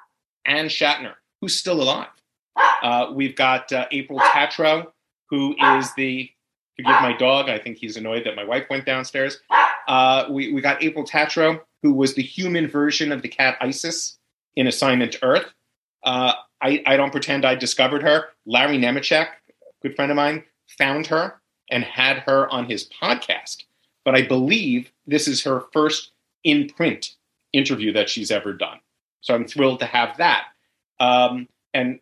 [0.46, 2.08] and Shatner, who's still alive.
[2.82, 4.94] Uh, we've got uh, April Tatro,
[5.30, 6.32] who is the
[6.78, 7.50] forgive my dog.
[7.50, 9.42] I think he's annoyed that my wife went downstairs.
[9.88, 14.18] Uh, we we got April Tatro, who was the human version of the cat Isis
[14.56, 15.46] in Assignment Earth.
[16.04, 18.26] Uh, I, I don't pretend I discovered her.
[18.46, 19.28] Larry Nemecek,
[19.82, 20.44] good friend of mine,
[20.78, 21.40] found her
[21.70, 23.64] and had her on his podcast.
[24.04, 26.12] But I believe this is her first
[26.44, 27.16] in print
[27.54, 28.80] interview that she's ever done.
[29.22, 30.46] So I'm thrilled to have that.
[31.00, 32.00] Um, and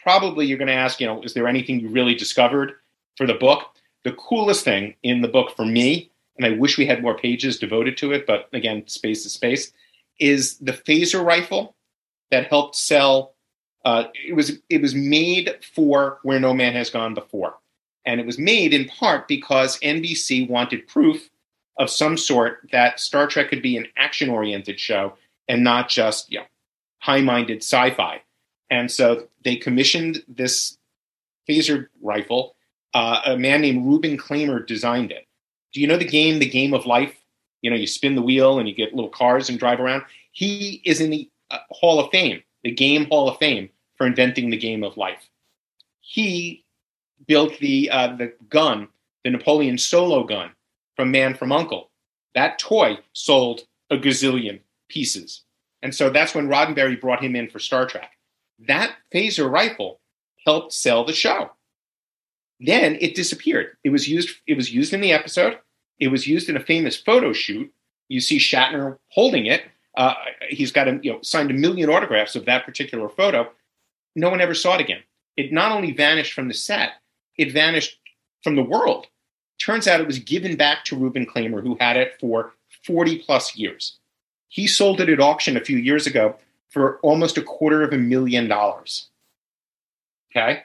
[0.00, 2.74] probably you're going to ask, you know, is there anything you really discovered
[3.16, 3.64] for the book?
[4.04, 7.58] The coolest thing in the book for me, and I wish we had more pages
[7.58, 9.72] devoted to it, but again, space is space,
[10.20, 11.76] is the phaser rifle
[12.30, 13.34] that helped sell.
[13.84, 17.54] Uh, it was it was made for where no man has gone before,
[18.04, 21.28] and it was made in part because NBC wanted proof
[21.78, 25.14] of some sort that Star Trek could be an action oriented show
[25.48, 26.46] and not just you know
[27.00, 28.22] high minded sci fi.
[28.70, 30.76] And so they commissioned this
[31.48, 32.54] phaser rifle.
[32.94, 35.27] Uh, a man named Reuben Klamer designed it.
[35.78, 37.14] Do you know the game, The Game of Life?
[37.62, 40.02] You know, you spin the wheel and you get little cars and drive around.
[40.32, 44.50] He is in the uh, Hall of Fame, the Game Hall of Fame, for inventing
[44.50, 45.30] the game of life.
[46.00, 46.64] He
[47.28, 48.88] built the uh, the gun,
[49.22, 50.50] the Napoleon solo gun,
[50.96, 51.90] from Man from Uncle.
[52.34, 55.44] That toy sold a gazillion pieces.
[55.84, 58.10] And so that's when Roddenberry brought him in for Star Trek.
[58.66, 60.00] That phaser rifle
[60.44, 61.52] helped sell the show.
[62.58, 63.76] Then it disappeared.
[63.84, 65.58] It was used it was used in the episode.
[65.98, 67.72] It was used in a famous photo shoot.
[68.08, 69.64] You see Shatner holding it.
[69.96, 70.14] Uh,
[70.48, 73.50] he's got a, you know signed a million autographs of that particular photo.
[74.14, 75.02] No one ever saw it again.
[75.36, 76.92] It not only vanished from the set,
[77.36, 77.98] it vanished
[78.42, 79.06] from the world.
[79.60, 82.54] Turns out it was given back to Reuben Klamer, who had it for
[82.84, 83.98] 40 plus years.
[84.48, 86.36] He sold it at auction a few years ago
[86.70, 89.08] for almost a quarter of a million dollars.
[90.30, 90.62] Okay.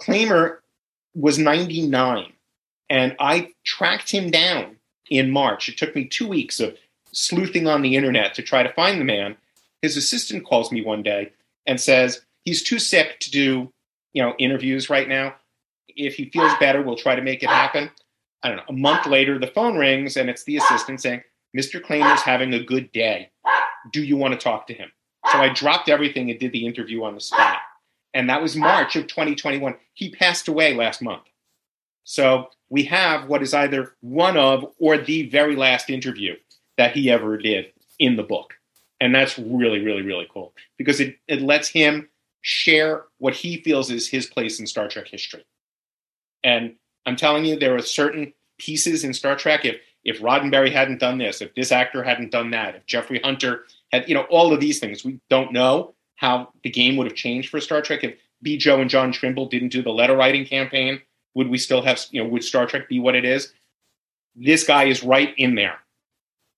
[0.00, 0.58] Klamer
[1.14, 2.32] was 99,
[2.94, 4.76] and I tracked him down
[5.10, 5.68] in March.
[5.68, 6.76] It took me two weeks of
[7.10, 9.36] sleuthing on the internet to try to find the man.
[9.82, 11.32] His assistant calls me one day
[11.66, 13.72] and says he's too sick to do,
[14.12, 15.34] you know, interviews right now.
[15.88, 17.90] If he feels better, we'll try to make it happen.
[18.44, 21.24] I don't know, a month later, the phone rings and it's the assistant saying,
[21.56, 21.82] Mr.
[21.82, 23.30] Klamer's having a good day.
[23.92, 24.92] Do you want to talk to him?
[25.32, 27.58] So I dropped everything and did the interview on the spot.
[28.12, 29.74] And that was March of 2021.
[29.94, 31.24] He passed away last month.
[32.04, 36.36] So we have what is either one of or the very last interview
[36.76, 37.66] that he ever did
[37.98, 38.54] in the book.
[39.00, 42.08] And that's really, really, really cool because it, it lets him
[42.42, 45.44] share what he feels is his place in Star Trek history.
[46.42, 46.76] And
[47.06, 49.64] I'm telling you, there are certain pieces in Star Trek.
[49.64, 53.64] If if Roddenberry hadn't done this, if this actor hadn't done that, if Jeffrey Hunter
[53.90, 57.16] had, you know, all of these things, we don't know how the game would have
[57.16, 58.04] changed for Star Trek.
[58.04, 61.00] If Bjo and John Trimble didn't do the letter writing campaign,
[61.34, 63.52] would we still have, you know, would Star Trek be what it is?
[64.36, 65.78] This guy is right in there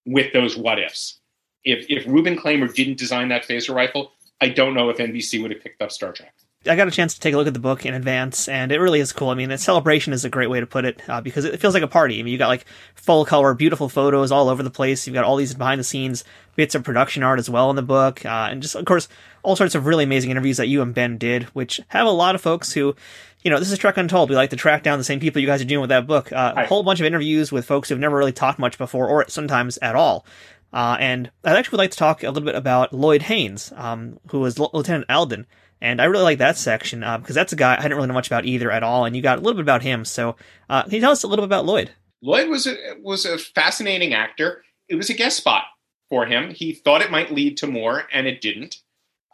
[0.06, 1.18] with those what ifs.
[1.64, 5.50] If if Reuben Klamer didn't design that phaser rifle, I don't know if NBC would
[5.50, 6.34] have picked up Star Trek.
[6.66, 8.78] I got a chance to take a look at the book in advance, and it
[8.80, 9.30] really is cool.
[9.30, 11.74] I mean, the celebration is a great way to put it uh, because it feels
[11.74, 12.18] like a party.
[12.18, 15.06] I mean, you got like full color, beautiful photos all over the place.
[15.06, 16.24] You've got all these behind the scenes
[16.54, 19.08] bits of production art as well in the book, uh, and just of course
[19.42, 22.34] all sorts of really amazing interviews that you and Ben did, which have a lot
[22.34, 22.94] of folks who.
[23.42, 24.28] You know, this is Trek Untold.
[24.28, 26.32] We like to track down the same people you guys are doing with that book.
[26.32, 29.24] Uh, a whole bunch of interviews with folks who've never really talked much before, or
[29.28, 30.26] sometimes at all.
[30.72, 34.18] Uh, and I actually would like to talk a little bit about Lloyd Haynes, um,
[34.30, 35.46] who was L- Lieutenant Alden.
[35.80, 38.14] And I really like that section uh, because that's a guy I didn't really know
[38.14, 39.04] much about either at all.
[39.04, 40.04] And you got a little bit about him.
[40.04, 40.36] So
[40.70, 41.90] uh, can you tell us a little bit about Lloyd?
[42.22, 44.64] Lloyd was a, was a fascinating actor.
[44.88, 45.64] It was a guest spot
[46.08, 46.50] for him.
[46.50, 48.76] He thought it might lead to more, and it didn't.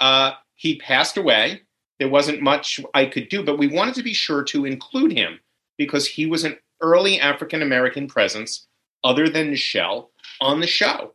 [0.00, 1.62] Uh, he passed away.
[1.98, 5.38] There wasn't much I could do, but we wanted to be sure to include him
[5.78, 8.66] because he was an early African American presence,
[9.04, 10.08] other than Nichelle,
[10.40, 11.14] on the show.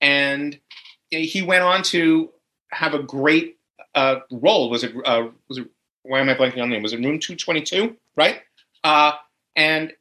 [0.00, 0.60] And
[1.10, 2.30] he went on to
[2.70, 3.55] have a great
[3.96, 4.70] uh, role.
[4.70, 4.94] Was it?
[5.04, 5.66] Uh, was it?
[6.02, 6.82] Why am I blanking on the name?
[6.82, 7.96] Was it Room Two Twenty Two?
[8.14, 8.42] Right.
[8.84, 9.12] Uh,
[9.56, 9.92] and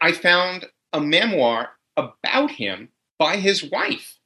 [0.00, 4.18] I found a memoir about him by his wife,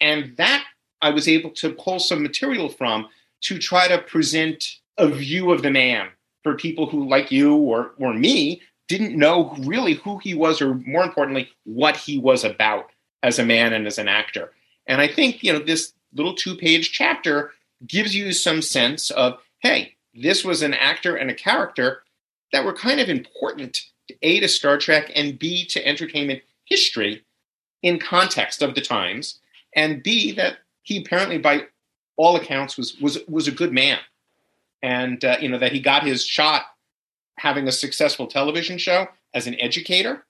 [0.00, 0.64] and that
[1.02, 3.08] I was able to pull some material from
[3.42, 6.08] to try to present a view of the man
[6.42, 10.74] for people who, like you or or me, didn't know really who he was, or
[10.74, 12.90] more importantly, what he was about
[13.22, 14.52] as a man and as an actor.
[14.86, 17.50] And I think you know this little two-page chapter
[17.86, 22.02] gives you some sense of, hey, this was an actor and a character
[22.52, 23.82] that were kind of important
[24.22, 27.24] a to Star Trek and b to entertainment history
[27.82, 29.40] in context of the times,
[29.74, 31.66] and b that he apparently, by
[32.16, 33.98] all accounts, was was was a good man,
[34.82, 36.62] and uh, you know that he got his shot
[37.38, 40.24] having a successful television show as an educator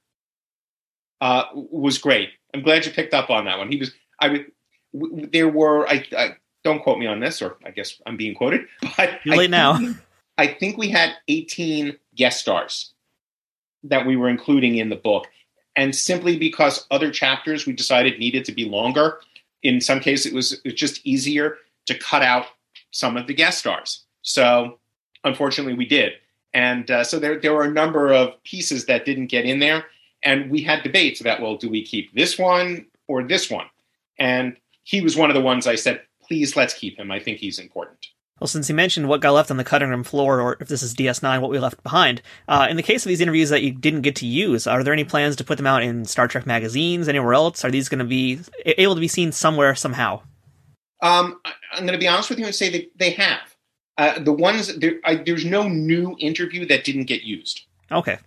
[1.21, 2.31] uh, was great.
[2.53, 3.71] I'm glad you picked up on that one.
[3.71, 3.93] He was.
[4.21, 4.47] I.
[4.93, 5.87] There were.
[5.89, 6.37] I, I,
[6.67, 8.67] don't quote me on this, or I guess I'm being quoted.
[8.97, 9.79] But Too late now.
[10.37, 12.93] I think we had 18 guest stars
[13.85, 15.29] that we were including in the book,
[15.77, 19.21] and simply because other chapters we decided needed to be longer.
[19.63, 22.47] In some cases, it was, it was just easier to cut out
[22.91, 24.05] some of the guest stars.
[24.23, 24.79] So,
[25.23, 26.15] unfortunately, we did.
[26.53, 29.85] And uh, so there, there were a number of pieces that didn't get in there.
[30.25, 33.67] And we had debates about, well, do we keep this one or this one?
[34.19, 37.11] And he was one of the ones I said, please let's keep him.
[37.11, 38.07] I think he's important.
[38.41, 40.83] Well, since you mentioned what got left on the cutting room floor, or if this
[40.83, 43.73] is DS9, what we left behind, uh, in the case of these interviews that you
[43.73, 46.47] didn't get to use, are there any plans to put them out in Star Trek
[46.47, 47.65] magazines, anywhere else?
[47.65, 50.21] Are these going to be able to be seen somewhere, somehow?
[51.03, 51.41] Um,
[51.73, 53.57] I'm going to be honest with you and say that they have.
[53.99, 57.63] Uh, the ones there, I, there's no new interview that didn't get used.
[57.91, 58.19] Okay.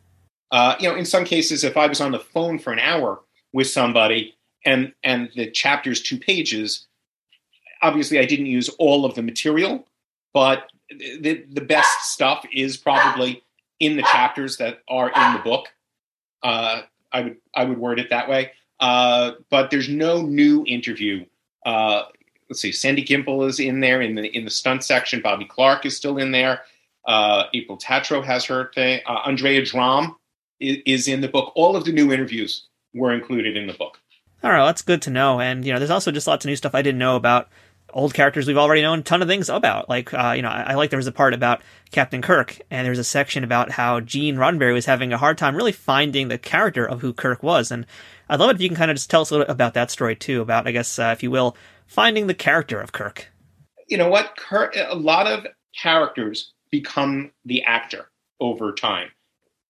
[0.52, 3.22] Uh, you know, in some cases, if I was on the phone for an hour
[3.54, 4.36] with somebody
[4.66, 6.88] and and the chapter's two pages,
[7.82, 9.88] obviously I didn't use all of the material,
[10.34, 13.44] but the the best stuff is probably
[13.80, 15.68] in the chapters that are in the book.
[16.44, 16.82] Uh,
[17.12, 18.52] I would I would word it that way.
[18.80, 21.26] Uh, but there's no new interview.
[21.66, 22.04] Uh,
[22.50, 25.22] let's see, Sandy Gimpel is in there in the in the stunt section.
[25.22, 26.62] Bobby Clark is still in there.
[27.06, 29.02] Uh, April Tatro has her thing.
[29.06, 30.16] Uh, Andrea Dromm
[30.60, 31.52] is, is in the book.
[31.56, 34.00] All of the new interviews were included in the book.
[34.44, 35.40] All right, that's good to know.
[35.42, 37.50] And you know, there's also just lots of new stuff I didn't know about
[37.94, 39.90] old characters we've already known a ton of things about.
[39.90, 41.62] Like, uh, you know, I, I, like there was a part about
[41.92, 45.38] Captain Kirk, and there was a section about how Gene Roddenberry was having a hard
[45.38, 47.72] time really finding the character of who Kirk was.
[47.72, 47.86] And
[48.30, 49.74] I'd love it if you can kind of just tell us a little bit about
[49.74, 51.56] that story too, about I guess uh, if you will,
[51.88, 53.28] finding the character of Kirk.
[53.88, 54.76] You know what, Kirk?
[54.76, 58.10] A lot of characters become the actor
[58.40, 59.10] over time.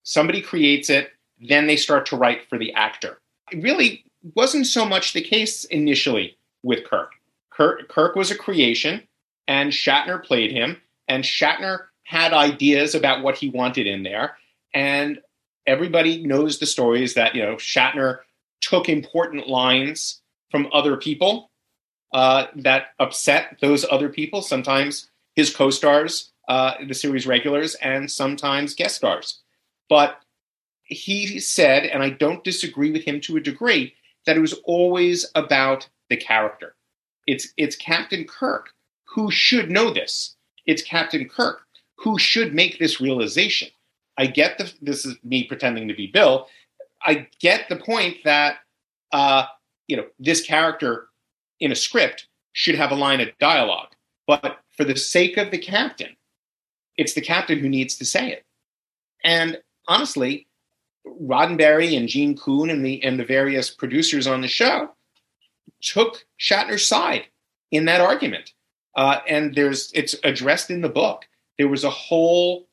[0.03, 3.19] Somebody creates it, then they start to write for the actor.
[3.51, 4.03] It really
[4.35, 7.13] wasn't so much the case initially with Kirk.
[7.60, 9.06] Kirk, Kirk was a creation,
[9.45, 14.38] and Shatner played him, and Shatner had ideas about what he wanted in there,
[14.73, 15.19] and
[15.68, 18.19] everybody knows the stories that you know Shatner
[18.61, 21.52] took important lines from other people
[22.14, 24.41] uh, that upset those other people.
[24.41, 29.41] Sometimes his co-stars, uh, the series regulars, and sometimes guest stars.
[29.90, 30.22] But
[30.84, 33.95] he said, and I don't disagree with him to a degree,
[34.26, 36.76] that it was always about the character.
[37.30, 38.73] It's it's Captain Kirk
[39.03, 40.35] who should know this.
[40.65, 41.61] It's Captain Kirk
[41.99, 43.69] who should make this realization.
[44.18, 46.47] I get the this is me pretending to be Bill.
[47.06, 48.57] I get the point that
[49.11, 49.45] uh,
[49.88, 51.10] you know this character
[51.60, 53.89] in a script should have a line of dialogue,
[54.26, 56.15] but for the sake of the captain,
[56.97, 58.43] it's the captain who needs to say it.
[59.23, 60.47] And honestly,
[61.06, 64.95] Roddenberry and Gene Coon and the and the various producers on the show
[65.81, 67.26] took Shatner's side
[67.72, 68.53] in that argument.
[68.95, 71.26] uh, and there's it's addressed in the book.
[71.57, 72.68] There was a whole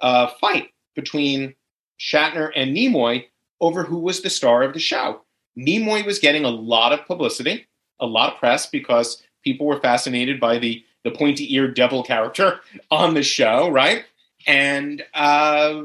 [0.00, 1.54] uh, fight between
[2.00, 3.26] Shatner and Nimoy
[3.60, 5.22] over who was the star of the show.
[5.56, 7.66] Nimoy was getting a lot of publicity,
[8.00, 12.60] a lot of press because people were fascinated by the the pointy eared devil character
[12.90, 14.04] on the show, right?
[14.46, 15.82] And uh,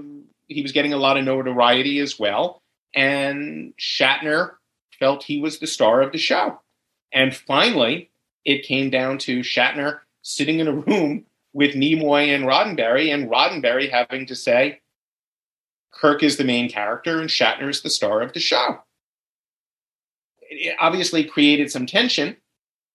[0.48, 2.62] he was getting a lot of notoriety as well.
[2.94, 4.57] And Shatner
[5.00, 6.60] felt he was the star of the show.
[7.12, 8.10] And finally,
[8.46, 13.90] it came down to Shatner sitting in a room with Nimoy and Roddenberry, and Roddenberry
[13.90, 14.82] having to say,
[15.92, 18.80] Kirk is the main character and Shatner is the star of the show.
[20.50, 22.38] It obviously created some tension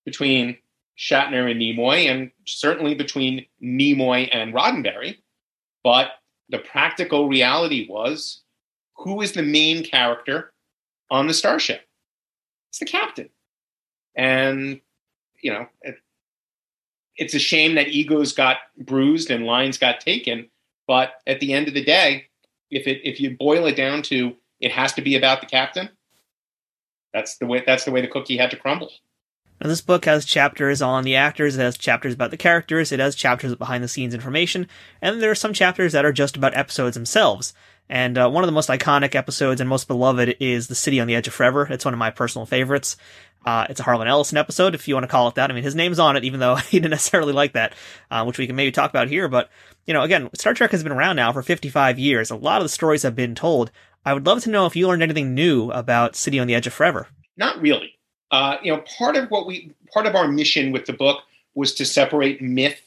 [0.04, 0.58] between
[0.98, 5.18] Shatner and Nimoy, and certainly between Nimoy and Roddenberry.
[5.82, 6.10] But
[6.48, 8.42] the practical reality was
[8.96, 10.52] who is the main character
[11.10, 11.82] on the starship?
[12.72, 13.28] It's the captain.
[14.16, 14.80] And,
[15.42, 15.96] you know, it,
[17.16, 20.48] it's a shame that egos got bruised and lines got taken.
[20.86, 22.28] But at the end of the day,
[22.70, 25.90] if it if you boil it down to it has to be about the captain,
[27.12, 28.90] that's the way that's the way the cookie had to crumble.
[29.60, 32.98] Now, this book has chapters on the actors, it has chapters about the characters, it
[32.98, 34.66] has chapters of behind the scenes information,
[35.02, 37.52] and there are some chapters that are just about episodes themselves.
[37.88, 41.06] And uh, one of the most iconic episodes and most beloved is The City on
[41.06, 41.66] the Edge of Forever.
[41.70, 42.96] It's one of my personal favorites.
[43.44, 45.50] Uh, it's a Harlan Ellison episode, if you want to call it that.
[45.50, 47.74] I mean, his name's on it, even though he didn't necessarily like that,
[48.10, 49.28] uh, which we can maybe talk about here.
[49.28, 49.50] But,
[49.86, 52.30] you know, again, Star Trek has been around now for 55 years.
[52.30, 53.70] A lot of the stories have been told.
[54.04, 56.66] I would love to know if you learned anything new about City on the Edge
[56.66, 57.08] of Forever.
[57.36, 57.98] Not really.
[58.30, 61.22] Uh, you know, part of what we, part of our mission with the book
[61.54, 62.80] was to separate myth,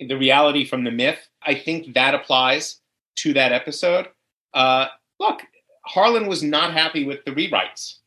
[0.00, 1.28] the reality from the myth.
[1.42, 2.80] I think that applies
[3.16, 4.08] to that episode.
[4.54, 4.86] Uh,
[5.18, 5.42] look,
[5.84, 7.98] Harlan was not happy with the rewrites.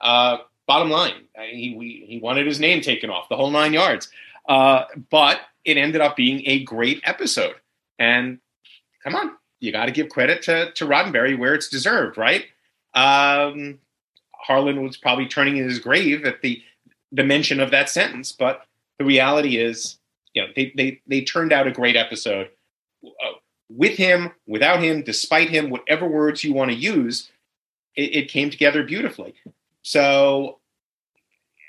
[0.00, 4.08] Uh, bottom line, he we, he wanted his name taken off the whole nine yards.
[4.48, 7.54] Uh, but it ended up being a great episode.
[7.98, 8.38] And
[9.04, 12.44] come on, you got to give credit to to Roddenberry where it's deserved, right?
[12.94, 13.78] Um,
[14.34, 16.62] Harlan was probably turning in his grave at the
[17.12, 18.64] the mention of that sentence, but
[18.98, 19.98] the reality is,
[20.34, 22.50] you know, they they they turned out a great episode.
[23.72, 27.30] With him, without him, despite him, whatever words you want to use,
[27.94, 29.34] it, it came together beautifully.
[29.82, 30.58] So,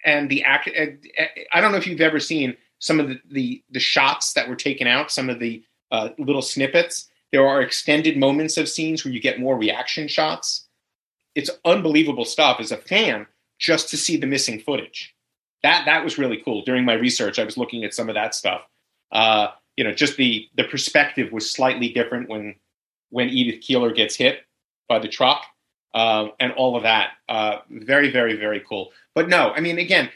[0.04, 0.68] and the act,
[1.54, 4.56] I don't know if you've ever seen some of the, the, the shots that were
[4.56, 7.10] taken out, some of the uh, little snippets.
[7.32, 10.68] There are extended moments of scenes where you get more reaction shots.
[11.36, 13.28] It's unbelievable stuff as a fan
[13.60, 15.16] just to see the missing footage.
[15.62, 16.64] That that was really cool.
[16.64, 18.62] During my research, I was looking at some of that stuff.
[19.12, 19.50] Uh,
[19.82, 22.54] you know, just the the perspective was slightly different when
[23.10, 24.46] when Edith Keeler gets hit
[24.88, 25.44] by the truck
[25.96, 27.14] uh, and all of that.
[27.28, 28.92] Uh, very, very, very cool.
[29.16, 30.12] But no, I mean, again,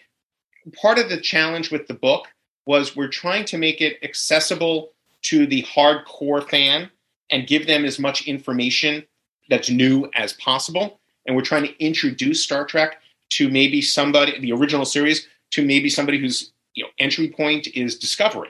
[0.80, 2.28] part of the challenge with the book
[2.68, 4.92] was we're trying to make it accessible
[5.24, 6.92] to the hardcore fan
[7.32, 9.04] and give them as much information
[9.50, 11.00] that's new as possible.
[11.26, 15.90] And we're trying to introduce Star Trek to maybe somebody, the original series, to maybe
[15.90, 18.50] somebody whose you know entry point is discovery.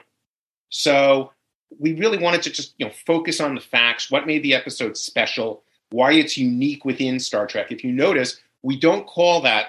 [0.70, 1.32] So
[1.78, 4.96] we really wanted to just you know focus on the facts, what made the episode
[4.96, 7.70] special, why it's unique within Star Trek.
[7.70, 9.68] If you notice, we don't call that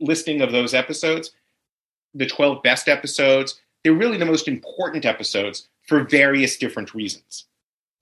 [0.00, 1.32] listing of those episodes
[2.16, 3.60] the 12 best episodes.
[3.84, 7.44] They're really the most important episodes for various different reasons.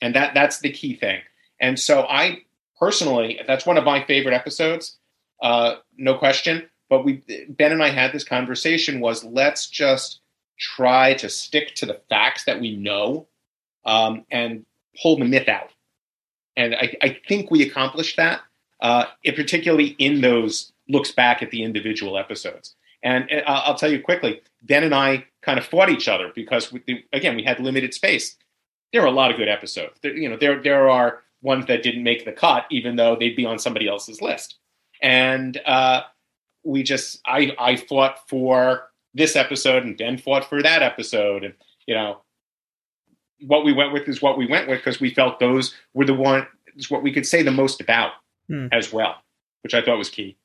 [0.00, 1.20] And that that's the key thing.
[1.60, 2.42] And so I
[2.78, 4.96] personally, that's one of my favorite episodes,
[5.42, 6.68] uh, no question.
[6.88, 10.20] But we Ben and I had this conversation was let's just
[10.58, 13.26] try to stick to the facts that we know
[13.84, 14.64] um, and
[15.02, 15.70] pull the myth out.
[16.56, 18.40] And I, I think we accomplished that,
[18.80, 22.76] uh, it, particularly in those looks back at the individual episodes.
[23.02, 26.72] And uh, I'll tell you quickly, Ben and I kind of fought each other because,
[26.72, 28.36] we, again, we had limited space.
[28.92, 29.98] There are a lot of good episodes.
[30.02, 33.36] There, you know, there there are ones that didn't make the cut, even though they'd
[33.36, 34.56] be on somebody else's list.
[35.02, 36.02] And uh,
[36.62, 41.44] we just, I, I fought for this episode and Ben fought for that episode.
[41.44, 41.54] And,
[41.86, 42.22] you know,
[43.40, 46.14] what we went with is what we went with because we felt those were the
[46.14, 46.46] one,
[46.76, 48.12] is what we could say the most about
[48.48, 48.66] hmm.
[48.72, 49.16] as well,
[49.62, 50.36] which I thought was key.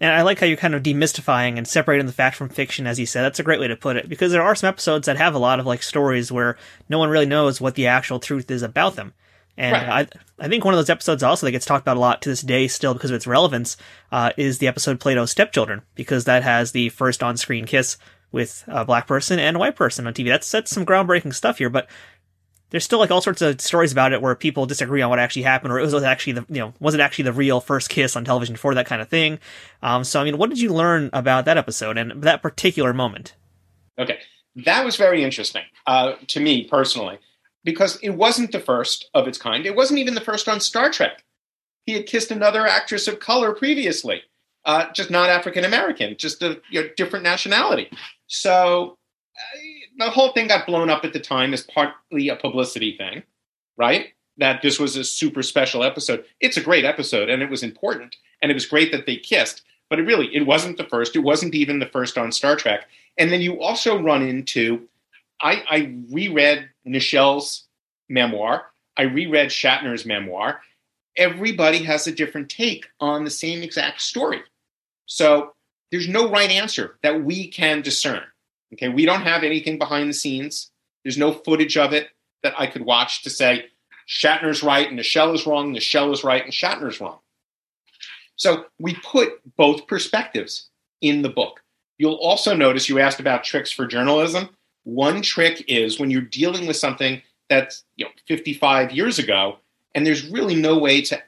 [0.00, 2.98] And I like how you're kind of demystifying and separating the fact from fiction, as
[2.98, 3.22] you said.
[3.22, 5.38] That's a great way to put it, because there are some episodes that have a
[5.38, 6.58] lot of like stories where
[6.88, 9.14] no one really knows what the actual truth is about them.
[9.56, 10.12] And right.
[10.38, 12.28] I, I think one of those episodes also that gets talked about a lot to
[12.28, 13.76] this day still because of its relevance
[14.10, 17.96] uh, is the episode Plato's Stepchildren, because that has the first on-screen kiss
[18.32, 20.26] with a black person and a white person on TV.
[20.26, 21.88] That's that's some groundbreaking stuff here, but
[22.70, 25.42] there's still like all sorts of stories about it where people disagree on what actually
[25.42, 28.16] happened, or it was actually the you know was it actually the real first kiss
[28.16, 29.38] on television for that kind of thing.
[29.82, 33.36] Um, so I mean, what did you learn about that episode and that particular moment?
[33.96, 34.18] Okay,
[34.64, 37.20] that was very interesting uh, to me personally
[37.64, 39.66] because it wasn't the first of its kind.
[39.66, 41.24] It wasn't even the first on Star Trek.
[41.86, 44.22] He had kissed another actress of color previously,
[44.64, 47.90] uh, just not African American, just a you know, different nationality.
[48.26, 48.96] So
[49.36, 49.58] uh,
[49.98, 53.22] the whole thing got blown up at the time as partly a publicity thing,
[53.76, 54.08] right?
[54.38, 56.24] That this was a super special episode.
[56.40, 59.62] It's a great episode and it was important and it was great that they kissed,
[59.88, 61.16] but it really it wasn't the first.
[61.16, 62.88] It wasn't even the first on Star Trek.
[63.16, 64.88] And then you also run into
[65.40, 67.64] I, I reread Nichelle's
[68.08, 68.66] memoir.
[68.96, 70.60] I reread Shatner's memoir.
[71.16, 74.40] Everybody has a different take on the same exact story.
[75.06, 75.52] So
[75.90, 78.22] there's no right answer that we can discern.
[78.72, 80.70] Okay, we don't have anything behind the scenes.
[81.04, 82.08] There's no footage of it
[82.42, 83.66] that I could watch to say
[84.08, 87.18] Shatner's right and Nichelle is wrong, Nichelle is right and Shatner's wrong.
[88.36, 90.68] So we put both perspectives
[91.00, 91.60] in the book.
[91.98, 94.48] You'll also notice you asked about tricks for journalism.
[94.84, 99.58] One trick is when you're dealing with something that's you know 55 years ago,
[99.94, 101.20] and there's really no way to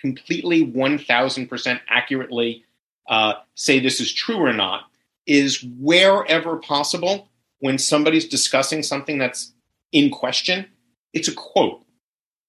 [0.00, 2.64] completely 1,000% accurately
[3.08, 4.90] uh, say this is true or not,
[5.26, 7.28] is wherever possible
[7.60, 9.52] when somebody's discussing something that's
[9.92, 10.66] in question,
[11.12, 11.84] it's a quote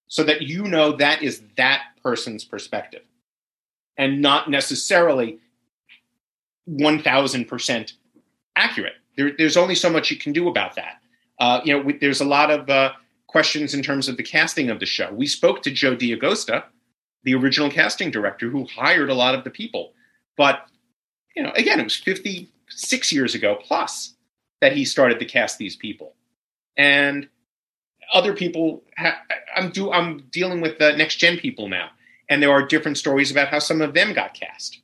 [0.07, 3.03] so that you know that is that person's perspective
[3.98, 5.40] and not necessarily
[6.69, 7.94] 1000%
[8.56, 8.94] accurate.
[9.18, 11.02] There, there's only so much you can do about that.
[11.40, 12.94] Uh, you know, we, there's a lot of uh,
[13.27, 15.11] questions in terms of the casting of the show.
[15.11, 16.64] We spoke to Joe D'Agosta,
[17.23, 19.94] the original casting director, who hired a lot of the people.
[20.38, 20.65] But
[21.35, 24.14] you know, again, it was 56 years ago plus
[24.61, 26.15] that he started to cast these people,
[26.77, 27.27] and
[28.14, 28.84] other people.
[28.98, 29.22] Ha-
[29.56, 31.90] I'm do I'm dealing with the next gen people now,
[32.30, 34.82] and there are different stories about how some of them got cast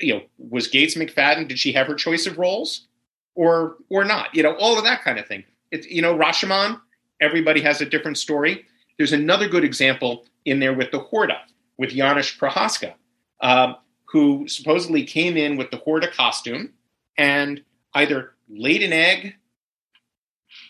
[0.00, 1.48] you know, was Gates McFadden?
[1.48, 2.86] Did she have her choice of roles,
[3.34, 4.34] or or not?
[4.34, 5.44] You know, all of that kind of thing.
[5.70, 6.80] It's you know, Rashomon.
[7.20, 8.66] Everybody has a different story.
[8.98, 11.38] There's another good example in there with the Horta,
[11.78, 12.94] with Janos Prohaska,
[13.40, 16.72] um, who supposedly came in with the Horta costume
[17.18, 17.62] and
[17.94, 19.34] either laid an egg,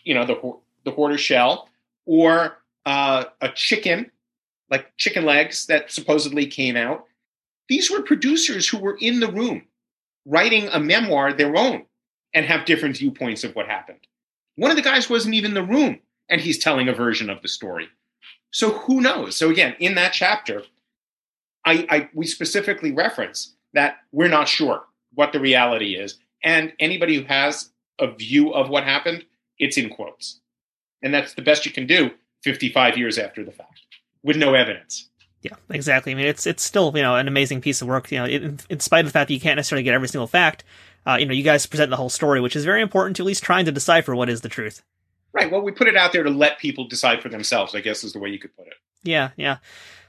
[0.05, 0.53] you know, the
[0.85, 1.69] the Horta shell,
[2.05, 4.11] or uh, a chicken,
[4.71, 7.07] like chicken legs that supposedly came out
[7.69, 9.67] these were producers who were in the room
[10.25, 11.87] writing a memoir their own
[12.35, 14.01] and have different viewpoints of what happened.
[14.57, 17.43] One of the guys wasn't even in the room and he's telling a version of
[17.43, 17.89] the story.
[18.51, 19.37] So who knows?
[19.37, 20.63] So again, in that chapter,
[21.65, 24.85] I, I we specifically reference that we're not sure
[25.15, 26.19] what the reality is.
[26.43, 29.25] And anybody who has a view of what happened,
[29.59, 30.41] it's in quotes.
[31.03, 32.11] And that's the best you can do
[32.45, 33.81] 55 years after the fact
[34.23, 35.11] with no evidence.
[35.47, 36.13] Yeah, exactly.
[36.13, 38.11] I mean, it's it's still you know an amazing piece of work.
[38.11, 40.27] You know, in, in spite of the fact that you can't necessarily get every single
[40.27, 40.65] fact,
[41.07, 43.27] uh, you know, you guys present the whole story, which is very important to at
[43.27, 44.83] least trying to decipher what is the truth.
[45.33, 45.51] Right.
[45.51, 47.75] Well, we put it out there to let people decide for themselves.
[47.75, 48.75] I guess is the way you could put it.
[49.05, 49.59] Yeah, yeah.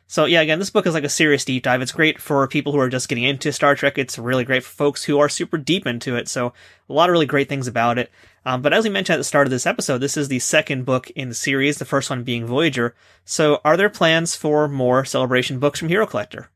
[0.10, 1.82] So yeah, again, this book is like a serious deep dive.
[1.82, 3.98] It's great for people who are just getting into Star Trek.
[3.98, 6.30] It's really great for folks who are super deep into it.
[6.30, 6.54] So
[6.90, 8.10] a lot of really great things about it.
[8.46, 10.86] Um, but as we mentioned at the start of this episode, this is the second
[10.86, 12.96] book in the series, the first one being Voyager.
[13.26, 16.50] So are there plans for more celebration books from Hero Collector?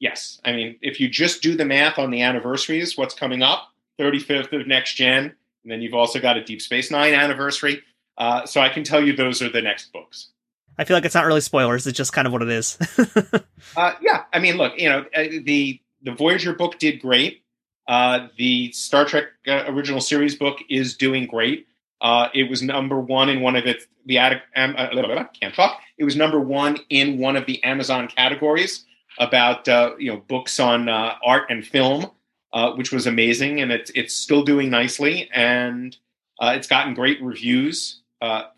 [0.00, 0.40] Yes.
[0.42, 3.68] I mean, if you just do the math on the anniversaries, what's coming up?
[4.00, 5.34] 35th of next gen.
[5.62, 7.82] And then you've also got a Deep Space Nine anniversary.
[8.16, 10.30] Uh, so I can tell you those are the next books.
[10.78, 12.78] I feel like it's not really spoilers; it's just kind of what it is.
[13.76, 17.44] uh, yeah, I mean, look, you know, uh, the the Voyager book did great.
[17.88, 21.66] Uh, the Star Trek uh, original series book is doing great.
[22.00, 25.80] Uh, it was number one in one of its the um, can't talk.
[25.98, 28.84] It was number one in one of the Amazon categories
[29.18, 29.66] about
[30.00, 32.10] you know books on art and film,
[32.76, 35.96] which was amazing, and it's it's still doing nicely, and
[36.40, 38.00] it's gotten great reviews.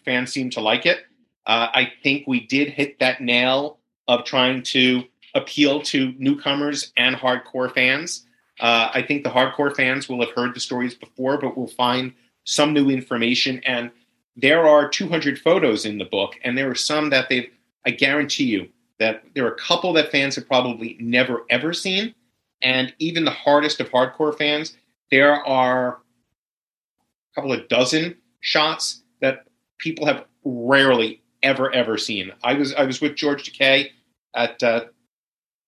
[0.05, 1.05] fans seem to like it.
[1.47, 5.05] Uh, I think we did hit that nail of trying to
[5.35, 8.27] appeal to newcomers and hardcore fans.
[8.61, 12.13] Uh, I think the hardcore fans will have heard the stories before, but will find
[12.45, 13.61] some new information.
[13.65, 13.91] And
[14.37, 17.51] there are 200 photos in the book, and there are some that they've,
[17.85, 18.69] I guarantee you,
[18.99, 22.15] that there are a couple that fans have probably never ever seen.
[22.63, 24.77] And even the hardest of hardcore fans,
[25.11, 29.47] there are a couple of dozen shots that
[29.79, 32.33] people have rarely ever ever seen.
[32.43, 33.91] I was I was with George Takei
[34.35, 34.87] at uh,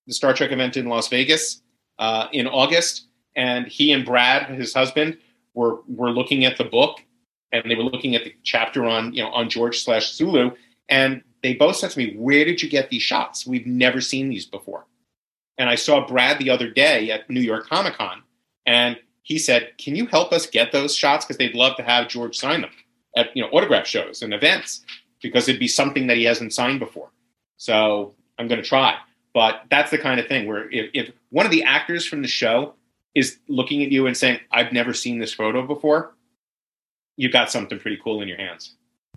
[0.06, 1.62] the Star Trek event in Las Vegas
[1.98, 5.18] uh, in August, and he and Brad, his husband,
[5.54, 6.98] were were looking at the book,
[7.52, 10.50] and they were looking at the chapter on you know on George slash Sulu,
[10.88, 13.46] and they both said to me, "Where did you get these shots?
[13.46, 14.86] We've never seen these before."
[15.58, 18.22] And I saw Brad the other day at New York Comic Con,
[18.64, 21.24] and he said, "Can you help us get those shots?
[21.24, 22.70] Because they'd love to have George sign them
[23.16, 24.84] at you know autograph shows and events
[25.22, 27.10] because it'd be something that he hasn't signed before."
[27.56, 28.96] So I'm going to try.
[29.34, 32.28] But that's the kind of thing where if, if one of the actors from the
[32.28, 32.74] show
[33.14, 36.14] is looking at you and saying, "I've never seen this photo before,"
[37.16, 38.76] you've got something pretty cool in your hands.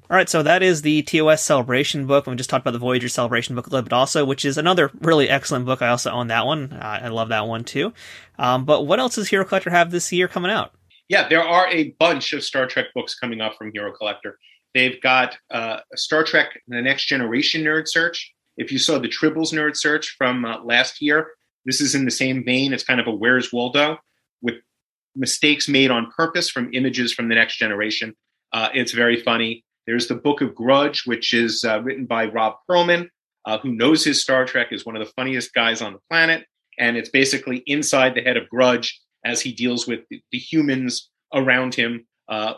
[0.09, 2.25] All right, so that is the TOS Celebration book.
[2.25, 4.89] We just talked about the Voyager Celebration book a little bit also, which is another
[5.01, 5.83] really excellent book.
[5.83, 6.73] I also own that one.
[6.73, 7.93] Uh, I love that one too.
[8.39, 10.73] Um, but what else does Hero Collector have this year coming out?
[11.09, 14.39] Yeah, there are a bunch of Star Trek books coming up from Hero Collector.
[14.73, 18.33] They've got uh, Star Trek The Next Generation Nerd Search.
[18.57, 21.31] If you saw the Tribbles Nerd Search from uh, last year,
[21.65, 22.73] this is in the same vein.
[22.73, 23.97] It's kind of a Where's Waldo
[24.41, 24.55] with
[25.15, 28.15] mistakes made on purpose from images from the next generation.
[28.53, 29.63] Uh, it's very funny.
[29.87, 33.09] There's the Book of Grudge, which is uh, written by Rob Perlman,
[33.45, 36.45] uh, who knows his Star Trek, is one of the funniest guys on the planet.
[36.77, 41.75] And it's basically inside the head of Grudge as he deals with the, humans around
[41.75, 42.05] him.
[42.27, 42.53] Uh,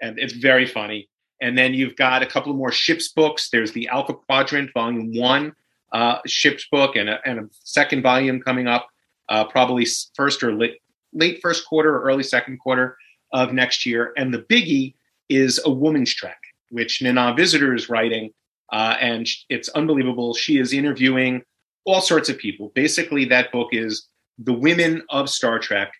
[0.00, 1.08] and it's very funny.
[1.42, 3.50] And then you've got a couple more ships books.
[3.50, 5.54] There's the Alpha Quadrant, Volume One
[5.92, 8.88] uh, ships book, and a, and a second volume coming up,
[9.28, 10.78] uh, probably first or late,
[11.12, 12.96] late first quarter or early second quarter
[13.32, 14.12] of next year.
[14.16, 14.94] And the biggie
[15.28, 16.40] is A Woman's Trek,
[16.70, 18.32] which Nana Visitor is writing.
[18.72, 20.34] Uh, and it's unbelievable.
[20.34, 21.42] She is interviewing
[21.84, 22.70] all sorts of people.
[22.74, 24.06] Basically, that book is
[24.38, 25.92] the women of Star Trek,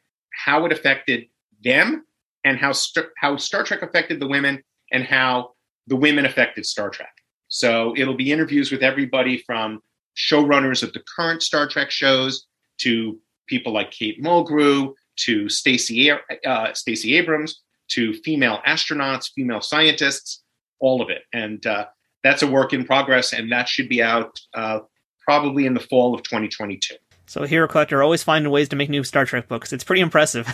[0.46, 1.26] how it affected
[1.64, 2.06] them,
[2.44, 4.62] and how, st- how Star Trek affected the women,
[4.92, 5.52] and how
[5.86, 7.12] the women affected Star Trek.
[7.48, 9.80] So it'll be interviews with everybody from
[10.16, 12.46] showrunners of the current Star Trek shows
[12.78, 20.42] to people like Kate Mulgrew to Stacey uh, Stacey Abrams to female astronauts, female scientists,
[20.80, 21.22] all of it.
[21.32, 21.86] And uh,
[22.24, 24.80] that's a work in progress, and that should be out uh,
[25.24, 26.94] probably in the fall of 2022.
[27.32, 29.72] So Hero Collector always finding ways to make new Star Trek books.
[29.72, 30.46] It's pretty impressive.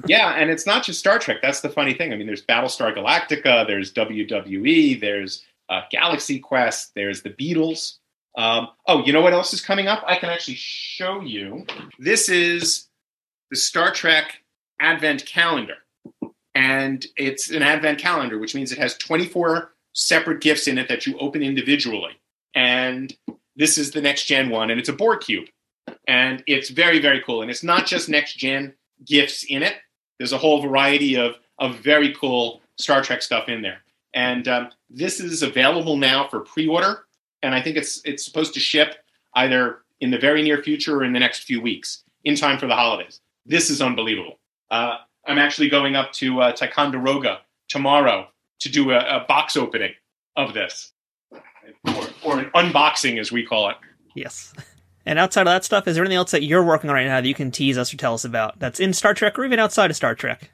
[0.08, 1.36] yeah, and it's not just Star Trek.
[1.40, 2.12] That's the funny thing.
[2.12, 7.98] I mean, there's Battlestar Galactica, there's WWE, there's uh, Galaxy Quest, there's the Beatles.
[8.36, 10.02] Um, oh, you know what else is coming up?
[10.08, 11.66] I can actually show you.
[12.00, 12.88] This is
[13.52, 14.42] the Star Trek
[14.80, 15.76] Advent Calendar
[16.56, 21.06] and it's an advent calendar which means it has 24 separate gifts in it that
[21.06, 22.12] you open individually
[22.54, 23.16] and
[23.56, 25.46] this is the next gen one and it's a Borg cube
[26.08, 27.42] and it's very very cool.
[27.42, 28.74] And it's not just next gen
[29.04, 29.74] gifts in it.
[30.18, 33.78] There's a whole variety of of very cool star trek stuff in there.
[34.12, 37.04] And um, this is available now for pre-order.
[37.42, 38.96] And i think it's it's supposed to ship
[39.34, 42.66] either in the very near future or in the next few weeks in time for
[42.66, 43.20] the holidays.
[43.46, 44.38] This is unbelievable.
[44.70, 48.28] Uh, I'm actually going up to uh, Ticonderoga tomorrow
[48.60, 49.92] to do a, a box opening
[50.36, 50.92] of this,
[51.86, 53.76] or, or, an unboxing as we call it.
[54.14, 54.52] Yes.
[55.06, 57.20] And outside of that stuff, is there anything else that you're working on right now
[57.20, 59.58] that you can tease us or tell us about that's in Star Trek or even
[59.58, 60.50] outside of Star Trek?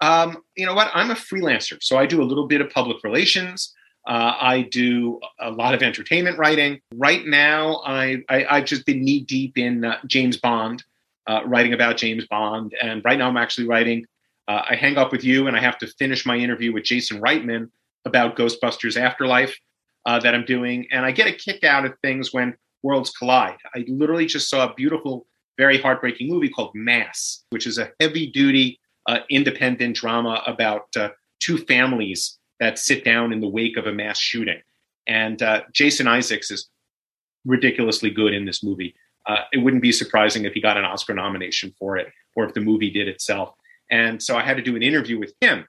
[0.00, 0.90] Um, you know what?
[0.94, 3.72] I'm a freelancer, so I do a little bit of public relations.
[4.06, 6.80] Uh, I do a lot of entertainment writing.
[6.94, 10.84] Right now, I, I have just been knee deep in uh, James Bond
[11.26, 12.74] uh, writing about James Bond.
[12.82, 14.04] And right now, I'm actually writing.
[14.46, 17.20] Uh, I hang up with you, and I have to finish my interview with Jason
[17.20, 17.70] Reitman
[18.04, 19.58] about Ghostbusters Afterlife
[20.04, 20.86] uh, that I'm doing.
[20.90, 22.54] And I get a kick out of things when
[22.84, 23.56] worlds collide.
[23.74, 25.26] I literally just saw a beautiful,
[25.58, 31.08] very heartbreaking movie called Mass, which is a heavy duty uh, independent drama about uh,
[31.40, 34.60] two families that sit down in the wake of a mass shooting.
[35.08, 36.68] And uh, Jason Isaacs is
[37.44, 38.94] ridiculously good in this movie
[39.26, 42.54] uh, it wouldn't be surprising if he got an Oscar nomination for it or if
[42.54, 43.54] the movie did itself.
[43.90, 45.66] And so I had to do an interview with him.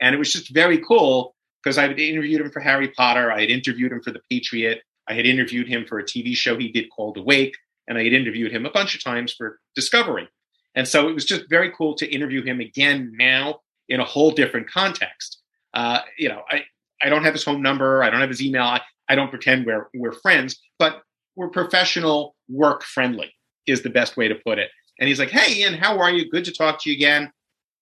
[0.00, 3.32] And it was just very cool because I had interviewed him for Harry Potter.
[3.32, 4.82] I had interviewed him for The Patriot.
[5.08, 7.56] I had interviewed him for a TV show he did called Awake.
[7.88, 10.28] And I had interviewed him a bunch of times for Discovery.
[10.74, 14.32] And so it was just very cool to interview him again now in a whole
[14.32, 15.38] different context.
[15.72, 16.64] Uh, you know, I,
[17.02, 18.02] I don't have his home number.
[18.02, 18.64] I don't have his email.
[18.64, 21.02] I, I don't pretend we're, we're friends, but
[21.36, 23.32] we're professional work friendly
[23.66, 24.70] is the best way to put it.
[24.98, 26.30] And he's like, "Hey, Ian, how are you?
[26.30, 27.30] Good to talk to you again.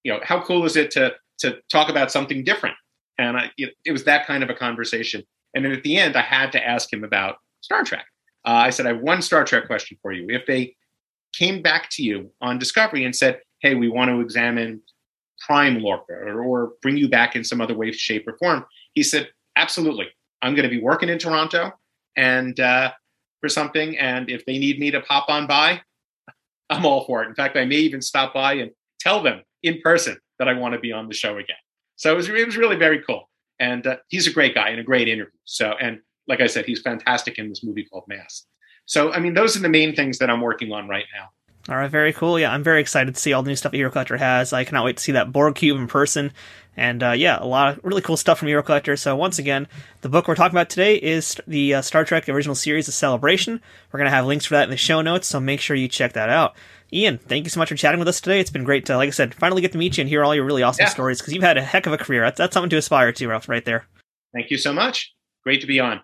[0.02, 2.76] You know, how cool is it to to talk about something different?"
[3.18, 5.22] And I, it, it was that kind of a conversation.
[5.54, 8.06] And then at the end, I had to ask him about Star Trek.
[8.46, 10.26] Uh, I said, "I have one Star Trek question for you.
[10.28, 10.76] If they
[11.36, 14.82] came back to you on Discovery and said, "Hey, we want to examine
[15.46, 18.64] Prime Lorca or, or bring you back in some other way, shape, or form,"
[18.94, 20.08] he said, "Absolutely.
[20.42, 21.72] I'm going to be working in Toronto,
[22.16, 22.92] and uh,
[23.40, 25.80] for something, and if they need me to pop on by,
[26.70, 27.28] I'm all for it.
[27.28, 28.70] In fact, I may even stop by and
[29.00, 31.56] tell them in person that I want to be on the show again.
[31.96, 33.28] So it was, it was really very cool.
[33.60, 35.32] And uh, he's a great guy and a great interview.
[35.44, 38.46] So, and like I said, he's fantastic in this movie called Mass.
[38.86, 41.28] So, I mean, those are the main things that I'm working on right now.
[41.68, 42.38] All right, very cool.
[42.38, 44.52] Yeah, I'm very excited to see all the new stuff Hero Collector has.
[44.52, 46.30] I cannot wait to see that Borg cube in person.
[46.76, 48.96] And uh, yeah, a lot of really cool stuff from Hero Collector.
[48.96, 49.66] So once again,
[50.02, 53.62] the book we're talking about today is the uh, Star Trek original series, The Celebration.
[53.92, 56.12] We're gonna have links for that in the show notes, so make sure you check
[56.14, 56.54] that out.
[56.92, 58.40] Ian, thank you so much for chatting with us today.
[58.40, 60.34] It's been great to, like I said, finally get to meet you and hear all
[60.34, 60.90] your really awesome Yeah.
[60.90, 62.22] stories because you've had a heck of a career.
[62.22, 63.86] That's, that's something to aspire to, Ralph, right there.
[64.34, 65.12] Thank you so much.
[65.44, 66.00] Great to be on.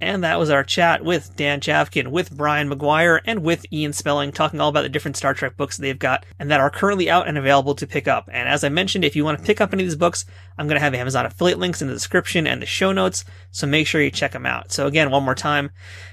[0.00, 4.32] And that was our chat with Dan Chavkin, with Brian McGuire, and with Ian Spelling,
[4.32, 7.26] talking all about the different Star Trek books they've got and that are currently out
[7.26, 8.28] and available to pick up.
[8.30, 10.26] And as I mentioned, if you want to pick up any of these books,
[10.58, 13.66] I'm going to have Amazon affiliate links in the description and the show notes, so
[13.66, 14.72] make sure you check them out.
[14.72, 15.70] So again, one more time,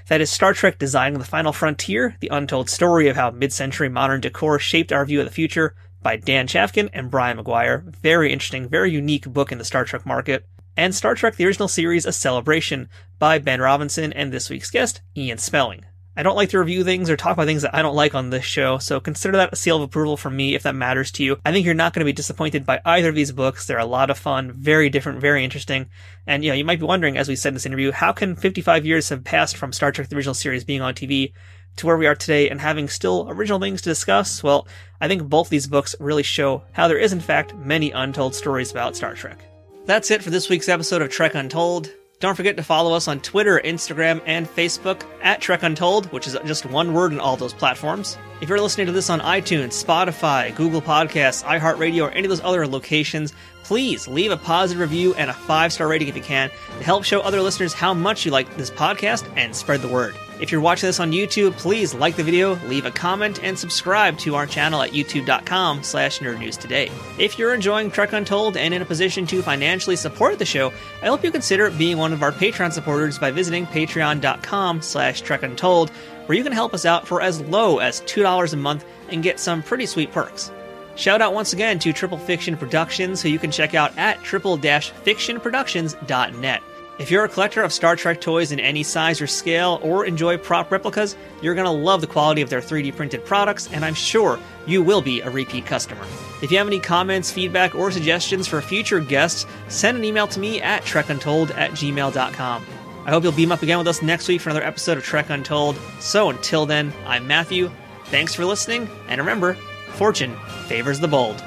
[0.08, 4.20] that is Star Trek Designing the Final Frontier, the untold story of how mid-century modern
[4.20, 7.84] decor shaped our view of the future by Dan Chavkin and Brian McGuire.
[7.84, 10.46] Very interesting, very unique book in the Star Trek market
[10.76, 12.88] and Star Trek The Original Series A Celebration
[13.18, 15.84] by Ben Robinson and this week's guest, Ian Spelling.
[16.14, 18.28] I don't like to review things or talk about things that I don't like on
[18.28, 21.24] this show, so consider that a seal of approval from me if that matters to
[21.24, 21.38] you.
[21.42, 23.66] I think you're not going to be disappointed by either of these books.
[23.66, 25.86] They're a lot of fun, very different, very interesting.
[26.26, 28.36] And, you know, you might be wondering, as we said in this interview, how can
[28.36, 31.32] 55 years have passed from Star Trek The Original Series being on TV
[31.76, 34.42] to where we are today and having still original things to discuss?
[34.42, 34.68] Well,
[35.00, 38.70] I think both these books really show how there is, in fact, many untold stories
[38.70, 39.51] about Star Trek.
[39.84, 41.90] That's it for this week's episode of Trek Untold.
[42.20, 46.38] Don't forget to follow us on Twitter, Instagram, and Facebook at Trek Untold, which is
[46.46, 48.16] just one word in all those platforms.
[48.40, 52.40] If you're listening to this on iTunes, Spotify, Google Podcasts, iHeartRadio, or any of those
[52.44, 53.32] other locations,
[53.64, 56.48] please leave a positive review and a five star rating if you can
[56.78, 60.14] to help show other listeners how much you like this podcast and spread the word.
[60.42, 64.18] If you're watching this on YouTube, please like the video, leave a comment, and subscribe
[64.18, 66.90] to our channel at youtube.com slash nerdnewstoday.
[67.16, 71.06] If you're enjoying Trek Untold and in a position to financially support the show, I
[71.06, 75.90] hope you consider being one of our Patreon supporters by visiting patreon.com slash trekuntold,
[76.26, 79.38] where you can help us out for as low as $2 a month and get
[79.38, 80.50] some pretty sweet perks.
[80.96, 86.62] Shout out once again to Triple Fiction Productions, who you can check out at triple-fictionproductions.net.
[86.98, 90.36] If you're a collector of Star Trek toys in any size or scale, or enjoy
[90.36, 93.94] prop replicas, you're going to love the quality of their 3D printed products, and I'm
[93.94, 96.04] sure you will be a repeat customer.
[96.42, 100.38] If you have any comments, feedback, or suggestions for future guests, send an email to
[100.38, 102.66] me at trekuntold at gmail.com.
[103.04, 105.30] I hope you'll beam up again with us next week for another episode of Trek
[105.30, 105.76] Untold.
[105.98, 107.70] So until then, I'm Matthew.
[108.06, 109.54] Thanks for listening, and remember,
[109.94, 110.36] fortune
[110.66, 111.42] favors the bold.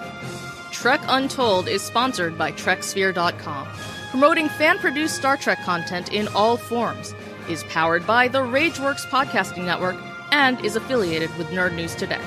[0.72, 3.68] Trek Untold is sponsored by TrekSphere.com,
[4.16, 7.14] promoting fan produced Star Trek content in all forms,
[7.50, 9.98] is powered by the Rageworks Podcasting Network,
[10.32, 12.22] and is affiliated with Nerd News Today.